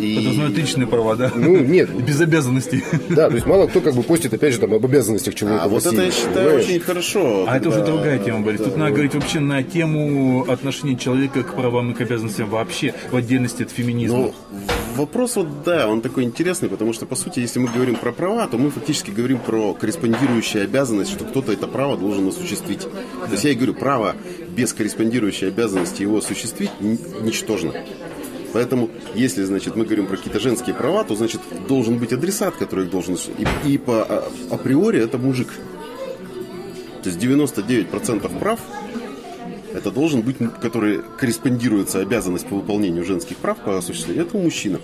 И- 0.00 0.16
Подразумевают 0.16 0.56
личные 0.56 0.86
права, 0.86 1.16
да? 1.16 1.30
ну, 1.34 1.56
нет, 1.58 1.90
Без 2.06 2.18
обязанностей. 2.20 2.82
да, 3.10 3.28
то 3.28 3.34
есть 3.34 3.46
мало 3.46 3.66
кто 3.66 3.80
как 3.82 3.94
бы 3.94 4.02
постит, 4.02 4.32
опять 4.32 4.54
же, 4.54 4.60
там, 4.60 4.72
об 4.72 4.84
обязанностях 4.84 5.34
человека 5.34 5.64
А 5.64 5.68
в 5.68 5.72
вот 5.72 5.84
России, 5.84 5.98
это 5.98 6.06
я 6.06 6.10
считаю 6.12 6.34
понимаешь? 6.48 6.64
очень 6.64 6.80
хорошо. 6.80 7.44
А 7.46 7.56
это 7.58 7.68
уже 7.68 7.84
другая 7.84 8.18
тема, 8.18 8.40
Борис. 8.40 8.60
Тут 8.62 8.76
надо 8.78 8.92
говорить 8.92 9.14
вообще 9.14 9.40
на 9.40 9.62
тему 9.62 10.46
отношения 10.48 10.96
человека 10.96 11.42
к 11.42 11.54
правам 11.54 11.90
и 11.90 11.94
к 11.94 12.00
обязанностям 12.00 12.48
вообще, 12.48 12.94
в 13.10 13.16
отдельности 13.16 13.62
от 13.64 13.70
феминизма. 13.70 14.18
Ну, 14.18 14.34
вопрос 15.00 15.36
вот, 15.36 15.62
да, 15.64 15.88
он 15.88 16.00
такой 16.00 16.24
интересный, 16.24 16.68
потому 16.68 16.92
что, 16.92 17.06
по 17.06 17.16
сути, 17.16 17.40
если 17.40 17.58
мы 17.58 17.68
говорим 17.68 17.96
про 17.96 18.12
права, 18.12 18.46
то 18.46 18.58
мы 18.58 18.70
фактически 18.70 19.10
говорим 19.10 19.38
про 19.38 19.74
корреспондирующую 19.74 20.64
обязанность, 20.64 21.10
что 21.10 21.24
кто-то 21.24 21.52
это 21.52 21.66
право 21.66 21.96
должен 21.96 22.28
осуществить. 22.28 22.80
То 22.80 23.32
есть 23.32 23.44
я 23.44 23.50
и 23.50 23.54
говорю, 23.54 23.74
право 23.74 24.14
без 24.50 24.72
корреспондирующей 24.72 25.48
обязанности 25.48 26.02
его 26.02 26.18
осуществить 26.18 26.70
ничтожно. 26.80 27.72
Поэтому, 28.52 28.90
если, 29.14 29.44
значит, 29.44 29.76
мы 29.76 29.84
говорим 29.84 30.06
про 30.06 30.16
какие-то 30.16 30.40
женские 30.40 30.74
права, 30.74 31.04
то, 31.04 31.14
значит, 31.14 31.40
должен 31.68 31.98
быть 31.98 32.12
адресат, 32.12 32.56
который 32.56 32.84
их 32.84 32.90
должен... 32.90 33.16
И, 33.38 33.72
и 33.72 33.78
по 33.78 34.02
а- 34.02 34.28
априори 34.50 35.00
это 35.00 35.18
мужик. 35.18 35.48
То 37.02 37.10
есть 37.10 37.18
99% 37.22 38.38
прав 38.38 38.60
это 39.72 39.90
должен 39.90 40.22
быть, 40.22 40.36
который 40.60 41.00
корреспондируется 41.18 42.00
обязанность 42.00 42.46
по 42.46 42.56
выполнению 42.56 43.04
женских 43.04 43.36
прав 43.36 43.58
по 43.58 43.78
осуществлению, 43.78 44.26
это 44.26 44.36
мужчина. 44.36 44.80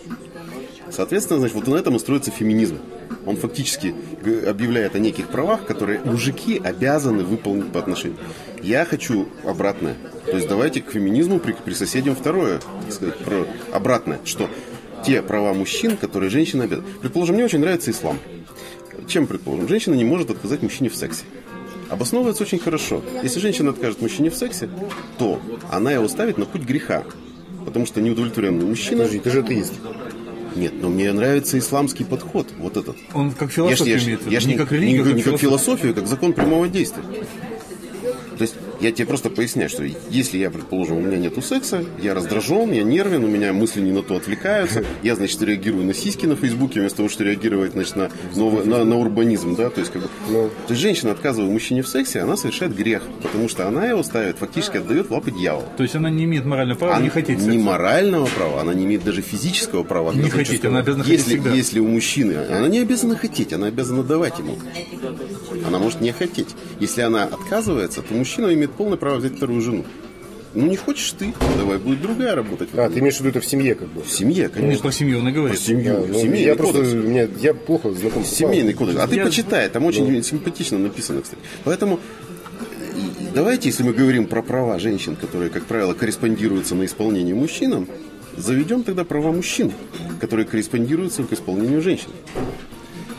Соответственно, 0.90 1.40
значит, 1.40 1.56
вот 1.56 1.66
на 1.66 1.76
этом 1.76 1.96
и 1.96 1.98
строится 1.98 2.30
феминизм. 2.30 2.78
Он 3.26 3.36
фактически 3.36 3.94
объявляет 4.48 4.94
о 4.94 5.00
неких 5.00 5.28
правах, 5.28 5.66
которые 5.66 6.00
мужики 6.04 6.60
обязаны 6.62 7.24
выполнить 7.24 7.72
по 7.72 7.80
отношению. 7.80 8.18
Я 8.62 8.84
хочу 8.84 9.28
обратное. 9.44 9.96
То 10.26 10.36
есть 10.36 10.48
давайте 10.48 10.80
к 10.80 10.90
феминизму 10.90 11.40
при, 11.40 11.52
присоседим 11.52 12.14
второе, 12.14 12.60
так 12.84 12.92
сказать, 12.92 13.18
про 13.18 13.46
обратное, 13.72 14.20
что 14.24 14.48
те 15.04 15.22
права 15.22 15.54
мужчин, 15.54 15.96
которые 15.96 16.30
женщины 16.30 16.62
обязаны. 16.62 16.86
Предположим, 17.00 17.34
мне 17.34 17.44
очень 17.44 17.58
нравится 17.58 17.90
ислам. 17.90 18.18
Чем, 19.08 19.26
предположим, 19.26 19.68
женщина 19.68 19.94
не 19.94 20.04
может 20.04 20.30
отказать 20.30 20.62
мужчине 20.62 20.88
в 20.88 20.96
сексе. 20.96 21.24
Обосновывается 21.88 22.42
очень 22.42 22.58
хорошо. 22.58 23.02
Если 23.22 23.38
женщина 23.40 23.70
откажет 23.70 24.00
мужчине 24.00 24.30
в 24.30 24.34
сексе, 24.36 24.68
то 25.18 25.40
она 25.70 25.92
его 25.92 26.08
ставит 26.08 26.38
на 26.38 26.44
путь 26.46 26.62
греха. 26.62 27.04
Потому 27.64 27.86
что 27.86 28.00
неудовлетворенный 28.00 28.64
мужчина... 28.64 28.98
Подожди, 29.04 29.18
ты 29.20 29.30
же 29.30 29.40
атеист. 29.40 29.74
Нет, 30.54 30.72
но 30.80 30.88
мне 30.88 31.12
нравится 31.12 31.58
исламский 31.58 32.04
подход, 32.04 32.46
вот 32.58 32.76
этот. 32.76 32.96
Он 33.12 33.30
как 33.32 33.48
Я 33.56 33.76
ж- 33.76 33.78
философию 33.78 33.94
я 33.94 33.98
ж- 33.98 34.04
имеет 34.06 34.20
в 34.20 34.22
виду, 34.22 34.32
я 34.32 34.40
ж 34.40 34.44
не 34.46 34.54
как 34.56 34.72
религию, 34.72 34.98
не, 34.98 35.04
как 35.04 35.14
не 35.16 35.22
как 35.22 35.40
философию. 35.40 35.76
философию, 35.76 35.94
как 35.94 36.06
закон 36.06 36.32
прямого 36.32 36.66
действия. 36.68 37.02
Я 38.80 38.92
тебе 38.92 39.06
просто 39.06 39.30
поясняю, 39.30 39.68
что 39.68 39.84
если 40.10 40.38
я, 40.38 40.50
предположим, 40.50 40.98
у 40.98 41.00
меня 41.00 41.16
нету 41.18 41.42
секса, 41.42 41.84
я 42.02 42.14
раздражен, 42.14 42.72
я 42.72 42.82
нервен, 42.82 43.24
у 43.24 43.28
меня 43.28 43.52
мысли 43.52 43.80
не 43.80 43.92
на 43.92 44.02
то 44.02 44.16
отвлекаются, 44.16 44.84
я, 45.02 45.16
значит, 45.16 45.40
реагирую 45.42 45.84
на 45.84 45.94
сиськи 45.94 46.26
на 46.26 46.36
Фейсбуке, 46.36 46.80
вместо 46.80 46.98
того, 46.98 47.08
что 47.08 47.24
реагировать, 47.24 47.72
значит, 47.72 47.96
на, 47.96 48.10
новый, 48.34 48.64
на, 48.66 48.84
на 48.84 48.96
урбанизм, 48.96 49.56
да, 49.56 49.70
то 49.70 49.80
есть, 49.80 49.92
как 49.92 50.02
бы, 50.02 50.08
Ну. 50.28 50.48
то 50.66 50.72
есть 50.72 50.80
женщина, 50.82 51.12
отказывая 51.12 51.50
мужчине 51.50 51.82
в 51.82 51.88
сексе, 51.88 52.20
она 52.20 52.36
совершает 52.36 52.74
грех, 52.76 53.02
потому 53.22 53.48
что 53.48 53.66
она 53.66 53.86
его 53.86 54.02
ставит, 54.02 54.38
фактически 54.38 54.76
отдает 54.76 55.08
в 55.08 55.12
лапы 55.12 55.30
дьявола. 55.30 55.64
То 55.76 55.82
есть 55.82 55.94
она 55.94 56.10
не 56.10 56.24
имеет 56.24 56.44
морального 56.44 56.78
права 56.78 56.94
Она 56.96 57.04
не 57.04 57.10
хотеть 57.10 57.38
не 57.38 57.44
секса. 57.44 57.58
морального 57.58 58.26
права, 58.26 58.60
она 58.60 58.74
не 58.74 58.84
имеет 58.84 59.04
даже 59.04 59.22
физического 59.22 59.82
права. 59.84 60.12
Не 60.12 60.28
хотеть, 60.30 60.64
она 60.64 60.80
обязана 60.80 61.04
хотеть 61.04 61.20
если, 61.20 61.30
всегда. 61.36 61.52
Если 61.54 61.80
у 61.80 61.88
мужчины, 61.88 62.34
она 62.50 62.68
не 62.68 62.80
обязана 62.80 63.16
хотеть, 63.16 63.52
она 63.52 63.68
обязана 63.68 64.02
давать 64.02 64.38
ему. 64.38 64.56
Она 65.66 65.78
может 65.78 66.00
не 66.00 66.12
хотеть. 66.12 66.54
Если 66.80 67.00
она 67.00 67.24
отказывается, 67.24 68.02
то 68.02 68.14
мужчина 68.14 68.52
имеет 68.52 68.65
полное 68.72 68.96
право 68.96 69.16
взять 69.16 69.36
вторую 69.36 69.60
жену. 69.60 69.84
Ну 70.54 70.66
не 70.66 70.76
хочешь 70.76 71.12
ты, 71.18 71.34
давай 71.58 71.76
будет 71.76 72.00
другая 72.00 72.34
работать. 72.34 72.70
А, 72.74 72.88
ты 72.88 73.00
имеешь 73.00 73.16
в 73.16 73.20
виду 73.20 73.28
это 73.28 73.40
в 73.40 73.44
семье, 73.46 73.74
как 73.74 73.88
бы? 73.88 74.02
В 74.02 74.10
семье, 74.10 74.44
Нет, 74.44 74.52
конечно. 74.52 74.82
про 74.82 74.90
семью 74.92 75.18
он 75.18 75.28
и 75.28 75.32
говорит. 75.32 75.58
Семью, 75.58 75.96
А, 75.96 76.06
ну, 76.06 76.14
семейный 76.18 76.42
я 76.44 76.54
просто, 76.56 76.78
кодекс. 76.78 76.94
у 76.94 76.96
меня, 76.96 77.28
я 77.40 77.52
плохо 77.52 77.92
знаком 77.92 78.24
с 78.24 78.28
Семейный 78.28 78.72
кодекс. 78.72 78.98
А 78.98 79.06
ты 79.06 79.16
Я- 79.16 79.24
почитай, 79.24 79.68
там 79.68 79.84
очень 79.84 80.22
симпатично 80.22 80.78
написано, 80.78 81.20
кстати. 81.20 81.42
Поэтому 81.64 82.00
давайте, 83.34 83.68
если 83.68 83.82
мы 83.82 83.92
говорим 83.92 84.26
про 84.26 84.40
права 84.42 84.78
женщин, 84.78 85.16
которые, 85.16 85.50
как 85.50 85.64
правило, 85.66 85.92
корреспондируются 85.92 86.74
на 86.74 86.84
исполнение 86.86 87.34
мужчинам, 87.34 87.86
заведем 88.38 88.82
тогда 88.82 89.04
права 89.04 89.32
мужчин, 89.32 89.72
которые 90.20 90.46
корреспондируются 90.46 91.22
к 91.24 91.32
исполнению 91.34 91.82
женщин. 91.82 92.08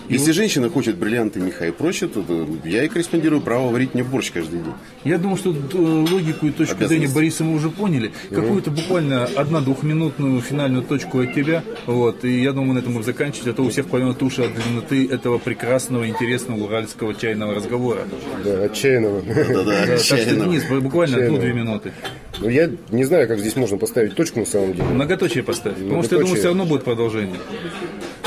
Если 0.09 0.31
женщина 0.31 0.69
хочет 0.69 0.95
бриллианты, 0.97 1.39
меха 1.39 1.67
и 1.67 1.71
прочее, 1.71 2.09
то 2.09 2.23
я 2.63 2.83
и 2.83 2.87
корреспондирую 2.87 3.41
право 3.41 3.71
варить 3.71 3.93
мне 3.93 4.03
борщ 4.03 4.31
каждый 4.31 4.59
день. 4.59 4.73
Я 5.03 5.17
думаю, 5.17 5.37
что 5.37 5.51
э, 5.51 5.77
логику 5.77 6.47
и 6.47 6.51
точку 6.51 6.85
зрения 6.85 7.07
Бориса 7.07 7.43
мы 7.43 7.55
уже 7.55 7.69
поняли. 7.69 8.11
Какую-то 8.29 8.71
буквально 8.71 9.25
одна-двухминутную 9.25 10.41
финальную 10.41 10.83
точку 10.83 11.19
от 11.19 11.33
тебя. 11.33 11.63
Вот. 11.85 12.23
И 12.23 12.41
я 12.41 12.53
думаю, 12.53 12.75
на 12.75 12.79
этом 12.79 12.93
мы 12.93 13.03
заканчивать, 13.03 13.47
а 13.47 13.53
то 13.53 13.63
у 13.63 13.69
всех 13.69 13.87
поймет 13.87 14.21
уши 14.23 14.43
от 14.43 14.53
длинноты 14.53 15.07
этого 15.07 15.37
прекрасного, 15.37 16.07
интересного 16.07 16.63
уральского 16.63 17.13
чайного 17.13 17.53
разговора. 17.53 18.01
Да, 18.43 18.63
отчаянного. 18.63 19.21
Да-да, 19.21 19.63
Да, 19.63 19.85
так 19.85 19.99
что. 19.99 20.17
Денис, 20.17 20.63
буквально 20.81 21.17
одну-две 21.17 21.53
минуты. 21.53 21.93
Ну, 22.39 22.49
я 22.49 22.69
не 22.91 23.03
знаю, 23.03 23.27
как 23.27 23.39
здесь 23.39 23.55
можно 23.55 23.77
поставить 23.77 24.15
точку 24.15 24.39
на 24.39 24.45
самом 24.45 24.73
деле. 24.73 24.85
Многоточие 24.85 25.43
поставь. 25.43 25.75
Потому 25.75 26.03
что 26.03 26.15
я 26.15 26.21
думаю, 26.21 26.37
все 26.37 26.47
равно 26.47 26.65
будет 26.65 26.83
продолжение. 26.83 27.37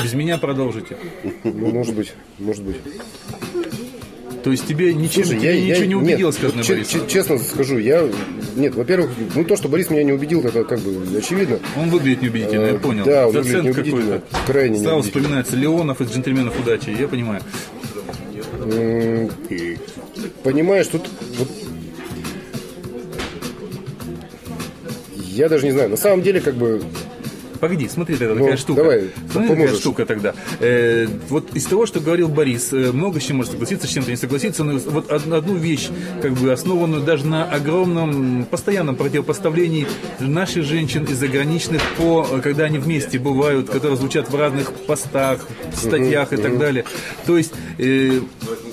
Без 0.03 0.13
меня 0.13 0.37
продолжите. 0.37 0.97
Ну, 1.43 1.71
может 1.71 1.95
быть, 1.95 2.13
может 2.39 2.63
быть. 2.63 2.77
То 4.43 4.49
есть 4.49 4.65
тебе 4.67 4.91
ничем, 4.95 5.23
Слушай, 5.23 5.39
тебе 5.39 5.61
ничего 5.61 5.85
не 5.85 5.95
убедило, 5.95 6.29
нет, 6.29 6.35
сказанное 6.35 6.63
вот 6.63 6.87
че- 6.87 7.07
Честно 7.07 7.37
скажу, 7.37 7.77
я... 7.77 8.09
Нет, 8.55 8.73
во-первых, 8.73 9.11
ну 9.35 9.43
то, 9.45 9.55
что 9.55 9.69
Борис 9.69 9.91
меня 9.91 10.03
не 10.03 10.13
убедил, 10.13 10.41
это 10.43 10.63
как 10.63 10.79
бы 10.79 10.97
очевидно. 11.15 11.59
Он 11.77 11.91
выглядит 11.91 12.23
неубедительно, 12.23 12.61
я 12.65 12.71
Э, 12.71 12.79
понял. 12.79 13.05
да, 13.05 13.27
он 13.27 13.33
Зацент 13.33 13.65
выглядит 13.67 13.75
неубедительно, 13.93 14.21
крайне 14.47 14.69
неубедительно. 14.79 15.01
вспоминается 15.03 15.55
Леонов 15.55 16.01
из 16.01 16.11
«Джентльменов 16.11 16.59
удачи», 16.59 16.89
я 16.89 17.07
понимаю. 17.07 17.41
Понимаешь, 20.43 20.87
тут 20.87 21.07
вот... 21.37 21.47
Я 25.15 25.49
даже 25.49 25.65
не 25.65 25.71
знаю, 25.71 25.89
на 25.89 25.97
самом 25.97 26.23
деле, 26.23 26.41
как 26.41 26.55
бы, 26.55 26.81
Погоди, 27.61 27.87
смотри, 27.87 28.15
это 28.15 28.29
Ну, 28.33 28.39
такая 28.41 28.57
штука. 28.57 28.81
давай, 28.81 28.99
Смотри, 28.99 29.31
такая 29.33 29.47
поможешь. 29.49 29.77
штука 29.79 30.05
тогда. 30.07 30.33
Э, 30.59 31.07
вот 31.29 31.55
из 31.55 31.63
того, 31.65 31.85
что 31.85 31.99
говорил 31.99 32.27
Борис, 32.27 32.73
э, 32.73 32.91
много 32.91 33.19
с 33.19 33.23
чем 33.23 33.37
может 33.37 33.51
согласиться, 33.51 33.85
с 33.87 33.89
чем-то 33.91 34.09
не 34.09 34.17
согласиться, 34.17 34.63
но 34.63 34.79
вот 34.79 35.11
од- 35.11 35.31
одну 35.31 35.55
вещь, 35.55 35.89
как 36.23 36.33
бы 36.33 36.51
основанную 36.51 37.03
даже 37.03 37.27
на 37.27 37.45
огромном 37.45 38.45
постоянном 38.49 38.95
противопоставлении 38.95 39.85
наших 40.19 40.65
женщин 40.65 41.03
и 41.03 41.13
заграничных 41.13 41.81
по, 41.97 42.23
когда 42.43 42.63
они 42.65 42.79
вместе 42.79 43.19
бывают, 43.19 43.69
которые 43.69 43.95
звучат 43.97 44.29
в 44.29 44.35
разных 44.35 44.73
постах, 44.73 45.47
статьях 45.75 46.33
и 46.33 46.37
так 46.37 46.57
далее. 46.57 46.83
То 47.27 47.37
есть 47.37 47.53
э, 47.77 48.21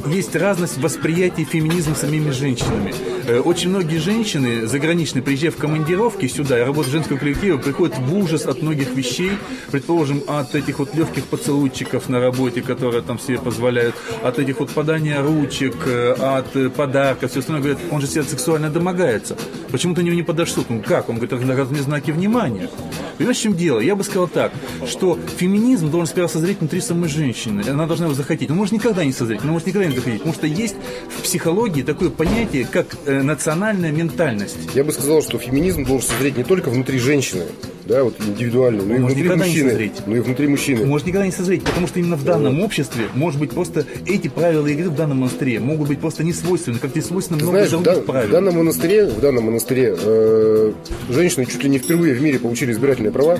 есть 0.06 0.34
разность 0.34 0.78
восприятия 0.78 1.44
феминизма 1.44 1.94
самими 1.94 2.30
женщинами. 2.30 2.94
Э, 3.28 3.40
Очень 3.40 3.68
многие 3.70 3.98
женщины 3.98 4.66
заграничные, 4.66 5.22
приезжая 5.22 5.50
в 5.50 5.56
командировки 5.56 6.26
сюда 6.26 6.58
и 6.58 6.62
работают 6.62 6.92
женского 6.92 7.18
коллектива, 7.18 7.58
приходят 7.58 7.98
в 7.98 8.16
ужас 8.16 8.46
от 8.46 8.62
многих 8.62 8.94
вещей, 8.94 9.32
предположим, 9.70 10.22
от 10.26 10.54
этих 10.54 10.78
вот 10.78 10.94
легких 10.94 11.24
поцелуйчиков 11.24 12.08
на 12.08 12.20
работе, 12.20 12.62
которые 12.62 13.02
там 13.02 13.18
себе 13.18 13.38
позволяют, 13.38 13.94
от 14.22 14.38
этих 14.38 14.60
вот 14.60 14.70
подания 14.70 15.22
ручек, 15.22 15.76
э, 15.86 16.12
от 16.12 16.56
э, 16.56 16.70
подарков, 16.70 17.30
все 17.30 17.40
остальное. 17.40 17.62
Говорят, 17.62 17.80
он 17.90 18.00
же 18.00 18.06
себя 18.06 18.22
сексуально 18.22 18.70
домогается. 18.70 19.36
Почему 19.70 19.94
ты 19.94 20.02
него 20.02 20.14
не 20.14 20.22
подашь? 20.22 20.54
Ну 20.68 20.82
как? 20.82 21.10
Он 21.10 21.16
говорит, 21.16 21.32
это 21.34 21.44
наказанные 21.44 21.82
знаки 21.82 22.10
внимания. 22.10 22.70
Понимаешь, 23.18 23.38
в 23.38 23.42
чем 23.42 23.54
дело? 23.54 23.80
Я 23.80 23.96
бы 23.96 24.04
сказал 24.04 24.28
так, 24.28 24.52
что 24.86 25.18
феминизм 25.36 25.90
должен 25.90 26.06
сперва 26.06 26.28
созреть 26.28 26.60
внутри 26.60 26.80
самой 26.80 27.08
женщины. 27.08 27.62
Она 27.68 27.86
должна 27.86 28.06
его 28.06 28.14
захотеть. 28.14 28.50
Он 28.50 28.56
может 28.56 28.72
никогда 28.72 29.04
не 29.04 29.12
созреть, 29.12 29.40
он 29.42 29.50
может 29.50 29.66
никогда 29.66 29.86
не 29.86 29.94
захотеть. 29.94 30.20
Потому 30.20 30.34
что 30.34 30.46
есть 30.46 30.76
в 31.18 31.22
психологии 31.22 31.82
такое 31.82 32.10
понятие, 32.10 32.64
как 32.64 32.86
э, 33.04 33.17
национальная 33.22 33.92
ментальность. 33.92 34.56
я 34.74 34.84
бы 34.84 34.92
сказал, 34.92 35.22
что 35.22 35.38
феминизм 35.38 35.84
должен 35.84 36.08
созреть 36.08 36.36
не 36.36 36.44
только 36.44 36.70
внутри 36.70 36.98
женщины, 36.98 37.44
да, 37.88 38.04
вот 38.04 38.14
индивидуально, 38.20 38.82
но 38.82 38.94
и 38.94 38.98
внутри 38.98 39.28
мужчины. 39.28 39.92
Ну 40.06 40.16
и 40.16 40.20
внутри 40.20 40.46
мужчины. 40.46 40.84
Может 40.84 41.06
никогда 41.06 41.24
не 41.24 41.32
созреть, 41.32 41.64
потому 41.64 41.86
что 41.86 41.98
именно 41.98 42.16
в 42.16 42.24
данном 42.24 42.60
обществе, 42.60 43.04
может 43.14 43.40
быть, 43.40 43.50
просто 43.50 43.86
эти 44.06 44.28
правила 44.28 44.66
игры 44.66 44.90
в 44.90 44.94
данном 44.94 45.18
монастыре 45.18 45.58
могут 45.58 45.88
быть 45.88 45.98
просто 45.98 46.22
не 46.22 46.34
свойственны, 46.34 46.78
как 46.78 46.94
не 46.94 47.00
свойственно 47.00 47.38
много 47.38 47.52
знаешь, 47.52 47.70
в, 47.70 47.82
других 47.82 48.02
в 48.02 48.06
правил. 48.06 48.30
данном 48.30 48.56
монастыре, 48.56 49.06
в 49.06 49.20
данном 49.20 49.44
монастыре 49.44 49.96
э, 49.98 50.72
женщины 51.08 51.46
чуть 51.46 51.62
ли 51.64 51.70
не 51.70 51.78
впервые 51.78 52.14
в 52.14 52.20
мире 52.20 52.38
получили 52.38 52.72
избирательные 52.72 53.10
права. 53.10 53.38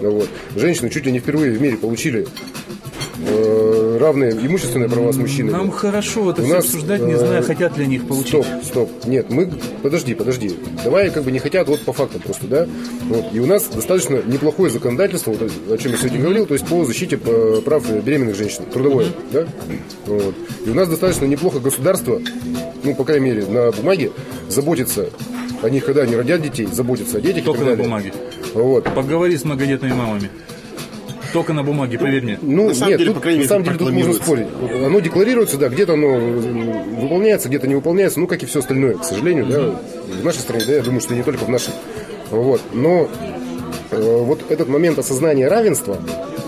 Вот. 0.00 0.28
Женщины 0.56 0.90
чуть 0.90 1.06
ли 1.06 1.12
не 1.12 1.18
впервые 1.18 1.52
в 1.52 1.60
мире 1.60 1.76
получили 1.76 2.26
э, 3.26 3.98
равные 4.00 4.32
имущественные 4.32 4.88
права 4.88 5.12
с 5.12 5.16
мужчинами. 5.16 5.52
Нам 5.52 5.70
хорошо 5.70 6.30
это 6.30 6.42
У 6.42 6.44
все 6.44 6.54
нас, 6.54 6.64
обсуждать, 6.64 7.02
не 7.02 7.12
э, 7.12 7.18
зная, 7.18 7.42
хотят 7.42 7.76
ли 7.76 7.84
они 7.84 7.96
их 7.96 8.06
получить. 8.06 8.28
Стоп, 8.28 8.46
стоп. 8.64 8.90
Нет, 9.06 9.30
мы... 9.30 9.50
Подожди, 9.82 10.14
подожди. 10.14 10.58
Давай 10.84 11.10
как 11.10 11.24
бы 11.24 11.32
не 11.32 11.38
хотят, 11.38 11.68
вот 11.68 11.80
по 11.84 11.92
фактам 11.92 12.20
просто, 12.20 12.46
да? 12.46 12.68
Вот. 13.08 13.26
И 13.32 13.40
у 13.40 13.46
нас 13.46 13.64
достаточно 13.64 14.20
неплохое 14.26 14.70
законодательство, 14.70 15.32
вот, 15.32 15.50
о 15.70 15.78
чем 15.78 15.92
я 15.92 15.98
сегодня 15.98 16.20
говорил, 16.20 16.46
то 16.46 16.54
есть 16.54 16.66
по 16.66 16.84
защите 16.84 17.16
прав 17.16 17.88
беременных 18.02 18.36
женщин, 18.36 18.64
трудовое, 18.72 19.06
да? 19.32 19.46
Вот. 20.06 20.34
И 20.66 20.70
у 20.70 20.74
нас 20.74 20.88
достаточно 20.88 21.24
неплохо 21.26 21.60
государство, 21.60 22.20
ну, 22.82 22.94
по 22.94 23.04
крайней 23.04 23.26
мере, 23.26 23.46
на 23.46 23.70
бумаге, 23.70 24.10
заботится 24.48 25.10
о 25.62 25.68
них, 25.68 25.84
когда 25.84 26.02
они 26.02 26.16
родят 26.16 26.42
детей, 26.42 26.66
заботится 26.70 27.18
о 27.18 27.20
детях 27.20 27.44
Только 27.44 27.64
на 27.64 27.76
бумаге. 27.76 28.12
Вот. 28.54 28.84
Поговори 28.84 29.36
с 29.36 29.44
многодетными 29.44 29.92
мамами. 29.92 30.30
Только 31.32 31.52
на 31.52 31.62
бумаге, 31.62 31.98
поверь 31.98 32.22
мне. 32.22 32.38
Ну, 32.42 32.68
На 32.68 32.74
самом 32.74 32.90
нет, 32.90 32.98
деле, 32.98 33.10
тут, 33.10 33.16
по 33.16 33.22
крайней 33.22 33.38
на 33.38 33.42
мере, 33.42 33.48
самом 33.48 33.62
это 33.62 33.72
деле 33.72 33.84
тут 33.84 33.92
можно 33.94 34.12
спорить. 34.14 34.46
Вот 34.60 34.70
Оно 34.86 35.00
декларируется, 35.00 35.58
да, 35.58 35.68
где-то 35.68 35.92
оно 35.94 36.18
выполняется, 36.18 37.48
где-то 37.48 37.66
не 37.66 37.74
выполняется, 37.74 38.20
ну, 38.20 38.26
как 38.26 38.42
и 38.42 38.46
все 38.46 38.60
остальное, 38.60 38.94
к 38.94 39.04
сожалению, 39.04 39.46
да, 39.46 39.80
в 40.20 40.24
нашей 40.24 40.38
стране, 40.40 40.64
да, 40.66 40.74
я 40.74 40.82
думаю, 40.82 41.00
что 41.00 41.14
и 41.14 41.18
не 41.18 41.22
только 41.22 41.44
в 41.44 41.48
нашей. 41.48 41.72
Вот, 42.30 42.60
но 42.72 43.08
э, 43.90 44.22
вот 44.22 44.44
этот 44.50 44.68
момент 44.68 44.98
осознания 44.98 45.48
равенства 45.48 45.98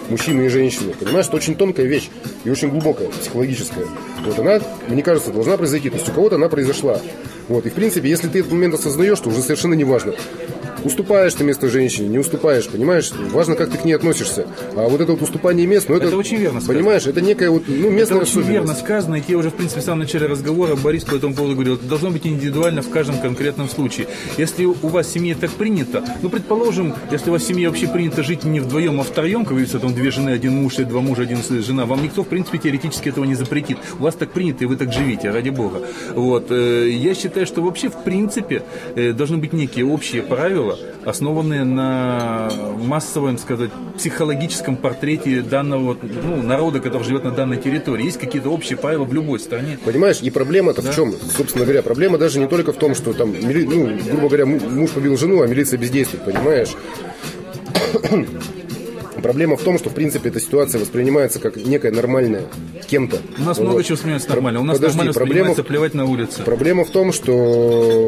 мужчины 0.09 0.43
и 0.43 0.49
женщины, 0.49 0.95
понимаешь, 0.99 1.27
это 1.27 1.37
очень 1.37 1.55
тонкая 1.55 1.87
вещь 1.87 2.11
и 2.45 2.51
очень 2.51 2.69
глубокая, 2.69 3.09
психологическая. 3.09 3.87
Вот 4.25 4.39
она, 4.39 4.61
мне 4.89 5.03
кажется, 5.03 5.33
должна 5.33 5.57
произойти, 5.57 5.91
то 5.91 5.97
есть 5.97 6.09
у 6.09 6.13
кого-то 6.13 6.37
она 6.37 6.49
произошла. 6.49 7.01
Вот, 7.49 7.67
и 7.67 7.71
в 7.71 7.73
принципе, 7.73 8.09
если 8.09 8.29
ты 8.29 8.41
этот 8.41 8.53
момент 8.53 8.75
осознаешь, 8.75 9.19
то 9.19 9.29
уже 9.29 9.43
совершенно 9.43 9.75
не 9.75 9.85
важно, 9.85 10.15
уступаешь 10.85 11.35
ты 11.35 11.45
место 11.45 11.69
женщине, 11.69 12.09
не 12.09 12.19
уступаешь, 12.19 12.67
понимаешь, 12.69 13.11
важно, 13.33 13.55
как 13.55 13.71
ты 13.71 13.79
к 13.79 13.85
ней 13.85 13.95
относишься. 13.95 14.47
А 14.77 14.89
вот 14.89 15.01
это 15.01 15.13
вот 15.13 15.23
уступание 15.23 15.67
мест, 15.67 15.89
ну 15.89 15.97
это, 15.97 16.07
Это 16.07 16.17
очень 16.17 16.37
верно 16.37 16.61
сказано. 16.61 16.79
Понимаешь, 16.79 17.07
это 17.07 17.21
некая 17.21 17.51
вот, 17.51 17.65
ну, 17.67 17.75
Это 17.87 17.91
местная 17.91 18.19
очень 18.19 18.29
особенность. 18.31 18.51
верно 18.53 18.75
сказано, 18.75 19.15
и 19.17 19.21
тебе 19.21 19.37
уже, 19.37 19.51
в 19.51 19.55
принципе, 19.55 19.81
в 19.81 19.85
самом 19.85 20.01
начале 20.01 20.27
разговора 20.27 20.77
Борис 20.77 21.05
по 21.05 21.15
этому 21.15 21.35
поводу 21.35 21.55
говорил, 21.55 21.75
это 21.75 21.85
должно 21.87 22.11
быть 22.11 22.27
индивидуально 22.27 22.83
в 22.83 22.91
каждом 22.91 23.19
конкретном 23.21 23.69
случае. 23.69 24.07
Если 24.39 24.65
у 24.65 24.75
вас 24.89 25.07
в 25.07 25.13
семье 25.13 25.35
так 25.35 25.51
принято, 25.51 26.05
ну, 26.23 26.29
предположим, 26.29 26.95
если 27.11 27.31
у 27.31 27.33
вас 27.33 27.43
в 27.43 27.47
семье 27.47 27.69
вообще 27.69 27.89
принято 27.89 28.23
жить 28.23 28.45
не 28.45 28.61
вдвоем, 28.61 29.01
а 29.01 29.05
втроем, 29.05 29.43
как 29.45 29.51
говорится, 29.53 29.79
там 29.79 29.95
две 29.95 30.11
жены, 30.11 30.31
один 30.31 30.55
муж, 30.63 30.79
или 30.79 30.85
два 30.85 31.01
мужа, 31.01 31.23
один 31.23 31.39
жена, 31.63 31.87
вам 31.87 32.03
никто, 32.03 32.23
в 32.25 32.29
принципе, 32.29 32.59
теоретически 32.59 33.09
этого 33.09 33.25
не 33.25 33.35
запретит. 33.35 33.79
У 33.99 34.03
вас 34.03 34.15
так 34.15 34.31
принято, 34.33 34.65
и 34.65 34.67
вы 34.67 34.77
так 34.77 34.93
живите, 34.93 35.31
ради 35.31 35.51
бога. 35.51 35.83
Вот. 36.15 36.47
э, 36.51 36.89
Я 36.91 37.15
считаю, 37.15 37.47
что 37.47 37.63
вообще, 37.63 37.89
в 37.89 38.03
принципе, 38.05 38.63
э, 38.97 39.13
должны 39.13 39.39
быть 39.39 39.53
некие 39.53 39.85
общие 39.87 40.23
правила, 40.23 40.72
основанные 41.05 41.65
на 41.65 42.51
массовом, 42.79 43.39
сказать, 43.39 43.71
психологическом 43.97 44.77
портрете 44.77 45.43
данного 45.43 45.97
ну, 46.03 46.43
народа, 46.43 46.81
который 46.81 47.05
живет 47.05 47.25
на 47.25 47.31
данной 47.31 47.57
территории. 47.57 48.05
Есть 48.05 48.19
какие-то 48.19 48.51
общие 48.51 48.77
правила 48.77 49.05
в 49.05 49.13
любой 49.13 49.41
стране. 49.41 49.79
Понимаешь, 49.85 50.21
и 50.23 50.31
проблема-то 50.31 50.83
в 50.83 50.95
чем? 50.95 51.15
Собственно 51.37 51.65
говоря, 51.65 51.83
проблема 51.83 52.19
даже 52.19 52.39
не 52.39 52.47
только 52.47 52.73
в 52.73 52.77
том, 52.77 52.95
что 52.95 53.13
там, 53.13 53.33
ну, 53.33 53.99
грубо 54.07 54.29
говоря, 54.29 54.47
му- 54.47 54.61
муж 54.61 54.91
побил 54.91 55.17
жену, 55.17 55.43
а 55.43 55.47
милиция 55.47 55.79
бездействует, 55.79 56.25
понимаешь? 56.25 56.71
Проблема 59.23 59.57
в 59.57 59.63
том, 59.63 59.79
что, 59.79 59.91
в 59.91 59.95
принципе, 59.95 60.31
эта 60.31 60.41
ситуация 60.41 60.81
воспринимается 60.81 61.39
как 61.39 61.57
некая 61.57 61.93
нормальная 61.93 62.43
кем-то. 62.89 63.19
У 63.39 63.43
нас 63.43 63.59
вот. 63.59 63.65
много 63.65 63.85
чего 63.85 63.95
воспринимается 63.95 64.29
нормально. 64.31 64.61
У 64.61 64.65
нас 64.65 64.77
Подожди, 64.77 64.99
нормально 64.99 65.13
проблема, 65.15 65.55
плевать 65.55 65.95
на 65.95 66.05
улице. 66.05 66.43
Проблема 66.43 66.85
в 66.85 66.91
том, 66.91 67.13
что 67.13 67.33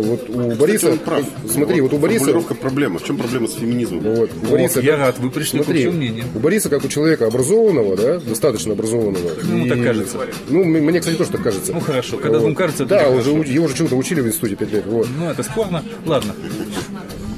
вот 0.02 0.28
у 0.28 0.54
Бориса... 0.56 0.92
Кстати, 0.92 1.04
прав. 1.04 1.24
Смотри, 1.50 1.80
вот, 1.80 1.92
вот 1.92 1.98
у 1.98 2.00
Бориса... 2.00 2.32
Проблема. 2.60 2.98
В 2.98 3.04
чем 3.04 3.16
проблема 3.16 3.48
с 3.48 3.54
феминизмом? 3.54 4.00
Вот, 4.00 4.30
у 4.42 4.46
Бориса, 4.46 4.80
я 4.80 4.96
рад, 4.96 5.18
вы 5.18 5.30
пришли 5.30 5.62
смотри, 5.62 5.86
к 5.86 5.92
мнению. 5.92 6.24
У 6.34 6.38
Бориса, 6.38 6.68
как 6.68 6.84
у 6.84 6.88
человека 6.88 7.26
образованного, 7.26 7.96
да, 7.96 8.18
достаточно 8.18 8.72
образованного. 8.72 9.30
Ну, 9.42 9.66
и... 9.66 9.68
так 9.68 9.82
кажется. 9.82 10.18
Ну, 10.48 10.64
мне, 10.64 11.00
кстати, 11.00 11.16
тоже 11.16 11.30
так 11.30 11.42
кажется. 11.42 11.72
Ну, 11.72 11.80
хорошо. 11.80 12.16
Когда 12.18 12.38
вот. 12.38 12.44
вам 12.44 12.54
кажется, 12.54 12.84
Да, 12.84 13.08
уже, 13.08 13.30
его 13.30 13.66
уже 13.66 13.76
чему-то 13.76 13.96
учили 13.96 14.20
в 14.20 14.26
институте 14.26 14.56
5 14.56 14.72
лет. 14.72 14.86
Вот. 14.86 15.08
Ну, 15.18 15.30
это 15.30 15.42
спорно. 15.42 15.82
Ладно. 16.06 16.34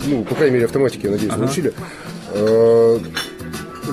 Ну, 0.07 0.25
по 0.25 0.35
крайней 0.35 0.55
мере, 0.55 0.67
автоматики, 0.67 1.07
я 1.07 1.13
надеюсь, 1.13 1.33
ага. 1.33 1.45
научили. 1.45 1.73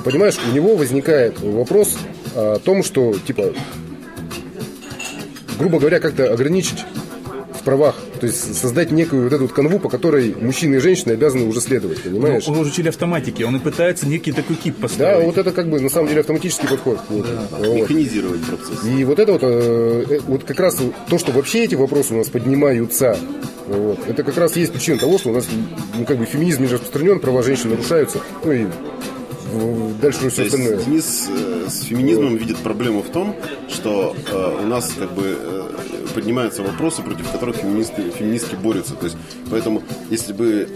Э, 0.04 0.10
понимаешь, 0.10 0.36
у 0.50 0.54
него 0.54 0.76
возникает 0.76 1.40
вопрос 1.40 1.98
о 2.36 2.60
том, 2.60 2.84
что, 2.84 3.16
типа, 3.26 3.54
грубо 5.60 5.80
говоря, 5.80 6.00
как-то 6.00 6.32
ограничить 6.32 6.86
в 7.60 7.64
правах, 7.64 7.96
то 8.20 8.28
есть 8.28 8.58
создать 8.58 8.92
некую 8.92 9.24
вот 9.24 9.34
эту 9.34 9.44
вот 9.44 9.54
канву, 9.54 9.80
по 9.80 9.90
которой 9.90 10.36
мужчины 10.40 10.76
и 10.76 10.80
женщины 10.80 11.14
обязаны 11.14 11.46
уже 11.46 11.62
следовать, 11.62 12.02
понимаешь? 12.02 12.46
Ну, 12.48 12.54
он 12.54 12.68
учили 12.68 12.90
автоматики, 12.90 13.44
он 13.44 13.56
и 13.56 13.60
пытается 13.60 14.08
некий 14.08 14.32
такой 14.32 14.58
кип 14.58 14.78
поставить. 14.78 15.20
Да, 15.20 15.26
вот 15.26 15.38
это 15.38 15.52
как 15.52 15.70
бы 15.70 15.80
на 15.80 15.90
самом 15.90 16.10
деле 16.10 16.22
автоматический 16.22 16.68
подход. 16.68 17.00
Да. 17.10 17.48
Вот. 17.52 17.76
Механизировать 17.76 18.42
процесс. 18.42 18.86
И 18.86 19.04
вот 19.06 19.20
это 19.20 19.32
вот, 19.34 19.42
э, 19.44 20.20
вот 20.28 20.44
как 20.44 20.60
раз 20.60 20.78
то, 21.10 21.18
что 21.18 21.32
вообще 21.32 21.64
эти 21.64 21.76
вопросы 21.76 22.14
у 22.14 22.18
нас 22.18 22.28
поднимаются, 22.28 23.18
вот, 23.68 24.00
это 24.08 24.24
как 24.24 24.38
раз 24.38 24.58
есть 24.58 24.74
причина 24.74 24.98
того, 24.98 25.18
что 25.18 25.30
у 25.30 25.34
нас 25.34 25.48
ну, 25.98 26.06
как 26.06 26.18
бы 26.18 26.26
феминизм 26.26 26.64
не 26.64 26.68
распространен, 26.68 27.20
права 27.20 27.44
женщин 27.44 27.70
нарушаются, 27.70 28.20
ну 28.44 28.52
и 28.52 28.68
дальше 30.02 30.30
все 30.30 30.46
остальное. 30.46 30.78
Денис 30.78 31.30
э, 31.30 31.68
с 31.70 31.84
феминизмом 31.84 32.36
видит 32.36 32.58
проблему 32.58 33.02
в 33.02 33.10
том, 33.10 33.36
что 33.70 34.16
э, 34.32 34.58
у 34.64 34.68
нас 34.68 34.92
как 34.98 35.14
бы 35.14 35.38
э, 35.40 35.64
поднимаются 36.14 36.64
вопросы, 36.64 37.02
против 37.02 37.32
которых 37.32 37.58
феминисты, 37.58 38.10
феминистки 38.12 38.56
борются. 38.56 38.96
То 38.96 39.06
есть, 39.06 39.18
поэтому, 39.50 39.84
если 40.10 40.34
бы, 40.34 40.68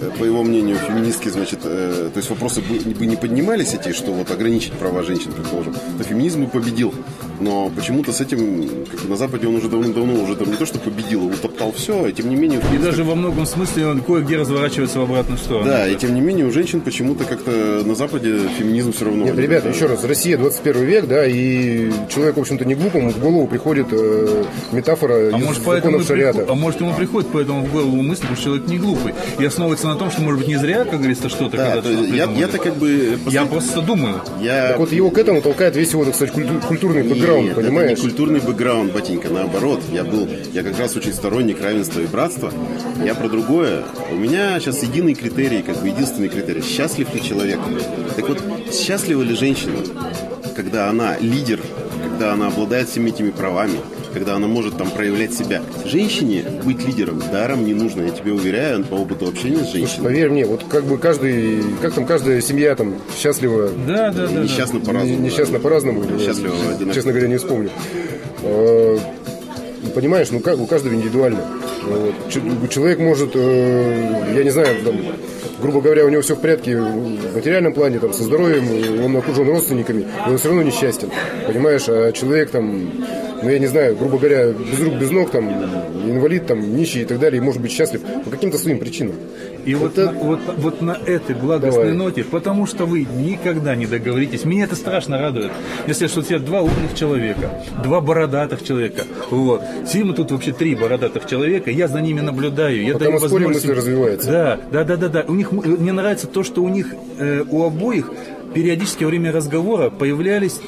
э, 0.00 0.10
по 0.18 0.24
его 0.24 0.42
мнению, 0.42 0.76
феминистки, 0.76 1.28
значит, 1.28 1.60
э, 1.64 2.10
то 2.12 2.18
есть 2.18 2.30
вопросы 2.30 2.60
бы, 2.60 2.78
бы 2.94 3.06
не 3.06 3.16
поднимались 3.16 3.74
эти, 3.74 3.92
что 3.92 4.12
вот 4.12 4.30
ограничить 4.30 4.72
права 4.72 5.02
женщин, 5.02 5.32
предположим, 5.32 5.74
то 5.74 6.04
феминизм 6.04 6.44
бы 6.44 6.50
победил. 6.50 6.94
Но 7.42 7.70
почему-то 7.74 8.12
с 8.12 8.20
этим, 8.20 8.86
как 8.90 9.00
бы 9.00 9.08
на 9.08 9.16
Западе 9.16 9.48
он 9.48 9.56
уже 9.56 9.68
давным-давно 9.68 10.22
уже 10.22 10.36
там 10.36 10.50
не 10.50 10.56
то, 10.56 10.64
что 10.64 10.78
победил, 10.78 11.26
утоптал 11.26 11.72
все, 11.72 12.06
и 12.06 12.12
тем 12.12 12.28
не 12.28 12.36
менее... 12.36 12.60
И 12.72 12.78
даже 12.78 13.02
во 13.04 13.14
многом 13.14 13.46
смысле 13.46 13.88
он 13.88 14.00
кое-где 14.00 14.36
разворачивается 14.36 15.00
в 15.00 15.02
обратную 15.02 15.38
сторону. 15.38 15.66
Да, 15.66 15.88
и 15.88 15.96
тем 15.96 16.14
не 16.14 16.20
менее 16.20 16.46
у 16.46 16.52
женщин 16.52 16.80
почему-то 16.80 17.24
как-то 17.24 17.82
на 17.84 17.94
Западе 17.94 18.38
феминизм 18.58 18.92
все 18.92 19.06
равно... 19.06 19.24
Нет, 19.24 19.38
ребята, 19.38 19.68
еще 19.68 19.86
раз, 19.86 20.04
Россия 20.04 20.38
21 20.38 20.84
век, 20.84 21.06
да, 21.06 21.26
и 21.26 21.90
человек, 22.08 22.36
в 22.36 22.40
общем-то, 22.40 22.64
не 22.64 22.74
глупому 22.74 23.10
в 23.10 23.18
голову 23.18 23.46
приходит 23.46 23.88
э, 23.90 24.44
метафора 24.70 25.30
а 25.32 25.38
может, 25.38 25.62
поэтому 25.64 26.00
шариата. 26.00 26.46
А 26.48 26.54
может, 26.54 26.80
ему 26.80 26.94
приходит 26.94 27.30
поэтому 27.32 27.64
в 27.64 27.72
голову 27.72 28.02
мысль, 28.02 28.22
потому 28.22 28.36
что 28.36 28.44
человек 28.44 28.68
не 28.68 28.78
глупый. 28.78 29.14
И 29.38 29.44
основывается 29.44 29.88
на 29.88 29.96
том, 29.96 30.10
что, 30.10 30.22
может 30.22 30.40
быть, 30.40 30.48
не 30.48 30.56
зря, 30.56 30.84
как 30.84 30.98
говорится, 30.98 31.28
что-то. 31.28 31.56
Да, 31.56 31.80
то 31.80 31.90
я, 31.90 32.30
я-то 32.30 32.58
как 32.58 32.76
бы... 32.76 33.18
Я 33.28 33.44
просто 33.46 33.80
думаю. 33.80 34.20
Я... 34.40 34.68
Так 34.68 34.78
вот 34.78 34.92
его 34.92 35.10
к 35.10 35.18
этому 35.18 35.40
толкает 35.40 35.76
весь 35.76 35.92
его, 35.92 36.04
так 36.04 36.14
сказать, 36.14 36.34
культурный 36.68 37.02
бэкграунд, 37.32 37.46
Нет, 37.46 37.56
понимаешь? 37.56 37.92
Это 37.92 38.00
не 38.00 38.08
культурный 38.08 38.40
бэкграунд, 38.40 38.92
батенька, 38.92 39.28
наоборот. 39.28 39.80
Я 39.90 40.04
был, 40.04 40.28
я 40.52 40.62
как 40.62 40.78
раз 40.78 40.96
очень 40.96 41.12
сторонник 41.12 41.60
равенства 41.60 42.00
и 42.00 42.06
братства. 42.06 42.52
Я 43.04 43.14
про 43.14 43.28
другое. 43.28 43.84
У 44.10 44.14
меня 44.14 44.58
сейчас 44.60 44.82
единый 44.82 45.14
критерий, 45.14 45.62
как 45.62 45.78
бы 45.78 45.88
единственный 45.88 46.28
критерий. 46.28 46.62
Счастлив 46.62 47.12
ли 47.14 47.22
человек? 47.22 47.58
Так 48.16 48.28
вот, 48.28 48.42
счастлива 48.72 49.22
ли 49.22 49.34
женщина, 49.34 49.78
когда 50.54 50.88
она 50.88 51.16
лидер, 51.18 51.60
когда 52.04 52.32
она 52.32 52.48
обладает 52.48 52.88
всеми 52.88 53.10
этими 53.10 53.30
правами, 53.30 53.78
когда 54.12 54.34
она 54.34 54.46
может 54.46 54.76
там 54.76 54.90
проявлять 54.90 55.34
себя. 55.34 55.62
Женщине 55.84 56.44
быть 56.64 56.84
лидером 56.86 57.20
даром 57.32 57.64
не 57.64 57.74
нужно, 57.74 58.02
я 58.02 58.10
тебе 58.10 58.32
уверяю, 58.32 58.84
по 58.84 58.94
опыту 58.94 59.28
общения 59.28 59.58
с 59.58 59.72
женщиной. 59.72 59.88
Слушай, 59.88 60.04
поверь 60.04 60.30
мне, 60.30 60.46
вот 60.46 60.64
как 60.68 60.84
бы 60.84 60.98
каждый, 60.98 61.62
как 61.80 61.94
там 61.94 62.06
каждая 62.06 62.40
семья 62.40 62.74
там 62.74 62.96
счастлива. 63.16 63.70
Да, 63.86 64.10
да, 64.12 64.26
да. 64.26 64.42
Несчастно 64.42 64.80
да. 64.80 64.86
по-разному. 64.86 65.20
Несчастно 65.20 65.58
да. 65.58 65.62
по-разному. 65.62 66.02
Счастливо 66.18 66.54
одинаково. 66.54 66.94
Честно 66.94 67.12
говоря, 67.12 67.28
не 67.28 67.36
вспомню. 67.36 67.70
А, 68.42 68.98
понимаешь, 69.94 70.30
ну 70.30 70.40
как 70.40 70.58
у 70.58 70.66
каждого 70.66 70.94
индивидуально. 70.94 71.40
Вот. 71.82 72.14
Человек 72.70 72.98
может, 73.00 73.32
э, 73.34 74.32
я 74.36 74.44
не 74.44 74.50
знаю, 74.50 74.76
там, 74.84 74.96
грубо 75.60 75.80
говоря, 75.80 76.04
у 76.04 76.08
него 76.08 76.22
все 76.22 76.36
в 76.36 76.40
порядке 76.40 76.76
в 76.76 77.34
материальном 77.34 77.72
плане, 77.72 77.98
там, 77.98 78.12
со 78.12 78.22
здоровьем, 78.22 79.04
он 79.04 79.16
окружен 79.16 79.48
родственниками, 79.48 80.06
но 80.26 80.32
он 80.32 80.38
все 80.38 80.48
равно 80.48 80.62
несчастен. 80.62 81.10
Понимаешь, 81.46 81.84
а 81.88 82.12
человек 82.12 82.50
там 82.50 82.90
ну, 83.42 83.50
я 83.50 83.58
не 83.58 83.66
знаю, 83.66 83.96
грубо 83.96 84.18
говоря, 84.18 84.52
без 84.52 84.80
рук, 84.80 84.94
без 84.94 85.10
ног, 85.10 85.30
там, 85.30 85.48
инвалид, 86.06 86.46
там, 86.46 86.76
нищий 86.76 87.02
и 87.02 87.04
так 87.04 87.18
далее, 87.18 87.40
и 87.40 87.44
может 87.44 87.60
быть 87.60 87.72
счастлив 87.72 88.02
по 88.24 88.30
каким-то 88.30 88.58
своим 88.58 88.78
причинам. 88.78 89.16
И 89.64 89.74
вот, 89.74 89.92
это... 89.92 90.12
на, 90.12 90.18
вот, 90.18 90.40
вот 90.56 90.82
на 90.82 90.98
этой 91.06 91.34
благостной 91.36 91.84
Давай. 91.84 91.96
ноте, 91.96 92.24
потому 92.24 92.66
что 92.66 92.84
вы 92.84 93.04
никогда 93.04 93.76
не 93.76 93.86
договоритесь, 93.86 94.44
меня 94.44 94.64
это 94.64 94.74
страшно 94.74 95.18
радует, 95.18 95.52
если 95.86 96.06
что 96.08 96.20
у 96.20 96.22
тебя 96.22 96.38
два 96.38 96.62
умных 96.62 96.94
человека, 96.94 97.62
два 97.82 98.00
бородатых 98.00 98.64
человека, 98.64 99.04
вот, 99.30 99.62
Сима 99.86 100.14
тут 100.14 100.32
вообще 100.32 100.52
три 100.52 100.74
бородатых 100.74 101.26
человека, 101.26 101.70
я 101.70 101.86
за 101.88 102.00
ними 102.00 102.20
наблюдаю, 102.20 102.82
я 102.82 102.94
Потому 102.94 103.12
даю 103.12 103.20
возможность... 103.20 103.64
мысль 103.64 103.72
развивается. 103.72 104.30
Да, 104.30 104.60
да, 104.72 104.84
да, 104.84 104.96
да, 104.96 105.08
да, 105.08 105.24
у 105.28 105.34
них, 105.34 105.52
мне 105.52 105.92
нравится 105.92 106.26
то, 106.26 106.42
что 106.42 106.62
у 106.62 106.68
них, 106.68 106.94
э, 107.18 107.44
у 107.48 107.64
обоих 107.64 108.10
периодически 108.54 109.04
во 109.04 109.10
время 109.10 109.32
разговора 109.32 109.90
появлялись 109.90 110.60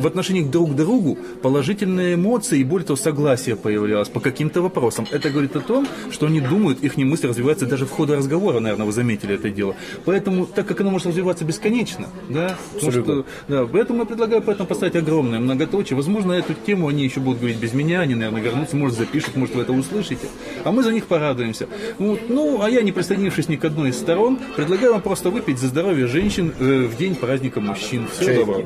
в 0.00 0.06
отношении 0.06 0.42
друг 0.42 0.72
к 0.72 0.74
другу 0.74 1.18
положительные 1.42 2.14
эмоции 2.14 2.60
и 2.60 2.64
более 2.64 2.86
того 2.86 2.96
согласие 2.96 3.56
появлялось 3.56 4.08
по 4.08 4.20
каким-то 4.20 4.62
вопросам. 4.62 5.06
Это 5.10 5.30
говорит 5.30 5.54
о 5.56 5.60
том, 5.60 5.86
что 6.10 6.26
они 6.26 6.40
думают, 6.40 6.82
их 6.82 6.96
мысли 6.96 7.26
развиваются 7.26 7.66
даже 7.66 7.86
в 7.86 7.90
ходе 7.90 8.14
разговора, 8.14 8.60
наверное, 8.60 8.86
вы 8.86 8.92
заметили 8.92 9.34
это 9.34 9.50
дело. 9.50 9.74
Поэтому, 10.04 10.46
так 10.46 10.66
как 10.66 10.80
оно 10.80 10.90
может 10.90 11.06
развиваться 11.06 11.44
бесконечно, 11.44 12.08
да, 12.28 12.56
что, 12.78 13.24
да, 13.48 13.66
поэтому 13.66 14.00
я 14.00 14.04
предлагаю 14.06 14.42
поэтому 14.42 14.68
поставить 14.68 14.96
огромное 14.96 15.38
многоточие. 15.38 15.96
Возможно, 15.96 16.32
эту 16.32 16.54
тему 16.54 16.88
они 16.88 17.04
еще 17.04 17.20
будут 17.20 17.40
говорить 17.40 17.58
без 17.58 17.72
меня, 17.72 18.00
они, 18.00 18.14
наверное, 18.14 18.42
вернутся, 18.42 18.76
может, 18.76 18.98
запишут, 18.98 19.36
может, 19.36 19.54
вы 19.54 19.62
это 19.62 19.72
услышите. 19.72 20.28
А 20.64 20.72
мы 20.72 20.82
за 20.82 20.92
них 20.92 21.06
порадуемся. 21.06 21.68
Вот. 21.98 22.28
Ну, 22.28 22.62
а 22.62 22.70
я, 22.70 22.82
не 22.82 22.92
присоединившись 22.92 23.48
ни 23.48 23.56
к 23.56 23.64
одной 23.64 23.90
из 23.90 23.98
сторон, 23.98 24.38
предлагаю 24.56 24.92
вам 24.92 25.02
просто 25.02 25.30
выпить 25.30 25.58
за 25.58 25.68
здоровье 25.68 26.06
женщин 26.06 26.52
э, 26.58 26.86
в 26.86 26.96
день 26.96 27.14
праздника 27.14 27.60
мужчин. 27.60 28.06
Всего 28.08 28.44
доброго. 28.44 28.64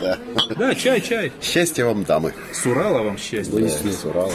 Да. 0.00 0.18
Да, 0.56 0.63
чай, 0.72 1.00
чай. 1.00 1.32
Счастья 1.42 1.84
вам, 1.84 2.04
дамы. 2.04 2.32
С 2.52 2.64
Урала 2.64 3.02
вам 3.02 3.18
счастье. 3.18 3.52
Воистину 3.52 3.92
с 3.92 4.04
Урала. 4.04 4.32